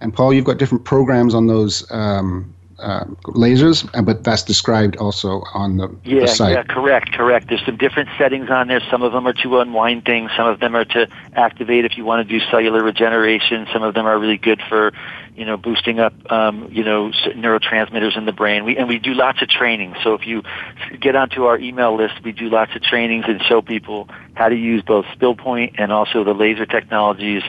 and 0.01 0.13
Paul, 0.13 0.33
you've 0.33 0.45
got 0.45 0.57
different 0.57 0.83
programs 0.83 1.33
on 1.33 1.47
those 1.47 1.89
um, 1.91 2.53
uh, 2.79 3.05
lasers, 3.27 3.89
but 4.05 4.23
that's 4.23 4.43
described 4.43 4.97
also 4.97 5.43
on 5.53 5.77
the, 5.77 5.87
the 6.03 6.27
site. 6.27 6.51
yeah, 6.53 6.63
correct, 6.63 7.13
correct. 7.13 7.47
There's 7.47 7.65
some 7.65 7.77
different 7.77 8.09
settings 8.17 8.49
on 8.49 8.67
there. 8.67 8.81
Some 8.91 9.01
of 9.01 9.13
them 9.13 9.25
are 9.27 9.33
to 9.33 9.59
unwind 9.59 10.03
things. 10.05 10.31
Some 10.35 10.47
of 10.47 10.59
them 10.59 10.75
are 10.75 10.85
to 10.85 11.07
activate 11.33 11.85
if 11.85 11.97
you 11.97 12.03
want 12.03 12.27
to 12.27 12.39
do 12.39 12.43
cellular 12.51 12.83
regeneration. 12.83 13.67
Some 13.71 13.81
of 13.81 13.93
them 13.93 14.05
are 14.05 14.19
really 14.19 14.37
good 14.37 14.61
for, 14.67 14.91
you 15.35 15.45
know, 15.45 15.55
boosting 15.55 15.99
up, 15.99 16.13
um, 16.31 16.67
you 16.69 16.83
know, 16.83 17.11
neurotransmitters 17.27 18.17
in 18.17 18.25
the 18.25 18.33
brain. 18.33 18.65
We 18.65 18.75
and 18.77 18.89
we 18.89 18.99
do 18.99 19.13
lots 19.13 19.41
of 19.41 19.47
training. 19.47 19.95
So 20.03 20.13
if 20.13 20.27
you 20.27 20.43
get 20.99 21.15
onto 21.15 21.45
our 21.45 21.57
email 21.57 21.95
list, 21.95 22.15
we 22.23 22.33
do 22.33 22.49
lots 22.49 22.75
of 22.75 22.81
trainings 22.81 23.25
and 23.27 23.41
show 23.41 23.61
people 23.61 24.09
how 24.33 24.49
to 24.49 24.55
use 24.55 24.83
both 24.83 25.05
still 25.15 25.35
point 25.35 25.75
and 25.77 25.93
also 25.93 26.25
the 26.25 26.33
laser 26.33 26.65
technologies 26.65 27.43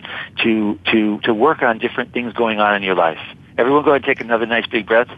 to 0.45 0.79
to 0.93 1.19
to 1.21 1.35
work 1.35 1.63
on 1.63 1.79
different 1.79 2.13
things 2.13 2.33
going 2.33 2.61
on 2.61 2.77
in 2.77 2.83
your 2.85 2.95
life. 2.95 3.36
Everyone, 3.59 3.85
go 3.85 3.91
ahead 3.93 4.03
and 4.03 4.05
take 4.05 4.21
another 4.21 4.45
nice 4.45 4.67
big 4.67 4.87
breath. 4.87 5.09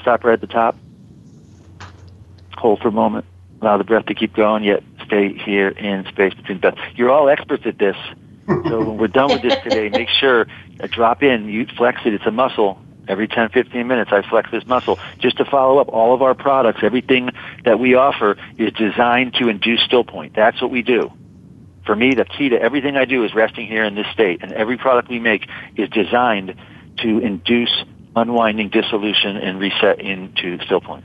stop 0.00 0.24
right 0.24 0.32
at 0.32 0.40
the 0.40 0.48
top. 0.48 0.76
Hold 2.56 2.80
for 2.80 2.88
a 2.88 2.92
moment. 2.92 3.26
Allow 3.60 3.78
the 3.78 3.84
breath 3.84 4.06
to 4.06 4.14
keep 4.14 4.34
going, 4.34 4.64
yet 4.64 4.82
stay 5.04 5.32
here 5.32 5.68
in 5.68 6.04
space 6.06 6.34
between 6.34 6.58
breaths. 6.58 6.78
You're 6.96 7.10
all 7.10 7.28
experts 7.28 7.64
at 7.64 7.78
this. 7.78 7.96
so 8.48 8.78
when 8.80 8.98
we're 8.98 9.06
done 9.06 9.28
with 9.28 9.42
this 9.42 9.54
today, 9.62 9.88
make 9.88 10.08
sure 10.08 10.46
uh, 10.80 10.88
drop 10.88 11.22
in, 11.22 11.48
you 11.48 11.66
flex 11.76 12.00
it. 12.04 12.12
It's 12.12 12.26
a 12.26 12.32
muscle. 12.32 12.80
Every 13.06 13.28
10, 13.28 13.50
15 13.50 13.86
minutes, 13.86 14.10
I 14.12 14.28
flex 14.28 14.50
this 14.50 14.66
muscle. 14.66 14.98
Just 15.18 15.36
to 15.36 15.44
follow 15.44 15.78
up, 15.78 15.88
all 15.88 16.12
of 16.12 16.22
our 16.22 16.34
products, 16.34 16.80
everything 16.82 17.30
that 17.64 17.78
we 17.78 17.94
offer 17.94 18.36
is 18.58 18.72
designed 18.72 19.34
to 19.34 19.48
induce 19.48 19.80
still 19.82 20.02
point. 20.02 20.34
That's 20.34 20.60
what 20.60 20.72
we 20.72 20.82
do. 20.82 21.12
For 21.84 21.94
me, 21.94 22.14
the 22.14 22.24
key 22.24 22.48
to 22.48 22.60
everything 22.60 22.96
I 22.96 23.04
do 23.04 23.22
is 23.22 23.32
resting 23.32 23.68
here 23.68 23.84
in 23.84 23.94
this 23.94 24.08
state, 24.12 24.42
and 24.42 24.52
every 24.52 24.76
product 24.76 25.08
we 25.08 25.20
make 25.20 25.48
is 25.76 25.88
designed 25.88 26.56
to 26.98 27.18
induce 27.18 27.84
unwinding, 28.14 28.70
dissolution, 28.70 29.36
and 29.36 29.58
reset 29.58 30.00
into 30.00 30.58
still 30.64 30.80
point. 30.80 31.04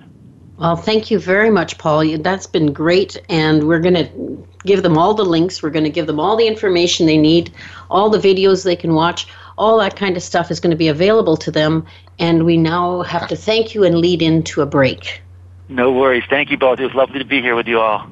Well, 0.58 0.76
thank 0.76 1.10
you 1.10 1.20
very 1.20 1.50
much, 1.50 1.78
Paul. 1.78 2.18
That's 2.20 2.46
been 2.46 2.72
great, 2.72 3.20
and 3.30 3.68
we're 3.68 3.80
going 3.80 3.96
to 3.96 4.48
give 4.64 4.84
them 4.84 4.98
all 4.98 5.14
the 5.16 5.26
links. 5.26 5.64
We're 5.64 5.72
going 5.72 5.86
to 5.86 5.89
give 5.89 6.06
them 6.06 6.20
all 6.20 6.38
the 6.38 6.48
information 6.48 7.08
they 7.08 7.18
need, 7.18 7.52
all 7.89 8.10
the 8.10 8.20
videos 8.20 8.64
they 8.64 8.76
can 8.76 8.94
watch 8.94 9.28
all 9.62 9.78
that 9.78 9.96
kind 9.96 10.18
of 10.18 10.24
stuff 10.24 10.50
is 10.50 10.60
going 10.60 10.72
to 10.72 10.78
be 10.78 10.88
available 10.88 11.38
to 11.38 11.52
them. 11.52 11.86
And 12.18 12.46
we 12.46 12.58
now 12.58 13.04
have 13.04 13.28
to 13.28 13.36
thank 13.36 13.76
you 13.76 13.84
and 13.84 13.98
lead 13.98 14.22
into 14.22 14.62
a 14.62 14.66
break. 14.66 15.22
No 15.70 15.92
worries. 15.92 16.24
Thank 16.30 16.50
you 16.50 16.58
both. 16.58 16.80
It 16.80 16.86
was 16.86 16.96
lovely 16.96 17.20
to 17.20 17.26
be 17.26 17.42
here 17.42 17.56
with 17.56 17.68
you 17.68 17.80
all. 17.80 18.08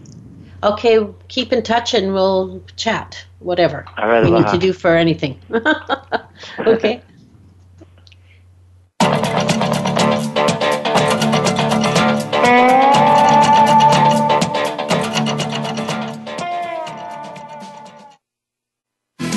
Okay, 0.61 1.07
keep 1.27 1.53
in 1.53 1.63
touch 1.63 1.93
and 1.93 2.13
we'll 2.13 2.61
chat, 2.75 3.25
whatever 3.39 3.85
all 3.97 4.09
right, 4.09 4.23
we 4.25 4.29
need 4.29 4.47
to 4.49 4.57
do 4.57 4.73
for 4.73 4.93
anything. 4.93 5.39
okay. 6.59 7.01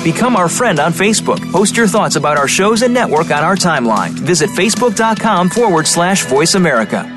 Become 0.03 0.35
our 0.35 0.49
friend 0.49 0.81
on 0.81 0.91
Facebook. 0.91 1.39
Post 1.53 1.77
your 1.77 1.87
thoughts 1.87 2.17
about 2.17 2.37
our 2.37 2.47
shows 2.47 2.81
and 2.81 2.93
network 2.93 3.31
on 3.31 3.41
our 3.41 3.55
timeline. 3.55 4.09
Visit 4.09 4.49
facebook.com 4.49 5.49
forward 5.49 5.87
slash 5.87 6.25
voice 6.25 6.55
America. 6.55 7.09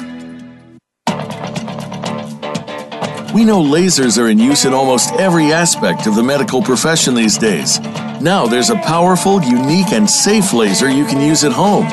We 3.34 3.44
know 3.44 3.60
lasers 3.60 4.22
are 4.22 4.28
in 4.28 4.38
use 4.38 4.64
in 4.64 4.72
almost 4.72 5.12
every 5.14 5.52
aspect 5.52 6.06
of 6.06 6.14
the 6.14 6.22
medical 6.22 6.62
profession 6.62 7.14
these 7.14 7.36
days. 7.36 7.80
Now 8.20 8.46
there's 8.46 8.70
a 8.70 8.76
powerful, 8.76 9.42
unique, 9.42 9.92
and 9.92 10.08
safe 10.08 10.52
laser 10.52 10.88
you 10.88 11.06
can 11.06 11.20
use 11.20 11.42
at 11.42 11.52
home. 11.52 11.88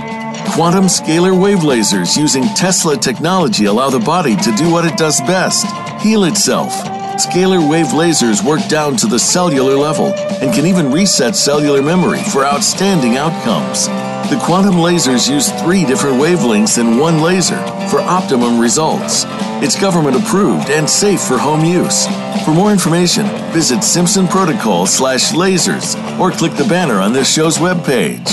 Quantum 0.53 0.85
scalar 0.85 1.33
wave 1.33 1.59
lasers 1.59 2.15
using 2.15 2.43
Tesla 2.55 2.95
technology 2.97 3.65
allow 3.65 3.89
the 3.89 3.99
body 3.99 4.35
to 4.35 4.51
do 4.55 4.69
what 4.69 4.85
it 4.85 4.95
does 4.95 5.19
best 5.21 5.65
heal 6.03 6.25
itself 6.25 6.71
Scalar 7.13 7.69
wave 7.69 7.87
lasers 7.87 8.43
work 8.43 8.67
down 8.67 8.95
to 8.97 9.05
the 9.05 9.19
cellular 9.19 9.75
level 9.75 10.07
and 10.41 10.51
can 10.51 10.65
even 10.65 10.91
reset 10.91 11.35
cellular 11.35 11.81
memory 11.81 12.23
for 12.23 12.43
outstanding 12.43 13.17
outcomes. 13.17 13.87
The 14.31 14.41
quantum 14.43 14.75
lasers 14.75 15.29
use 15.29 15.51
three 15.61 15.85
different 15.85 16.15
wavelengths 16.15 16.79
in 16.79 16.97
one 16.97 17.21
laser 17.21 17.57
for 17.87 17.99
optimum 17.99 18.59
results. 18.59 19.25
It's 19.61 19.79
government 19.79 20.15
approved 20.15 20.71
and 20.71 20.89
safe 20.89 21.21
for 21.21 21.37
home 21.37 21.63
use. 21.63 22.07
For 22.43 22.51
more 22.51 22.71
information, 22.71 23.27
visit 23.51 23.83
Simpson 23.83 24.27
Protocol 24.27 24.87
slash 24.87 25.33
lasers 25.33 25.95
or 26.19 26.31
click 26.31 26.53
the 26.53 26.65
banner 26.65 26.99
on 26.99 27.13
this 27.13 27.31
show's 27.31 27.59
webpage. 27.59 28.27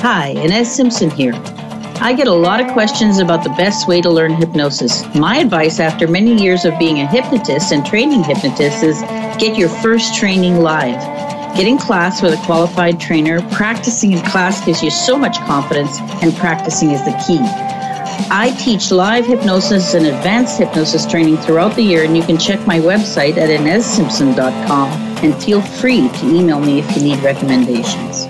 Hi, 0.00 0.34
Ines 0.36 0.70
Simpson 0.70 1.08
here. 1.08 1.32
I 2.02 2.14
get 2.14 2.28
a 2.28 2.32
lot 2.32 2.62
of 2.62 2.72
questions 2.72 3.18
about 3.18 3.44
the 3.44 3.50
best 3.50 3.86
way 3.86 4.00
to 4.00 4.08
learn 4.08 4.32
hypnosis. 4.32 5.04
My 5.14 5.36
advice 5.36 5.78
after 5.78 6.08
many 6.08 6.42
years 6.42 6.64
of 6.64 6.78
being 6.78 7.00
a 7.00 7.06
hypnotist 7.06 7.72
and 7.72 7.84
training 7.84 8.24
hypnotists 8.24 8.82
is 8.82 9.02
get 9.38 9.54
your 9.54 9.68
first 9.68 10.14
training 10.14 10.60
live. 10.60 10.98
Get 11.54 11.66
in 11.66 11.76
class 11.76 12.22
with 12.22 12.32
a 12.32 12.42
qualified 12.46 13.00
trainer. 13.00 13.42
Practicing 13.50 14.12
in 14.12 14.22
class 14.22 14.64
gives 14.64 14.82
you 14.82 14.90
so 14.90 15.18
much 15.18 15.36
confidence, 15.40 16.00
and 16.22 16.34
practicing 16.36 16.92
is 16.92 17.04
the 17.04 17.12
key. 17.26 17.38
I 18.32 18.56
teach 18.58 18.90
live 18.90 19.26
hypnosis 19.26 19.92
and 19.92 20.06
advanced 20.06 20.58
hypnosis 20.58 21.04
training 21.04 21.36
throughout 21.36 21.76
the 21.76 21.82
year, 21.82 22.04
and 22.04 22.16
you 22.16 22.22
can 22.22 22.38
check 22.38 22.66
my 22.66 22.78
website 22.78 23.36
at 23.36 23.50
inessimpson.com 23.50 24.90
and 25.22 25.42
feel 25.42 25.60
free 25.60 26.08
to 26.08 26.26
email 26.26 26.60
me 26.60 26.78
if 26.78 26.96
you 26.96 27.02
need 27.02 27.22
recommendations. 27.22 28.29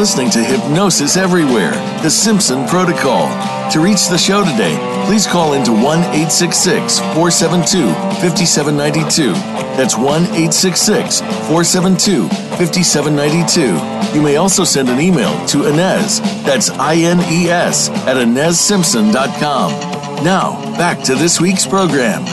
Listening 0.00 0.30
to 0.30 0.42
Hypnosis 0.42 1.18
Everywhere, 1.18 1.72
The 2.00 2.08
Simpson 2.08 2.66
Protocol. 2.66 3.28
To 3.70 3.80
reach 3.80 4.08
the 4.08 4.16
show 4.16 4.42
today, 4.42 4.74
please 5.04 5.26
call 5.26 5.52
into 5.52 5.72
1 5.72 5.82
866 5.82 7.00
472 7.00 7.84
5792. 8.22 9.34
That's 9.76 9.98
1 9.98 10.06
866 10.06 11.20
472 11.20 12.26
5792. 12.56 14.16
You 14.16 14.22
may 14.22 14.36
also 14.36 14.64
send 14.64 14.88
an 14.88 15.02
email 15.02 15.36
to 15.48 15.68
Ines, 15.68 16.20
that's 16.44 16.70
I 16.70 16.94
N 16.94 17.20
E 17.30 17.50
S, 17.50 17.90
at 17.90 18.16
InesSimpson.com. 18.16 20.24
Now, 20.24 20.62
back 20.78 21.02
to 21.02 21.14
this 21.14 21.42
week's 21.42 21.66
program. 21.66 22.24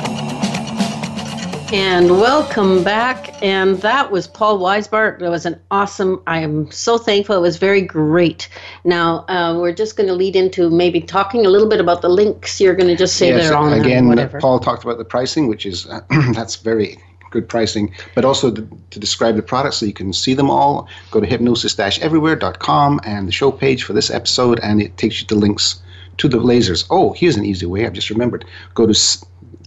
And 1.74 2.12
welcome 2.12 2.82
back. 2.82 3.27
And 3.42 3.78
that 3.82 4.12
was 4.12 4.28
Paul 4.28 4.60
Weisbart. 4.60 5.20
That 5.20 5.30
was 5.30 5.46
an 5.46 5.60
awesome, 5.70 6.22
I 6.26 6.40
am 6.40 6.72
so 6.72 6.98
thankful. 6.98 7.36
It 7.36 7.42
was 7.42 7.58
very 7.58 7.82
great. 7.82 8.50
Now, 8.84 9.26
uh, 9.28 9.58
we're 9.60 9.74
just 9.74 9.96
going 9.96 10.08
to 10.08 10.14
lead 10.14 10.36
into 10.36 10.70
maybe 10.70 11.02
talking 11.02 11.46
a 11.46 11.50
little 11.50 11.70
bit 11.70 11.80
about 11.80 12.02
the 12.02 12.10
links 12.10 12.60
you're 12.60 12.76
going 12.76 12.88
to 12.88 12.96
just 12.96 13.16
say 13.16 13.30
yes, 13.30 13.50
there 13.50 13.58
on 13.58 13.74
Again, 13.74 14.08
whatever. 14.08 14.40
Paul 14.40 14.60
talked 14.60 14.84
about 14.84 14.98
the 14.98 15.06
pricing, 15.06 15.48
which 15.48 15.66
is, 15.66 15.88
uh, 15.88 16.02
that's 16.34 16.56
very 16.56 16.98
good 17.30 17.48
pricing, 17.48 17.94
but 18.16 18.26
also 18.26 18.50
to, 18.50 18.68
to, 18.90 19.00
describe 19.00 19.36
the 19.36 19.44
products 19.44 19.78
so 19.78 19.86
you 19.86 19.94
can 19.94 20.14
see 20.14 20.34
them 20.34 20.50
all. 20.50 20.88
Go 21.12 21.20
to 21.20 21.28
hypnosis-everywhere.com 21.28 23.02
and 23.04 23.28
the 23.28 23.32
show 23.32 23.52
page 23.52 23.84
for 23.84 23.94
this 23.94 24.10
episode, 24.10 24.60
and 24.62 24.82
it 24.82 24.98
takes 24.98 25.22
you 25.22 25.28
to 25.28 25.36
links 25.36 25.82
to 26.18 26.28
the 26.28 26.38
lasers. 26.38 26.88
Oh, 26.90 27.14
here's 27.14 27.36
an 27.36 27.46
easy 27.46 27.66
way. 27.66 27.86
I've 27.86 27.94
just 27.94 28.10
remembered. 28.10 28.46
Go 28.74 28.88
to 28.88 28.96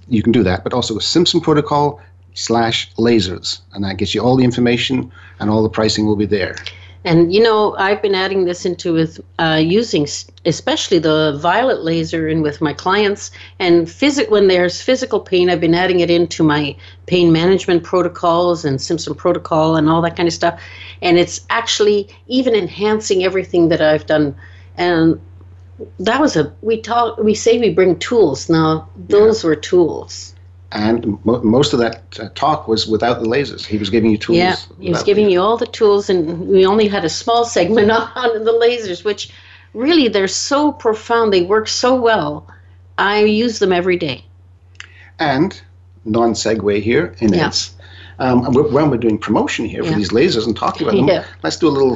you 0.08 0.22
can 0.22 0.32
do 0.32 0.42
that, 0.42 0.64
but 0.64 0.74
also 0.74 0.98
Simpson 0.98 1.40
Protocol 1.40 2.00
slash 2.34 2.92
lasers, 2.94 3.60
and 3.72 3.84
that 3.84 3.96
gets 3.96 4.14
you 4.14 4.22
all 4.22 4.36
the 4.36 4.44
information 4.44 5.10
and 5.38 5.50
all 5.50 5.62
the 5.62 5.68
pricing 5.68 6.06
will 6.06 6.16
be 6.16 6.26
there. 6.26 6.56
And 7.02 7.32
you 7.32 7.42
know, 7.42 7.74
I've 7.76 8.02
been 8.02 8.14
adding 8.14 8.44
this 8.44 8.66
into 8.66 8.92
with 8.92 9.20
uh, 9.38 9.60
using 9.62 10.06
especially 10.44 10.98
the 10.98 11.38
violet 11.40 11.82
laser 11.82 12.28
in 12.28 12.42
with 12.42 12.60
my 12.60 12.74
clients. 12.74 13.30
And 13.58 13.86
phys- 13.86 14.28
when 14.30 14.48
there's 14.48 14.82
physical 14.82 15.20
pain, 15.20 15.48
I've 15.48 15.60
been 15.60 15.74
adding 15.74 16.00
it 16.00 16.10
into 16.10 16.42
my 16.42 16.76
pain 17.06 17.32
management 17.32 17.84
protocols 17.84 18.66
and 18.66 18.80
Simpson 18.80 19.14
protocol 19.14 19.76
and 19.76 19.88
all 19.88 20.02
that 20.02 20.16
kind 20.16 20.26
of 20.26 20.34
stuff. 20.34 20.60
And 21.00 21.18
it's 21.18 21.46
actually 21.48 22.08
even 22.26 22.54
enhancing 22.54 23.24
everything 23.24 23.70
that 23.70 23.80
I've 23.80 24.04
done. 24.04 24.36
And 24.76 25.18
that 25.98 26.20
was 26.20 26.36
a 26.36 26.54
we 26.60 26.80
talk 26.80 27.16
we 27.18 27.34
say 27.34 27.58
we 27.58 27.72
bring 27.72 27.98
tools 27.98 28.50
now 28.50 28.86
those 29.08 29.42
yeah. 29.42 29.48
were 29.48 29.56
tools 29.56 30.34
and 30.72 31.24
mo- 31.24 31.42
most 31.42 31.72
of 31.72 31.78
that 31.80 32.18
uh, 32.20 32.28
talk 32.34 32.68
was 32.68 32.86
without 32.86 33.20
the 33.20 33.26
lasers 33.26 33.64
he 33.64 33.78
was 33.78 33.90
giving 33.90 34.10
you 34.10 34.18
tools 34.18 34.38
yeah 34.38 34.56
he 34.78 34.90
was 34.90 35.02
giving 35.02 35.30
you 35.30 35.40
all 35.40 35.56
the 35.56 35.66
tools 35.66 36.08
and 36.08 36.48
we 36.48 36.64
only 36.64 36.88
had 36.88 37.04
a 37.04 37.08
small 37.08 37.44
segment 37.44 37.90
on 37.90 38.44
the 38.44 38.52
lasers 38.52 39.04
which 39.04 39.30
really 39.74 40.08
they're 40.08 40.28
so 40.28 40.72
profound 40.72 41.32
they 41.32 41.42
work 41.42 41.68
so 41.68 42.00
well 42.00 42.46
i 42.98 43.24
use 43.24 43.58
them 43.58 43.72
every 43.72 43.96
day 43.96 44.24
and 45.18 45.60
non-segue 46.04 46.82
here 46.82 47.14
in 47.18 47.32
yeah. 47.32 47.50
Um, 48.20 48.52
when 48.52 48.90
we're 48.90 48.98
doing 48.98 49.16
promotion 49.16 49.64
here 49.64 49.82
yeah. 49.82 49.90
for 49.90 49.96
these 49.96 50.10
lasers 50.10 50.46
and 50.46 50.54
talking 50.54 50.86
about 50.86 50.94
them, 50.94 51.08
yeah. 51.08 51.24
let's 51.42 51.56
do 51.56 51.68
a 51.68 51.70
little 51.70 51.94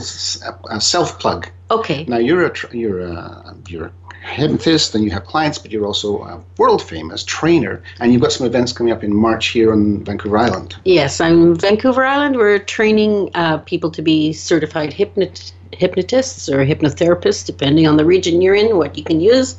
uh, 0.71 0.79
self 0.79 1.19
plug. 1.19 1.51
Okay. 1.71 2.07
Now 2.07 2.17
you're 2.17 2.47
a 2.47 2.53
you're 2.73 3.01
a 3.01 3.55
you're 3.69 3.87
a 3.87 3.93
hypnotist 4.25 4.95
and 4.95 5.05
you 5.05 5.11
have 5.11 5.25
clients, 5.25 5.59
but 5.59 5.71
you're 5.71 5.87
also 5.87 6.23
a 6.23 6.43
world 6.59 6.83
famous 6.83 7.23
trainer, 7.25 7.83
and 8.01 8.13
you've 8.13 8.23
got 8.23 8.33
some 8.33 8.47
events 8.47 8.73
coming 8.73 8.93
up 8.93 9.05
in 9.05 9.15
March 9.15 9.49
here 9.49 9.73
on 9.73 10.03
Vancouver 10.05 10.39
Island. 10.39 10.77
Yes, 10.85 11.21
I'm 11.21 11.55
Vancouver 11.55 12.05
Island. 12.05 12.37
We're 12.37 12.59
training 12.59 13.31
uh, 13.35 13.59
people 13.59 13.91
to 13.91 14.03
be 14.03 14.33
certified 14.33 14.93
hypnot- 14.93 15.53
hypnotists 15.73 16.49
or 16.49 16.65
hypnotherapists, 16.65 17.45
depending 17.45 17.87
on 17.87 17.97
the 17.97 18.05
region 18.05 18.41
you're 18.41 18.55
in, 18.55 18.77
what 18.77 18.97
you 18.97 19.05
can 19.05 19.21
use. 19.21 19.57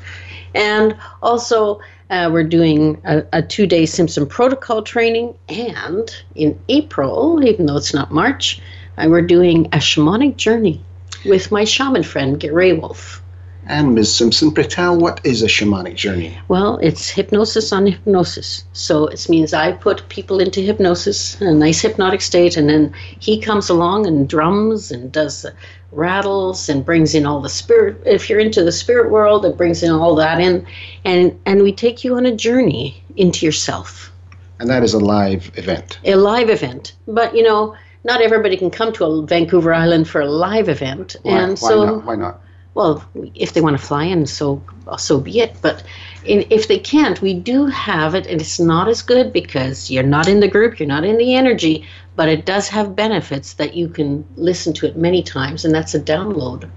And 0.54 0.96
also, 1.22 1.80
uh, 2.10 2.30
we're 2.32 2.44
doing 2.44 3.02
a, 3.06 3.24
a 3.34 3.42
two 3.42 3.68
day 3.68 3.86
Simpson 3.86 4.26
protocol 4.26 4.82
training. 4.82 5.36
And 5.50 6.10
in 6.36 6.60
April, 6.70 7.44
even 7.46 7.66
though 7.66 7.78
it's 7.78 7.94
not 7.94 8.12
March, 8.12 8.62
uh, 8.98 9.08
we're 9.10 9.22
doing 9.22 9.66
a 9.68 9.78
shamanic 9.78 10.38
journey 10.38 10.82
with 11.26 11.52
my 11.52 11.64
shaman 11.64 12.04
friend, 12.04 12.40
Gary 12.40 12.74
Wolf. 12.74 13.22
And 13.68 13.96
Ms. 13.96 14.14
Simpson, 14.14 14.52
pray 14.52 14.66
tell, 14.66 14.96
what 14.96 15.20
is 15.24 15.42
a 15.42 15.48
shamanic 15.48 15.96
journey? 15.96 16.38
Well, 16.50 16.78
it's 16.84 17.10
hypnosis 17.10 17.74
on 17.74 17.88
hypnosis. 17.88 18.64
So 18.74 19.08
it 19.08 19.28
means 19.28 19.54
I 19.54 19.72
put 19.72 20.08
people 20.10 20.40
into 20.40 20.62
hypnosis, 20.62 21.42
a 21.42 21.52
nice 21.52 21.82
hypnotic 21.82 22.22
state, 22.22 22.58
and 22.58 22.70
then 22.70 22.94
he 23.20 23.42
comes 23.42 23.70
along 23.70 24.06
and 24.06 24.30
drums 24.30 24.92
and 24.92 25.12
does 25.12 25.48
rattles 25.92 26.70
and 26.70 26.86
brings 26.86 27.16
in 27.16 27.26
all 27.26 27.42
the 27.42 27.50
spirit. 27.50 28.00
If 28.06 28.30
you're 28.30 28.40
into 28.40 28.64
the 28.64 28.72
spirit 28.72 29.10
world, 29.10 29.46
it 29.46 29.58
brings 29.58 29.82
in 29.82 29.92
all 29.92 30.14
that 30.16 30.40
in, 30.40 30.68
and 31.04 31.40
and 31.46 31.64
we 31.64 31.72
take 31.72 32.04
you 32.04 32.16
on 32.18 32.26
a 32.26 32.36
journey 32.36 33.04
into 33.16 33.46
yourself. 33.46 34.12
And 34.60 34.70
that 34.70 34.84
is 34.84 34.94
a 34.94 35.00
live 35.00 35.52
event. 35.56 36.00
A 36.06 36.16
live 36.16 36.50
event, 36.50 36.96
but 37.08 37.36
you 37.36 37.44
know. 37.44 37.76
Not 38.04 38.22
everybody 38.22 38.56
can 38.56 38.70
come 38.70 38.94
to 38.94 39.04
a 39.04 39.26
Vancouver 39.26 39.74
Island 39.74 40.08
for 40.08 40.22
a 40.22 40.30
live 40.30 40.70
event, 40.70 41.16
Why, 41.24 41.40
and 41.40 41.60
why 41.60 41.70
so 41.70 41.86
not? 41.86 42.06
Why 42.06 42.16
not? 42.16 42.40
Well, 42.76 43.04
if 43.34 43.54
they 43.54 43.62
want 43.62 43.78
to 43.80 43.84
fly 43.84 44.04
in, 44.04 44.28
so 44.28 44.62
so 44.98 45.20
be 45.20 45.40
it. 45.40 45.56
But 45.62 45.84
in, 46.26 46.46
if 46.50 46.68
they 46.68 46.78
can't, 46.78 47.22
we 47.22 47.34
do 47.34 47.66
have 47.68 48.14
it, 48.14 48.28
and 48.28 48.40
it's 48.40 48.60
not 48.60 48.88
as 48.88 49.02
good 49.02 49.34
because 49.34 49.90
you're 49.90 50.04
not 50.04 50.28
in 50.28 50.42
the 50.42 50.48
group, 50.48 50.80
you're 50.80 50.88
not 50.88 51.06
in 51.06 51.18
the 51.18 51.36
energy, 51.36 51.88
but 52.16 52.28
it 52.30 52.46
does 52.46 52.68
have 52.68 52.96
benefits 52.96 53.54
that 53.54 53.76
you 53.76 53.88
can 53.88 54.26
listen 54.36 54.74
to 54.74 54.86
it 54.86 54.98
many 54.98 55.24
times, 55.24 55.66
and 55.66 55.74
that's 55.74 55.96
a 55.96 56.00
download 56.00 56.70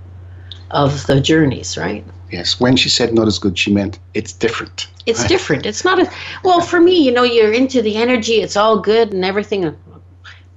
of 0.70 1.06
the 1.06 1.20
journeys, 1.20 1.76
right? 1.76 2.04
Yes, 2.30 2.60
when 2.60 2.76
she 2.76 2.88
said 2.88 3.12
not 3.12 3.26
as 3.26 3.38
good, 3.38 3.58
she 3.58 3.72
meant 3.72 3.98
it's 4.14 4.32
different. 4.32 4.86
It's 5.06 5.26
different. 5.26 5.64
It's 5.64 5.84
not 5.84 5.98
a 5.98 6.12
well 6.44 6.60
for 6.60 6.78
me. 6.80 7.02
You 7.02 7.10
know, 7.10 7.22
you're 7.22 7.52
into 7.52 7.80
the 7.80 7.96
energy. 7.96 8.42
It's 8.42 8.56
all 8.56 8.78
good 8.78 9.12
and 9.12 9.24
everything. 9.24 9.74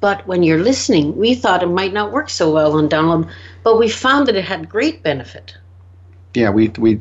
But 0.01 0.27
when 0.27 0.43
you're 0.43 0.61
listening, 0.61 1.15
we 1.15 1.35
thought 1.35 1.63
it 1.63 1.67
might 1.67 1.93
not 1.93 2.11
work 2.11 2.29
so 2.29 2.51
well 2.51 2.73
on 2.77 2.89
download, 2.89 3.29
but 3.63 3.77
we 3.77 3.87
found 3.87 4.27
that 4.27 4.35
it 4.35 4.43
had 4.43 4.67
great 4.67 5.03
benefit. 5.03 5.55
Yeah, 6.33 6.49
we 6.49 6.69
we 6.69 6.99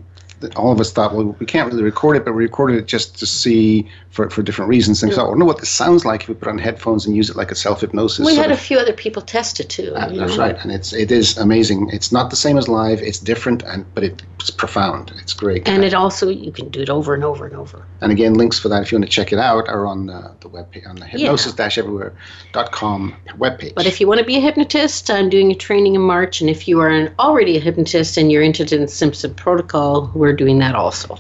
all 0.57 0.73
of 0.73 0.81
us 0.81 0.93
thought, 0.93 1.15
well, 1.15 1.37
we 1.39 1.47
can't 1.47 1.71
really 1.71 1.83
record 1.83 2.17
it, 2.17 2.25
but 2.25 2.33
we 2.33 2.45
recorded 2.45 2.77
it 2.77 2.87
just 2.87 3.19
to 3.19 3.27
see 3.27 3.89
for, 4.11 4.29
for 4.29 4.43
different 4.43 4.69
reasons. 4.69 5.03
And 5.03 5.11
I 5.13 5.17
don't 5.17 5.39
know 5.39 5.45
what 5.45 5.59
this 5.59 5.71
sounds 5.71 6.05
like 6.05 6.23
if 6.23 6.29
we 6.29 6.35
put 6.35 6.49
on 6.49 6.59
headphones 6.59 7.07
and 7.07 7.17
use 7.17 7.31
it 7.31 7.37
like 7.37 7.53
a 7.53 7.55
self 7.55 7.81
hypnosis. 7.81 8.27
We 8.27 8.35
had 8.35 8.51
a 8.51 8.57
few 8.57 8.77
other 8.77 8.93
people 8.93 9.23
test 9.23 9.61
it 9.61 9.71
too. 9.71 9.95
Uh, 9.95 10.09
that's 10.09 10.37
know. 10.37 10.37
right, 10.37 10.57
and 10.63 10.73
it's 10.73 10.93
it 10.93 11.13
is 11.13 11.39
amazing. 11.39 11.89
It's 11.93 12.11
not 12.11 12.31
the 12.31 12.37
same 12.37 12.59
as 12.59 12.69
live. 12.69 13.01
It's 13.01 13.21
different, 13.21 13.63
and 13.63 13.87
but 13.95 14.03
it's 14.03 14.51
profound. 14.51 15.13
It's 15.19 15.33
great. 15.33 15.69
And 15.69 15.85
it 15.85 15.95
also 15.95 16.29
you 16.29 16.51
can 16.51 16.71
do 16.71 16.81
it 16.81 16.91
over 16.91 17.15
and 17.15 17.23
over 17.23 17.47
and 17.47 17.55
over. 17.55 17.87
And 18.01 18.11
again, 18.11 18.35
links 18.35 18.59
for 18.59 18.69
that 18.69 18.83
if 18.83 18.91
you 18.91 18.99
want 18.99 19.09
to 19.09 19.15
check 19.15 19.33
it 19.33 19.39
out 19.39 19.69
are 19.69 19.87
on 19.87 20.07
the, 20.07 20.35
the 20.41 20.49
web 20.49 20.75
on 20.87 20.97
the 20.97 21.07
hypnosis-everywhere.com 21.07 23.17
webpage. 23.39 23.75
But 23.77 23.87
if 23.87 24.01
you 24.01 24.09
want 24.09 24.19
to 24.19 24.27
be 24.27 24.37
a 24.37 24.41
hypnotist, 24.41 25.09
I'm 25.09 25.29
doing 25.29 25.53
a 25.53 25.55
training 25.55 25.95
in 25.95 26.01
March, 26.01 26.41
and 26.41 26.51
if 26.51 26.67
you 26.67 26.81
are 26.81 26.89
an, 26.89 27.15
already 27.21 27.57
a 27.57 27.61
hypnotist 27.61 28.17
and 28.17 28.33
you're 28.33 28.43
interested 28.43 28.81
in 28.81 28.89
Simpson 28.89 29.35
Protocol, 29.35 30.11
we're 30.15 30.33
doing 30.33 30.59
that 30.59 30.75
also. 30.75 31.17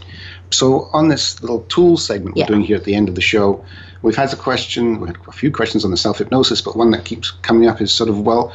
So 0.52 0.90
on 0.92 1.08
this 1.08 1.40
little 1.40 1.62
tool 1.62 1.96
segment 1.96 2.36
we're 2.36 2.46
doing 2.46 2.62
here 2.62 2.76
at 2.76 2.84
the 2.84 2.94
end 2.94 3.08
of 3.08 3.14
the 3.14 3.20
show, 3.20 3.64
we've 4.02 4.16
had 4.16 4.32
a 4.32 4.36
question, 4.36 5.00
we 5.00 5.08
had 5.08 5.18
a 5.28 5.32
few 5.32 5.50
questions 5.52 5.84
on 5.84 5.90
the 5.90 5.96
self 5.96 6.18
hypnosis, 6.18 6.60
but 6.60 6.76
one 6.76 6.90
that 6.90 7.04
keeps 7.04 7.30
coming 7.30 7.68
up 7.68 7.80
is 7.80 7.92
sort 7.92 8.10
of 8.10 8.20
well, 8.20 8.52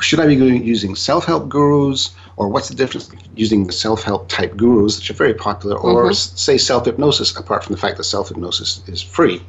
should 0.00 0.20
I 0.20 0.26
be 0.26 0.34
using 0.34 0.94
self 0.94 1.26
help 1.26 1.48
gurus, 1.48 2.14
or 2.36 2.48
what's 2.48 2.68
the 2.68 2.74
difference 2.74 3.10
using 3.36 3.66
the 3.66 3.72
self 3.72 4.02
help 4.02 4.28
type 4.28 4.56
gurus, 4.56 4.98
which 4.98 5.10
are 5.10 5.14
very 5.14 5.34
popular, 5.34 5.76
or 5.76 6.04
mm-hmm. 6.04 6.10
s- 6.10 6.32
say 6.40 6.56
self 6.56 6.86
hypnosis, 6.86 7.36
apart 7.36 7.64
from 7.64 7.74
the 7.74 7.80
fact 7.80 7.96
that 7.96 8.04
self 8.04 8.28
hypnosis 8.28 8.82
is 8.86 9.02
free? 9.02 9.42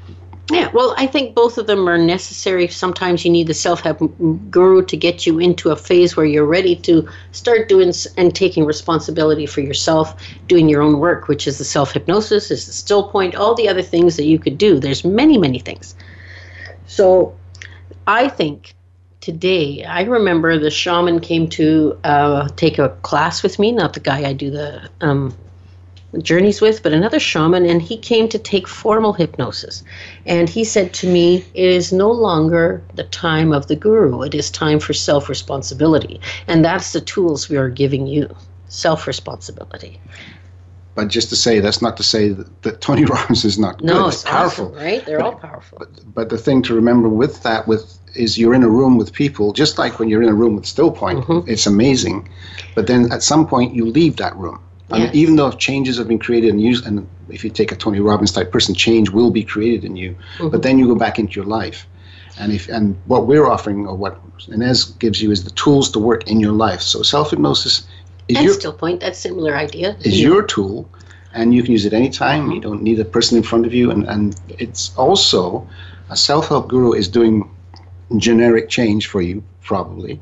Yeah, 0.52 0.70
well, 0.74 0.94
I 0.98 1.08
think 1.08 1.34
both 1.34 1.58
of 1.58 1.68
them 1.68 1.88
are 1.88 1.98
necessary. 1.98 2.68
Sometimes 2.68 3.24
you 3.24 3.32
need 3.32 3.48
the 3.48 3.54
self 3.54 3.80
help 3.80 4.00
guru 4.50 4.84
to 4.84 4.98
get 4.98 5.26
you 5.26 5.40
into 5.40 5.70
a 5.70 5.78
phase 5.78 6.18
where 6.18 6.26
you're 6.26 6.46
ready 6.46 6.76
to 6.78 7.08
start 7.32 7.70
doing 7.70 7.94
and 8.18 8.36
taking 8.36 8.66
responsibility 8.66 9.46
for 9.46 9.62
yourself, 9.62 10.14
doing 10.48 10.68
your 10.68 10.82
own 10.82 11.00
work, 11.00 11.30
which 11.30 11.48
is 11.48 11.58
the 11.58 11.64
self 11.64 11.94
hypnosis, 11.94 12.52
is 12.52 12.66
the 12.66 12.74
still 12.74 13.10
point, 13.10 13.34
all 13.34 13.56
the 13.56 13.70
other 13.70 13.82
things 13.82 14.18
that 14.18 14.26
you 14.26 14.38
could 14.38 14.58
do. 14.58 14.78
There's 14.78 15.06
many, 15.06 15.38
many 15.38 15.60
things. 15.60 15.96
So 16.86 17.34
I 18.06 18.28
think 18.28 18.76
today, 19.22 19.86
I 19.86 20.04
remember 20.04 20.60
the 20.60 20.70
shaman 20.70 21.22
came 21.22 21.48
to 21.50 21.98
uh, 22.04 22.50
take 22.58 22.78
a 22.78 22.90
class 23.04 23.42
with 23.42 23.58
me, 23.58 23.72
not 23.72 23.94
the 23.94 24.02
guy 24.02 24.28
I 24.28 24.34
do 24.34 24.52
the 24.52 24.90
um, 25.00 25.34
journeys 26.20 26.62
with, 26.62 26.84
but 26.84 26.94
another 26.94 27.20
shaman, 27.20 27.66
and 27.66 27.82
he 27.82 27.98
came 27.98 28.28
to 28.30 28.40
take 28.40 28.68
formal 28.68 29.14
hypnosis. 29.14 29.84
And 30.26 30.50
he 30.50 30.64
said 30.64 30.94
to 30.96 31.08
me, 31.08 31.46
It 31.54 31.70
is 31.70 31.94
no 31.94 32.12
longer 32.12 32.84
the 32.96 33.04
time 33.06 33.54
of 33.54 33.68
the 33.68 33.76
guru, 33.76 34.22
it 34.24 34.36
is 34.36 34.52
time 34.52 34.80
for 34.80 34.94
self 34.94 35.30
responsibility. 35.30 36.20
And 36.48 36.64
that's 36.66 36.92
the 36.94 37.02
tools 37.02 37.50
we 37.50 37.58
are 37.58 37.70
giving 37.70 38.08
you 38.08 38.36
self 38.68 39.08
responsibility. 39.08 40.00
But 40.96 41.08
just 41.08 41.30
to 41.30 41.36
say, 41.38 41.60
that's 41.62 41.82
not 41.82 41.96
to 41.98 42.04
say 42.04 42.30
that, 42.30 42.62
that 42.64 42.82
Tony 42.82 43.06
Robbins 43.14 43.46
is 43.46 43.58
not 43.58 43.82
No, 43.82 44.06
good. 44.06 44.14
it's 44.14 44.24
powerful. 44.24 44.66
awesome, 44.66 44.84
right? 44.84 45.06
They're 45.06 45.22
all 45.22 45.36
powerful. 45.36 45.80
But 46.14 46.30
the 46.30 46.38
thing 46.38 46.62
to 46.64 46.74
remember 46.76 47.08
with 47.08 47.44
that 47.44 47.68
with 47.68 47.98
is 48.16 48.38
you're 48.38 48.54
in 48.54 48.64
a 48.64 48.70
room 48.70 48.98
with 48.98 49.14
people, 49.14 49.54
just 49.54 49.78
like 49.78 50.00
when 50.00 50.10
you're 50.10 50.22
in 50.22 50.28
a 50.30 50.34
room 50.34 50.56
with 50.56 50.66
Still 50.66 50.92
Point, 50.92 51.20
Mm-hmm. 51.22 51.50
it's 51.50 51.66
amazing. 51.66 52.28
But 52.76 52.88
then 52.88 53.12
at 53.12 53.24
some 53.24 53.48
point 53.48 53.74
you 53.74 53.86
leave 53.86 54.18
that 54.18 54.36
room. 54.36 54.60
And 54.92 55.04
Yes. 55.04 55.16
even 55.16 55.36
though 55.36 55.52
changes 55.52 55.98
have 55.98 56.08
been 56.08 56.20
created 56.20 56.50
and 56.50 56.62
used, 56.62 56.86
and 56.86 57.08
if 57.30 57.44
you 57.44 57.50
take 57.50 57.72
a 57.72 57.76
Tony 57.76 58.00
Robbins 58.00 58.32
type 58.32 58.52
person, 58.52 58.76
change 58.76 59.10
will 59.10 59.32
be 59.32 59.44
created 59.44 59.86
in 59.86 59.96
you. 59.96 60.12
Mm-hmm. 60.38 60.50
But 60.50 60.64
then 60.64 60.78
you 60.80 60.88
go 60.88 60.96
back 60.96 61.20
into 61.20 61.34
your 61.40 61.46
life. 61.46 61.88
And 62.40 62.52
if 62.52 62.70
and 62.70 62.98
what 63.06 63.28
we're 63.28 63.48
offering 63.48 63.86
or 63.88 63.96
what 63.96 64.20
Ines 64.52 64.86
gives 64.86 65.22
you 65.22 65.32
is 65.32 65.44
the 65.44 65.52
tools 65.52 65.92
to 65.92 66.00
work 66.00 66.30
in 66.30 66.40
your 66.40 66.54
life. 66.54 66.82
So 66.82 67.04
self 67.04 67.32
hypnosis 67.32 67.88
is 68.28 68.42
your 68.42 68.54
still 68.54 68.74
point, 68.74 69.02
that 69.02 69.16
similar 69.16 69.56
idea. 69.56 69.96
is 70.02 70.20
your 70.22 70.42
tool 70.44 70.90
and 71.34 71.54
you 71.54 71.64
can 71.64 71.72
use 71.72 71.86
it 71.86 71.94
anytime 71.94 72.52
you 72.52 72.60
don't 72.60 72.82
need 72.82 73.00
a 73.00 73.06
person 73.06 73.38
in 73.38 73.44
front 73.44 73.66
of 73.66 73.74
you 73.74 73.92
and, 73.92 74.04
and 74.08 74.40
it's 74.50 74.96
also 74.98 75.68
a 76.10 76.16
self-help 76.16 76.68
guru 76.68 76.94
is 76.94 77.08
doing 77.08 77.50
generic 78.18 78.70
change 78.70 79.08
for 79.08 79.22
you 79.22 79.44
probably 79.62 80.20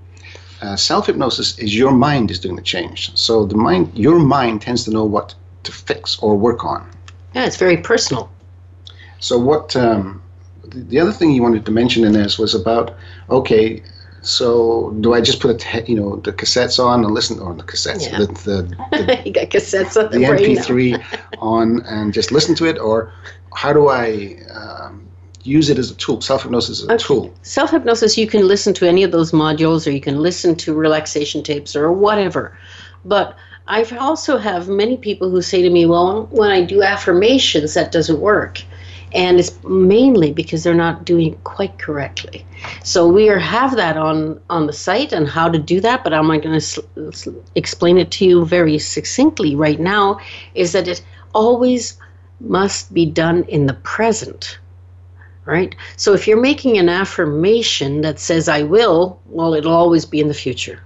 uh, 0.61 0.75
self-hypnosis 0.75 1.57
is 1.59 1.75
your 1.75 1.91
mind 1.91 2.29
is 2.31 2.39
doing 2.39 2.55
the 2.55 2.61
change 2.61 3.11
so 3.15 3.45
the 3.45 3.55
mind 3.55 3.89
your 3.97 4.19
mind 4.19 4.61
tends 4.61 4.83
to 4.85 4.91
know 4.91 5.03
what 5.05 5.33
to 5.63 5.71
fix 5.71 6.19
or 6.19 6.35
work 6.37 6.63
on 6.65 6.81
Yeah, 7.35 7.45
it's 7.45 7.57
very 7.57 7.77
personal. 7.77 8.29
so 9.19 9.37
what 9.37 9.75
um, 9.75 10.21
the 10.71 10.79
the 10.91 10.99
other 10.99 11.11
thing 11.13 11.31
you 11.31 11.41
wanted 11.43 11.65
to 11.65 11.71
mention 11.71 12.03
in 12.05 12.13
this 12.13 12.37
was 12.39 12.53
about 12.55 12.95
okay 13.29 13.81
so 14.21 14.91
do 15.01 15.13
I 15.13 15.21
just 15.21 15.39
put 15.39 15.51
a 15.55 15.57
te- 15.57 15.87
you 15.91 15.95
know 15.99 16.17
the 16.17 16.33
cassettes 16.33 16.77
on 16.83 17.05
and 17.05 17.13
listen 17.13 17.39
on 17.39 17.57
the 17.57 17.63
cassettes 17.63 18.03
Yeah. 18.11 18.19
the, 18.19 18.27
the, 18.47 19.21
you 19.25 19.31
got 19.31 19.47
cassettes 19.49 19.95
on 20.01 20.11
the, 20.11 20.19
the. 20.19 20.25
MP3 20.25 21.01
on 21.39 21.81
and 21.85 22.13
just 22.13 22.31
listen 22.31 22.53
to 22.55 22.65
it, 22.65 22.77
or 22.79 23.13
how 23.55 23.71
do 23.73 23.87
I 23.87 24.37
um, 24.53 25.07
use 25.43 25.69
it 25.69 25.77
as 25.77 25.91
a 25.91 25.95
tool? 25.95 26.21
Self 26.21 26.43
hypnosis 26.43 26.81
is 26.81 26.87
a 26.87 26.97
tool. 26.97 27.33
Self 27.43 27.71
hypnosis, 27.71 28.17
you 28.17 28.27
can 28.27 28.47
listen 28.47 28.73
to 28.75 28.87
any 28.87 29.03
of 29.03 29.11
those 29.11 29.31
modules, 29.31 29.87
or 29.87 29.91
you 29.91 30.01
can 30.01 30.19
listen 30.19 30.55
to 30.57 30.73
relaxation 30.73 31.43
tapes, 31.43 31.75
or 31.75 31.91
whatever. 31.91 32.57
But 33.05 33.35
I 33.67 33.83
also 33.99 34.37
have 34.37 34.67
many 34.67 34.97
people 34.97 35.29
who 35.29 35.41
say 35.41 35.61
to 35.61 35.69
me, 35.69 35.85
"Well, 35.85 36.27
when 36.31 36.51
I 36.51 36.61
do 36.61 36.81
affirmations, 36.81 37.73
that 37.75 37.91
doesn't 37.91 38.19
work," 38.19 38.61
and 39.13 39.39
it's 39.39 39.51
mainly 39.63 40.31
because 40.31 40.63
they're 40.63 40.73
not 40.73 41.05
doing 41.05 41.33
it 41.33 41.43
quite 41.43 41.77
correctly. 41.79 42.45
So 42.83 43.07
we 43.07 43.29
are, 43.29 43.39
have 43.39 43.75
that 43.75 43.95
on 43.95 44.39
on 44.49 44.67
the 44.67 44.73
site 44.73 45.13
and 45.13 45.27
how 45.27 45.49
to 45.49 45.57
do 45.57 45.79
that, 45.81 46.03
but 46.03 46.13
I'm 46.13 46.27
not 46.27 46.41
going 46.41 46.59
to 46.59 47.43
explain 47.55 47.97
it 47.97 48.11
to 48.11 48.25
you 48.25 48.45
very 48.45 48.79
succinctly 48.79 49.55
right 49.55 49.79
now. 49.79 50.19
Is 50.55 50.71
that 50.73 50.87
it 50.87 51.01
always 51.33 51.97
must 52.41 52.93
be 52.93 53.05
done 53.05 53.43
in 53.47 53.67
the 53.67 53.73
present 53.73 54.57
right? 55.49 55.75
So 55.97 56.13
if 56.13 56.27
you're 56.27 56.39
making 56.39 56.77
an 56.77 56.89
affirmation 56.89 58.01
that 58.01 58.19
says 58.19 58.47
I 58.47 58.63
will, 58.63 59.19
well, 59.25 59.53
it'll 59.53 59.73
always 59.73 60.05
be 60.05 60.19
in 60.19 60.27
the 60.27 60.33
future. 60.33 60.81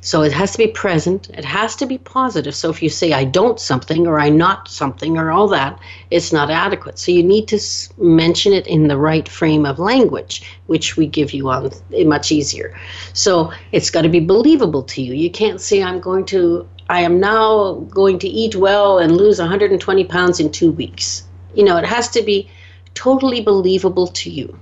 So 0.00 0.20
it 0.20 0.32
has 0.32 0.52
to 0.52 0.58
be 0.58 0.66
present. 0.66 1.30
It 1.30 1.46
has 1.46 1.74
to 1.76 1.86
be 1.86 1.96
positive. 1.96 2.54
So 2.54 2.68
if 2.68 2.82
you 2.82 2.90
say 2.90 3.14
I 3.14 3.24
don't 3.24 3.58
something 3.58 4.06
or 4.06 4.20
I 4.20 4.28
not 4.28 4.68
something 4.68 5.16
or 5.16 5.30
all 5.30 5.48
that, 5.48 5.78
it's 6.10 6.30
not 6.30 6.50
adequate. 6.50 6.98
So 6.98 7.10
you 7.10 7.22
need 7.22 7.48
to 7.48 7.58
mention 7.96 8.52
it 8.52 8.66
in 8.66 8.88
the 8.88 8.98
right 8.98 9.26
frame 9.26 9.64
of 9.64 9.78
language, 9.78 10.42
which 10.66 10.98
we 10.98 11.06
give 11.06 11.32
you 11.32 11.48
on 11.48 11.70
eh, 11.94 12.04
much 12.04 12.30
easier. 12.30 12.78
So 13.14 13.50
it's 13.72 13.88
got 13.88 14.02
to 14.02 14.10
be 14.10 14.20
believable 14.20 14.82
to 14.82 15.00
you. 15.00 15.14
You 15.14 15.30
can't 15.30 15.58
say 15.58 15.82
I'm 15.82 16.00
going 16.00 16.26
to 16.26 16.68
I 16.90 17.00
am 17.00 17.18
now 17.18 17.72
going 17.88 18.18
to 18.18 18.28
eat 18.28 18.56
well 18.56 18.98
and 18.98 19.16
lose 19.16 19.38
120 19.38 20.04
pounds 20.04 20.38
in 20.38 20.52
2 20.52 20.70
weeks. 20.70 21.26
You 21.54 21.64
know, 21.64 21.78
it 21.78 21.86
has 21.86 22.08
to 22.10 22.20
be 22.20 22.50
totally 22.94 23.40
believable 23.40 24.06
to 24.08 24.30
you. 24.30 24.58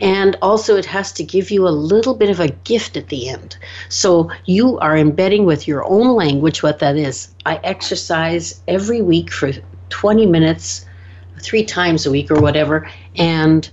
And 0.00 0.36
also, 0.42 0.76
it 0.76 0.84
has 0.86 1.12
to 1.12 1.24
give 1.24 1.50
you 1.50 1.66
a 1.66 1.70
little 1.70 2.14
bit 2.14 2.30
of 2.30 2.38
a 2.38 2.48
gift 2.48 2.96
at 2.96 3.08
the 3.08 3.28
end. 3.28 3.56
So, 3.88 4.30
you 4.44 4.78
are 4.78 4.96
embedding 4.96 5.44
with 5.44 5.66
your 5.66 5.84
own 5.84 6.14
language 6.14 6.62
what 6.62 6.78
that 6.78 6.96
is. 6.96 7.34
I 7.46 7.56
exercise 7.64 8.60
every 8.68 9.02
week 9.02 9.32
for 9.32 9.52
20 9.88 10.26
minutes, 10.26 10.86
three 11.40 11.64
times 11.64 12.06
a 12.06 12.10
week, 12.10 12.30
or 12.30 12.40
whatever, 12.40 12.88
and 13.16 13.68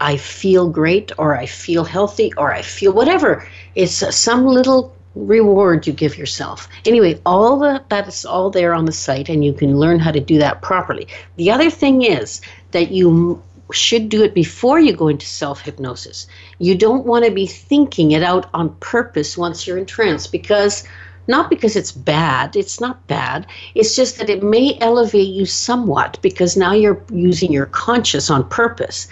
I 0.00 0.18
feel 0.18 0.68
great, 0.68 1.10
or 1.18 1.36
I 1.36 1.46
feel 1.46 1.84
healthy, 1.84 2.32
or 2.36 2.52
I 2.52 2.62
feel 2.62 2.92
whatever. 2.92 3.48
It's 3.74 4.04
some 4.14 4.46
little 4.46 4.94
reward 5.16 5.86
you 5.86 5.92
give 5.92 6.18
yourself. 6.18 6.68
Anyway, 6.84 7.18
all 7.24 7.58
the 7.58 7.82
that 7.88 8.06
is 8.06 8.24
all 8.24 8.50
there 8.50 8.74
on 8.74 8.84
the 8.84 8.92
site, 8.92 9.28
and 9.28 9.44
you 9.44 9.52
can 9.52 9.78
learn 9.78 9.98
how 9.98 10.12
to 10.12 10.20
do 10.20 10.38
that 10.38 10.62
properly. 10.62 11.08
The 11.36 11.50
other 11.50 11.70
thing 11.70 12.02
is 12.02 12.40
that 12.72 12.90
you 12.90 13.42
should 13.72 14.08
do 14.08 14.22
it 14.22 14.34
before 14.34 14.78
you 14.78 14.92
go 14.92 15.08
into 15.08 15.26
self 15.26 15.60
hypnosis. 15.60 16.26
You 16.58 16.76
don't 16.76 17.06
want 17.06 17.24
to 17.24 17.30
be 17.30 17.46
thinking 17.46 18.12
it 18.12 18.22
out 18.22 18.48
on 18.54 18.74
purpose 18.76 19.36
once 19.36 19.66
you're 19.66 19.78
in 19.78 19.86
trance 19.86 20.26
because 20.26 20.84
not 21.28 21.50
because 21.50 21.74
it's 21.74 21.90
bad, 21.92 22.54
it's 22.54 22.80
not 22.80 23.04
bad. 23.08 23.46
It's 23.74 23.96
just 23.96 24.18
that 24.18 24.30
it 24.30 24.42
may 24.42 24.78
elevate 24.80 25.28
you 25.28 25.44
somewhat 25.44 26.18
because 26.22 26.56
now 26.56 26.72
you're 26.72 27.02
using 27.12 27.52
your 27.52 27.66
conscious 27.66 28.30
on 28.30 28.48
purpose. 28.48 29.08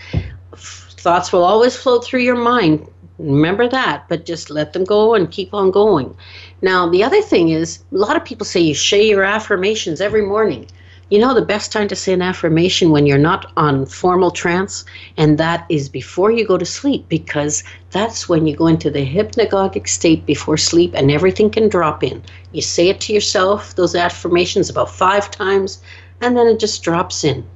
Thoughts 0.56 1.32
will 1.32 1.44
always 1.44 1.76
float 1.76 2.04
through 2.04 2.20
your 2.20 2.36
mind. 2.36 2.88
Remember 3.18 3.68
that, 3.68 4.08
but 4.08 4.24
just 4.24 4.50
let 4.50 4.72
them 4.72 4.84
go 4.84 5.14
and 5.14 5.30
keep 5.30 5.52
on 5.54 5.70
going. 5.70 6.16
Now, 6.62 6.88
the 6.88 7.02
other 7.04 7.20
thing 7.20 7.50
is, 7.50 7.80
a 7.92 7.96
lot 7.96 8.16
of 8.16 8.24
people 8.24 8.46
say 8.46 8.60
you 8.60 8.74
say 8.74 9.08
your 9.08 9.22
affirmations 9.22 10.00
every 10.00 10.22
morning. 10.22 10.66
You 11.10 11.18
know, 11.18 11.34
the 11.34 11.44
best 11.44 11.70
time 11.70 11.88
to 11.88 11.96
say 11.96 12.12
an 12.12 12.22
affirmation 12.22 12.90
when 12.90 13.06
you're 13.06 13.18
not 13.18 13.52
on 13.56 13.86
formal 13.86 14.30
trance, 14.30 14.84
and 15.16 15.38
that 15.38 15.66
is 15.68 15.88
before 15.88 16.30
you 16.30 16.46
go 16.46 16.56
to 16.56 16.64
sleep, 16.64 17.08
because 17.08 17.62
that's 17.90 18.28
when 18.28 18.46
you 18.46 18.56
go 18.56 18.66
into 18.66 18.90
the 18.90 19.06
hypnagogic 19.06 19.86
state 19.86 20.24
before 20.26 20.56
sleep 20.56 20.92
and 20.94 21.10
everything 21.10 21.50
can 21.50 21.68
drop 21.68 22.02
in. 22.02 22.22
You 22.52 22.62
say 22.62 22.88
it 22.88 23.00
to 23.02 23.12
yourself, 23.12 23.74
those 23.76 23.94
affirmations, 23.94 24.70
about 24.70 24.90
five 24.90 25.30
times, 25.30 25.82
and 26.20 26.36
then 26.36 26.46
it 26.46 26.58
just 26.58 26.82
drops 26.82 27.22
in. 27.22 27.46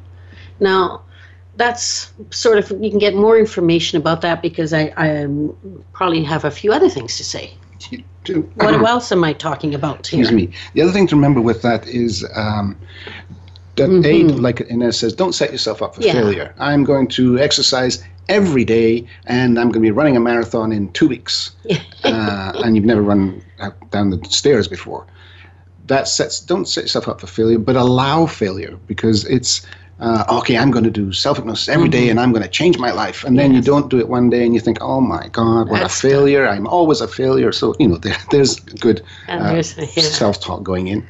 Now, 0.61 1.03
that's 1.57 2.13
sort 2.31 2.59
of, 2.59 2.71
you 2.83 2.91
can 2.91 2.99
get 2.99 3.15
more 3.15 3.39
information 3.39 3.99
about 3.99 4.21
that 4.21 4.43
because 4.43 4.73
I, 4.73 4.93
I 4.97 5.27
probably 5.93 6.23
have 6.23 6.45
a 6.45 6.51
few 6.51 6.73
other 6.73 6.89
things 6.89 7.17
to 7.17 7.25
say. 7.25 7.55
What 8.57 8.75
else 8.87 9.11
am 9.11 9.25
I 9.25 9.33
talking 9.33 9.75
about 9.75 10.07
here? 10.07 10.21
Excuse 10.21 10.33
me. 10.33 10.53
The 10.75 10.83
other 10.83 10.93
thing 10.93 11.07
to 11.07 11.17
remember 11.17 11.41
with 11.41 11.63
that 11.63 11.87
is 11.87 12.27
um, 12.35 12.77
that 13.79 14.07
A, 14.07 14.24
like 14.41 14.61
Ines 14.70 14.99
says, 14.99 15.12
don't 15.14 15.33
set 15.35 15.51
yourself 15.53 15.83
up 15.83 15.95
for 15.95 16.01
Mm-hmm. 16.03 16.16
Yeah. 16.16 16.22
failure. 16.22 16.55
I'm 16.59 16.85
going 16.85 17.09
to 17.09 17.39
exercise 17.39 18.03
every 18.29 18.64
day, 18.64 19.07
and 19.26 19.59
I'm 19.59 19.66
going 19.68 19.83
to 19.83 19.87
be 19.87 19.91
running 19.91 20.16
a 20.16 20.20
marathon 20.20 20.70
in 20.72 20.93
two 20.93 21.09
weeks. 21.09 21.53
uh, 22.05 22.53
and 22.64 22.76
you've 22.76 22.85
never 22.85 23.03
run 23.03 23.43
down 23.91 24.11
the 24.11 24.22
stairs 24.29 24.68
before. 24.68 25.07
That 25.87 26.07
sets. 26.09 26.41
Don't 26.41 26.68
set 26.68 26.85
yourself 26.85 27.09
up 27.09 27.20
for 27.20 27.26
failure, 27.26 27.59
but 27.59 27.76
allow 27.76 28.26
failure 28.26 28.76
because 28.87 29.24
it's. 29.24 29.66
Uh, 30.01 30.25
okay, 30.39 30.57
I'm 30.57 30.71
going 30.71 30.85
to 30.85 30.91
do 30.91 31.13
self 31.13 31.39
hypnosis 31.39 31.69
every 31.69 31.89
day, 31.89 32.03
Mm-hmm. 32.03 32.11
and 32.11 32.21
I'm 32.21 32.31
going 32.33 32.45
to 32.45 32.49
change 32.49 32.79
my 32.79 32.93
life. 32.93 33.25
And 33.25 33.37
then 33.37 33.53
you 33.53 33.61
don't 33.61 33.91
do 33.91 33.99
it 33.99 34.09
one 34.09 34.31
day, 34.31 34.45
and 34.45 34.55
you 34.55 34.61
think, 34.61 34.79
"Oh 34.81 35.01
my 35.01 35.27
God, 35.29 35.69
what 35.69 35.81
That's 35.81 35.99
a 35.99 36.09
failure! 36.09 36.47
I'm 36.47 36.67
always 36.69 37.01
a 37.01 37.09
failure." 37.09 37.51
So 37.53 37.75
you 37.81 37.89
know, 37.89 37.97
there, 37.97 38.17
there's 38.31 38.61
good 38.61 39.03
uh, 39.29 39.63
yeah. 39.77 40.03
self-talk 40.03 40.63
going 40.63 40.87
in. 40.89 41.05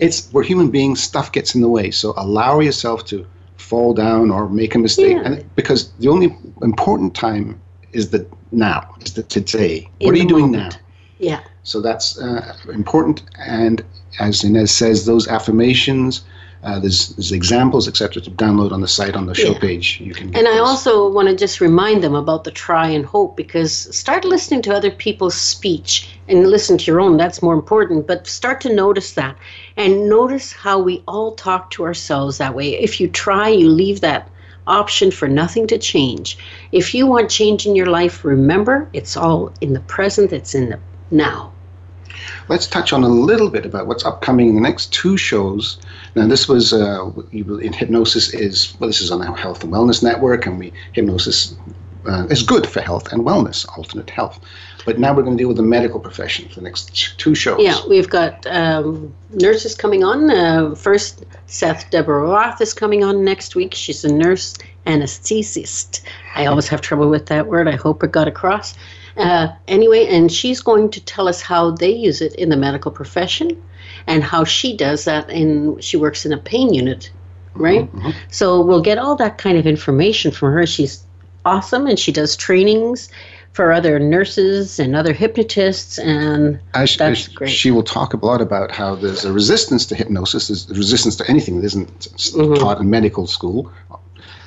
It's 0.00 0.28
we're 0.32 0.42
human 0.42 0.70
beings. 0.70 1.00
Stuff 1.00 1.30
gets 1.30 1.54
in 1.54 1.60
the 1.60 1.68
way, 1.68 1.90
so 1.92 2.14
allow 2.16 2.58
yourself 2.60 3.04
to 3.06 3.24
fall 3.58 3.94
down 3.94 4.30
or 4.32 4.48
make 4.48 4.74
a 4.74 4.78
mistake. 4.78 5.16
Yeah. 5.16 5.26
And 5.26 5.54
because 5.54 5.92
the 6.00 6.08
only 6.08 6.36
important 6.62 7.14
time 7.14 7.60
is 7.92 8.10
the 8.10 8.26
now, 8.50 8.92
is 9.02 9.14
the 9.14 9.22
today. 9.22 9.88
In 10.00 10.06
what 10.06 10.14
are 10.14 10.18
you 10.18 10.28
doing 10.28 10.50
moment. 10.50 10.74
now? 10.74 10.80
Yeah. 11.18 11.40
So 11.62 11.80
that's 11.80 12.18
uh, 12.18 12.56
important. 12.72 13.22
And 13.38 13.84
as 14.18 14.42
Ines 14.44 14.72
says, 14.72 15.06
those 15.06 15.28
affirmations, 15.28 16.24
uh, 16.62 16.78
there's, 16.78 17.08
there's 17.16 17.32
examples, 17.32 17.88
etc., 17.88 18.22
to 18.22 18.30
download 18.30 18.70
on 18.70 18.80
the 18.80 18.88
site 18.88 19.16
on 19.16 19.26
the 19.26 19.34
show 19.34 19.52
Yeah. 19.52 19.58
page. 19.58 20.00
You 20.00 20.14
can. 20.14 20.34
And 20.34 20.46
I 20.46 20.52
those. 20.58 20.68
also 20.68 21.10
want 21.10 21.28
to 21.28 21.34
just 21.34 21.60
remind 21.60 22.04
them 22.04 22.14
about 22.14 22.44
the 22.44 22.52
try 22.52 22.86
and 22.88 23.04
hope 23.04 23.36
because 23.36 23.72
start 23.96 24.24
listening 24.24 24.62
to 24.62 24.74
other 24.74 24.90
people's 24.90 25.34
speech 25.34 26.08
and 26.28 26.46
listen 26.48 26.78
to 26.78 26.84
your 26.84 27.00
own. 27.00 27.16
That's 27.16 27.42
more 27.42 27.54
important. 27.54 28.06
But 28.06 28.28
start 28.28 28.60
to 28.60 28.72
notice 28.72 29.12
that 29.14 29.36
and 29.76 30.08
notice 30.08 30.52
how 30.52 30.78
we 30.78 31.02
all 31.08 31.32
talk 31.34 31.70
to 31.72 31.84
ourselves 31.84 32.38
that 32.38 32.54
way. 32.54 32.78
If 32.80 33.00
you 33.00 33.08
try, 33.08 33.48
you 33.48 33.68
leave 33.68 34.00
that 34.02 34.28
option 34.68 35.10
for 35.10 35.26
nothing 35.26 35.66
to 35.66 35.78
change. 35.78 36.38
If 36.70 36.94
you 36.94 37.08
want 37.08 37.28
change 37.28 37.66
in 37.66 37.74
your 37.74 37.86
life, 37.86 38.24
remember 38.24 38.88
it's 38.92 39.16
all 39.16 39.52
in 39.60 39.72
the 39.72 39.80
present, 39.80 40.32
it's 40.32 40.54
in 40.54 40.70
the 40.70 40.78
now. 41.10 41.52
Let's 42.48 42.66
touch 42.66 42.92
on 42.92 43.02
a 43.02 43.08
little 43.08 43.50
bit 43.50 43.66
about 43.66 43.86
what's 43.86 44.04
upcoming 44.04 44.48
in 44.48 44.54
the 44.54 44.60
next 44.60 44.92
two 44.92 45.16
shows. 45.16 45.78
Now, 46.14 46.26
this 46.26 46.46
was 46.46 46.72
uh, 46.72 47.10
in 47.32 47.72
hypnosis 47.72 48.34
is 48.34 48.74
well, 48.78 48.88
this 48.88 49.00
is 49.00 49.10
on 49.10 49.26
our 49.26 49.36
Health 49.36 49.64
and 49.64 49.72
Wellness 49.72 50.02
Network, 50.02 50.46
and 50.46 50.58
we 50.58 50.72
hypnosis 50.92 51.56
uh, 52.06 52.26
is 52.26 52.42
good 52.42 52.66
for 52.66 52.80
health 52.80 53.12
and 53.12 53.22
wellness, 53.22 53.66
alternate 53.78 54.10
health. 54.10 54.40
But 54.84 54.98
now 54.98 55.14
we're 55.14 55.22
going 55.22 55.36
to 55.36 55.40
deal 55.40 55.48
with 55.48 55.56
the 55.56 55.62
medical 55.62 56.00
profession 56.00 56.48
for 56.48 56.56
the 56.56 56.62
next 56.62 57.18
two 57.18 57.34
shows. 57.34 57.62
Yeah, 57.62 57.78
we've 57.88 58.10
got 58.10 58.46
um, 58.48 59.14
nurses 59.30 59.74
coming 59.74 60.02
on. 60.02 60.30
Uh, 60.30 60.74
first, 60.74 61.24
Seth 61.46 61.88
Deborah 61.90 62.22
Roth 62.22 62.60
is 62.60 62.74
coming 62.74 63.04
on 63.04 63.24
next 63.24 63.54
week. 63.54 63.74
She's 63.74 64.04
a 64.04 64.12
nurse 64.12 64.56
anesthetist. 64.86 66.02
I 66.34 66.46
always 66.46 66.68
have 66.68 66.80
trouble 66.80 67.08
with 67.08 67.26
that 67.26 67.46
word. 67.46 67.68
I 67.68 67.76
hope 67.76 68.02
it 68.02 68.10
got 68.10 68.26
across. 68.26 68.74
Uh, 69.16 69.48
anyway, 69.68 70.06
and 70.06 70.32
she's 70.32 70.60
going 70.60 70.90
to 70.90 71.00
tell 71.04 71.28
us 71.28 71.40
how 71.40 71.70
they 71.70 71.90
use 71.90 72.20
it 72.20 72.34
in 72.34 72.48
the 72.48 72.56
medical 72.56 72.90
profession 72.90 73.62
and 74.06 74.22
how 74.24 74.44
she 74.44 74.76
does 74.76 75.04
that. 75.04 75.28
And 75.30 75.82
she 75.82 75.96
works 75.96 76.24
in 76.26 76.32
a 76.32 76.38
pain 76.38 76.72
unit, 76.74 77.10
right? 77.54 77.88
So 78.30 78.60
we'll 78.60 78.82
get 78.82 78.98
all 78.98 79.16
that 79.16 79.38
kind 79.38 79.58
of 79.58 79.66
information 79.66 80.30
from 80.30 80.52
her. 80.52 80.66
She's 80.66 81.04
awesome, 81.44 81.86
and 81.86 81.98
she 81.98 82.12
does 82.12 82.36
trainings 82.36 83.08
for 83.52 83.70
other 83.70 83.98
nurses 83.98 84.78
and 84.80 84.96
other 84.96 85.12
hypnotists 85.12 85.98
and 85.98 86.58
As, 86.72 86.96
That's 86.96 87.28
great. 87.28 87.50
She 87.50 87.70
will 87.70 87.82
talk 87.82 88.14
a 88.14 88.16
lot 88.24 88.40
about 88.40 88.70
how 88.72 88.94
there's 88.94 89.26
a 89.26 89.32
resistance 89.32 89.84
to 89.86 89.94
hypnosis, 89.94 90.48
there's 90.48 90.70
a 90.70 90.74
resistance 90.74 91.16
to 91.16 91.28
anything 91.28 91.56
that 91.58 91.64
isn't 91.66 91.88
Mm-hmm. 92.32 92.54
taught 92.54 92.80
in 92.80 92.88
medical 92.88 93.26
school. 93.26 93.70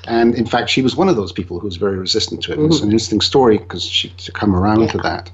And 0.08 0.34
in 0.36 0.46
fact, 0.48 0.70
she 0.70 0.82
was 0.82 0.96
one 0.96 1.08
of 1.10 1.16
those 1.16 1.32
people 1.32 1.60
who 1.60 1.68
was 1.68 1.78
very 1.78 1.98
resistant 1.98 2.42
to 2.44 2.54
it. 2.54 2.60
It's 2.60 2.78
Mm-hmm. 2.78 2.84
an 2.84 2.90
interesting 2.92 3.22
story 3.22 3.58
because 3.60 3.84
she 3.84 4.10
to 4.10 4.32
come 4.32 4.56
around 4.56 4.88
to 4.90 4.98
that. 5.00 5.30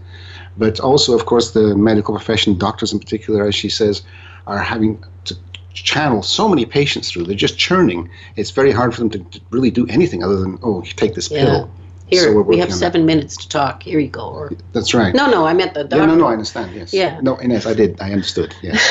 But 0.58 0.80
also, 0.80 1.14
of 1.16 1.26
course, 1.26 1.52
the 1.52 1.76
medical 1.76 2.14
profession, 2.14 2.58
doctors 2.58 2.92
in 2.94 3.00
particular, 3.00 3.48
as 3.48 3.56
she 3.56 3.70
says, 3.70 4.04
are 4.48 4.60
having 4.60 5.04
to 5.26 5.36
channel 5.74 6.22
so 6.22 6.50
many 6.50 6.66
patients 6.66 7.10
through. 7.10 7.24
They're 7.24 7.36
just 7.36 7.58
churning. 7.58 8.10
It's 8.36 8.52
very 8.52 8.72
hard 8.72 8.94
for 8.94 9.00
them 9.02 9.10
to, 9.12 9.20
to 9.20 9.42
really 9.52 9.72
do 9.72 9.88
anything 9.88 10.24
other 10.24 10.36
than, 10.38 10.60
oh, 10.64 10.82
take 10.82 11.16
this 11.16 11.32
Yeah. 11.32 11.46
pill. 11.46 11.72
Here, 12.12 12.24
So 12.24 12.42
we're 12.42 12.58
have 12.58 12.74
seven 12.74 13.06
minutes 13.06 13.38
to 13.38 13.48
talk. 13.48 13.84
Here 13.84 13.98
you 13.98 14.10
go. 14.10 14.28
Or. 14.28 14.52
That's 14.74 14.94
right. 14.94 15.16
no, 15.16 15.32
no, 15.32 15.46
I 15.46 15.54
meant 15.54 15.74
the 15.74 15.86
doctor. 15.86 15.98
Yeah, 15.98 16.06
no, 16.08 16.16
no, 16.16 16.28
I 16.28 16.34
understand. 16.34 16.76
Yes. 16.76 16.94
Yeah. 16.94 17.22
No, 17.22 17.38
Ines, 17.38 17.66
I 17.66 17.74
did. 17.74 18.02
I 18.02 18.12
understood. 18.12 18.54
Yes. 18.62 18.82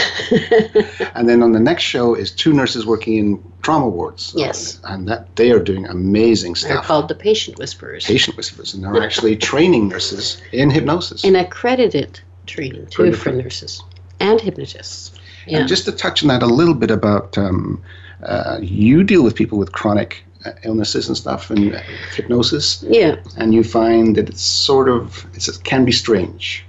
and 1.15 1.29
then 1.29 1.43
on 1.43 1.53
the 1.53 1.61
next 1.61 1.83
show 1.83 2.15
is 2.15 2.31
two 2.31 2.55
nurses 2.55 2.87
working 2.87 3.17
in 3.17 3.53
trauma 3.61 3.89
wards. 3.89 4.33
Yes. 4.35 4.81
And 4.85 5.07
that 5.09 5.37
they 5.37 5.51
are 5.51 5.63
doing 5.63 5.87
amazing 5.87 6.55
stuff. 6.55 6.71
They're 6.71 6.83
called 6.83 7.09
the 7.09 7.15
patient 7.15 7.59
whisperers. 7.59 8.07
patient 8.07 8.39
whisperers, 8.39 8.73
and 8.73 8.83
they're 8.83 9.03
actually 9.03 9.37
training 9.37 9.89
nurses 9.89 10.41
in 10.53 10.71
hypnosis. 10.71 11.23
An 11.23 11.37
accredited 11.37 12.21
training 12.47 12.87
too 12.87 13.03
Accredited. 13.03 13.21
for 13.21 13.33
nurses 13.33 13.83
and 14.19 14.41
hypnotists. 14.41 15.13
Yeah. 15.47 15.59
And 15.59 15.69
just 15.69 15.85
to 15.85 15.93
touch 15.93 16.23
on 16.23 16.29
that 16.29 16.43
a 16.43 16.47
little 16.47 16.75
bit 16.75 16.91
about, 16.91 17.37
um, 17.37 17.83
uh, 18.23 18.61
you 18.63 19.05
deal 19.05 19.23
with 19.23 19.35
people 19.35 19.59
with 19.59 19.73
chronic 19.73 20.25
illnesses 20.65 21.09
and 21.09 21.17
stuff, 21.17 21.51
and 21.51 21.75
uh, 21.75 21.81
hypnosis, 22.15 22.85
yeah. 22.89 23.17
and 23.37 23.53
you 23.53 23.63
find 23.65 24.17
that 24.17 24.29
it's 24.29 24.43
sort 24.43 24.89
of 24.89 25.27
it's, 25.35 25.49
it 25.49 25.63
can 25.65 25.85
be 25.85 25.93
strange. 25.93 26.65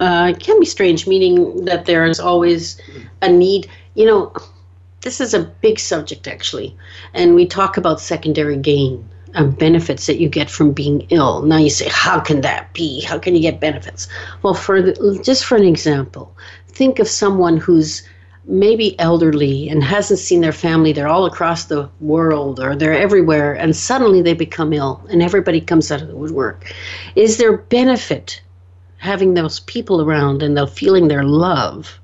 Uh, 0.00 0.32
it 0.34 0.40
can 0.40 0.58
be 0.60 0.66
strange, 0.66 1.06
meaning 1.06 1.64
that 1.64 1.84
there 1.84 2.04
is 2.06 2.20
always 2.20 2.80
a 3.22 3.28
need. 3.28 3.68
You 3.94 4.06
know, 4.06 4.32
this 5.00 5.20
is 5.20 5.34
a 5.34 5.40
big 5.62 5.78
subject 5.78 6.26
actually, 6.28 6.76
and 7.14 7.34
we 7.34 7.46
talk 7.46 7.76
about 7.76 8.00
secondary 8.00 8.56
gain. 8.56 9.08
um, 9.34 9.50
benefits 9.52 10.06
that 10.06 10.18
you 10.18 10.28
get 10.28 10.50
from 10.50 10.72
being 10.72 11.06
ill. 11.10 11.42
Now 11.42 11.58
you 11.58 11.70
say, 11.70 11.88
how 11.88 12.20
can 12.20 12.40
that 12.42 12.72
be? 12.72 13.00
How 13.02 13.18
can 13.18 13.34
you 13.34 13.40
get 13.40 13.60
benefits? 13.60 14.08
Well, 14.42 14.54
for 14.54 14.82
the, 14.82 15.20
just 15.24 15.44
for 15.44 15.56
an 15.56 15.64
example, 15.64 16.36
think 16.68 16.98
of 16.98 17.08
someone 17.08 17.56
who's 17.56 18.02
maybe 18.50 18.98
elderly 18.98 19.68
and 19.68 19.82
hasn't 19.82 20.18
seen 20.18 20.40
their 20.40 20.52
family. 20.52 20.92
They're 20.92 21.08
all 21.08 21.24
across 21.24 21.64
the 21.64 21.88
world 22.00 22.58
or 22.60 22.74
they're 22.74 22.92
everywhere, 22.92 23.54
and 23.54 23.74
suddenly 23.74 24.20
they 24.22 24.34
become 24.34 24.72
ill, 24.72 25.06
and 25.10 25.22
everybody 25.22 25.60
comes 25.60 25.90
out 25.90 26.02
of 26.02 26.08
the 26.08 26.16
woodwork. 26.16 26.72
Is 27.14 27.36
there 27.36 27.56
benefit 27.56 28.42
having 28.98 29.34
those 29.34 29.60
people 29.60 30.02
around 30.02 30.42
and 30.42 30.56
they're 30.56 30.66
feeling 30.66 31.08
their 31.08 31.24
love 31.24 31.98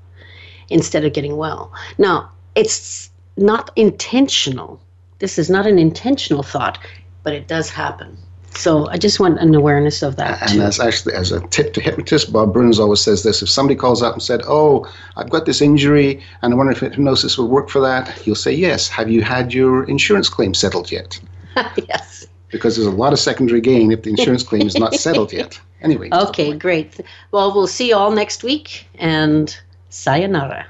instead 0.69 1.03
of 1.03 1.13
getting 1.13 1.35
well? 1.35 1.71
Now, 1.97 2.31
it's 2.55 3.11
not 3.35 3.71
intentional. 3.75 4.81
This 5.19 5.37
is 5.37 5.49
not 5.49 5.67
an 5.67 5.77
intentional 5.77 6.43
thought, 6.43 6.79
but 7.23 7.33
it 7.33 7.47
does 7.47 7.69
happen. 7.69 8.17
So 8.57 8.87
I 8.89 8.97
just 8.97 9.19
want 9.19 9.39
an 9.39 9.53
awareness 9.53 10.01
of 10.01 10.15
that. 10.15 10.41
And 10.41 10.51
too. 10.53 10.61
as 10.61 10.79
actually 10.79 11.13
as 11.13 11.31
a 11.31 11.39
tip 11.47 11.73
to 11.75 11.81
hypnotists, 11.81 12.29
Bob 12.29 12.53
Burns 12.53 12.79
always 12.79 13.01
says 13.01 13.21
this: 13.21 13.43
if 13.43 13.49
somebody 13.49 13.75
calls 13.75 14.01
up 14.01 14.13
and 14.13 14.23
said, 14.23 14.41
"Oh, 14.47 14.91
I've 15.15 15.29
got 15.29 15.45
this 15.45 15.61
injury, 15.61 16.23
and 16.41 16.53
I 16.53 16.57
wonder 16.57 16.71
if 16.71 16.79
hypnosis 16.79 17.37
will 17.37 17.47
work 17.47 17.69
for 17.69 17.79
that," 17.81 18.25
you'll 18.25 18.35
say, 18.35 18.53
"Yes." 18.53 18.89
Have 18.89 19.11
you 19.11 19.21
had 19.21 19.53
your 19.53 19.83
insurance 19.83 20.27
claim 20.27 20.55
settled 20.55 20.91
yet? 20.91 21.19
yes. 21.87 22.27
Because 22.49 22.75
there's 22.75 22.87
a 22.87 22.91
lot 22.91 23.13
of 23.13 23.19
secondary 23.19 23.61
gain 23.61 23.91
if 23.91 24.01
the 24.03 24.09
insurance 24.09 24.41
claim 24.41 24.65
is 24.65 24.75
not 24.75 24.95
settled 24.95 25.31
yet. 25.31 25.59
Anyway. 25.79 26.09
Okay, 26.11 26.57
great. 26.57 26.99
Well, 27.29 27.53
we'll 27.53 27.67
see 27.67 27.89
you 27.89 27.95
all 27.95 28.09
next 28.09 28.43
week, 28.43 28.87
and 28.95 29.55
sayonara. 29.89 30.65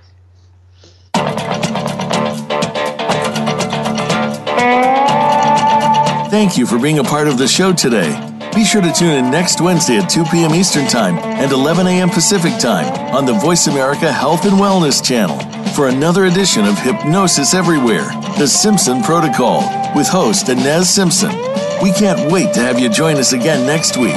Thank 6.38 6.55
you 6.55 6.67
for 6.67 6.77
being 6.77 6.99
a 6.99 7.03
part 7.03 7.27
of 7.27 7.39
the 7.39 7.47
show 7.47 7.73
today. 7.73 8.11
Be 8.53 8.63
sure 8.63 8.79
to 8.79 8.93
tune 8.93 9.09
in 9.09 9.31
next 9.31 9.59
Wednesday 9.59 9.97
at 9.97 10.07
2 10.07 10.23
p.m. 10.25 10.53
Eastern 10.53 10.85
Time 10.85 11.15
and 11.15 11.51
11 11.51 11.88
a.m. 11.88 12.11
Pacific 12.11 12.55
Time 12.59 12.93
on 13.11 13.25
the 13.25 13.33
Voice 13.33 13.65
America 13.65 14.13
Health 14.13 14.45
and 14.45 14.53
Wellness 14.53 15.03
Channel 15.03 15.39
for 15.73 15.88
another 15.88 16.25
edition 16.25 16.65
of 16.65 16.77
Hypnosis 16.77 17.55
Everywhere, 17.55 18.05
The 18.38 18.45
Simpson 18.45 19.01
Protocol, 19.01 19.61
with 19.95 20.07
host 20.07 20.47
Ines 20.49 20.88
Simpson. 20.88 21.31
We 21.81 21.91
can't 21.91 22.31
wait 22.31 22.53
to 22.53 22.59
have 22.59 22.79
you 22.79 22.89
join 22.89 23.15
us 23.15 23.33
again 23.33 23.65
next 23.65 23.97
week. 23.97 24.13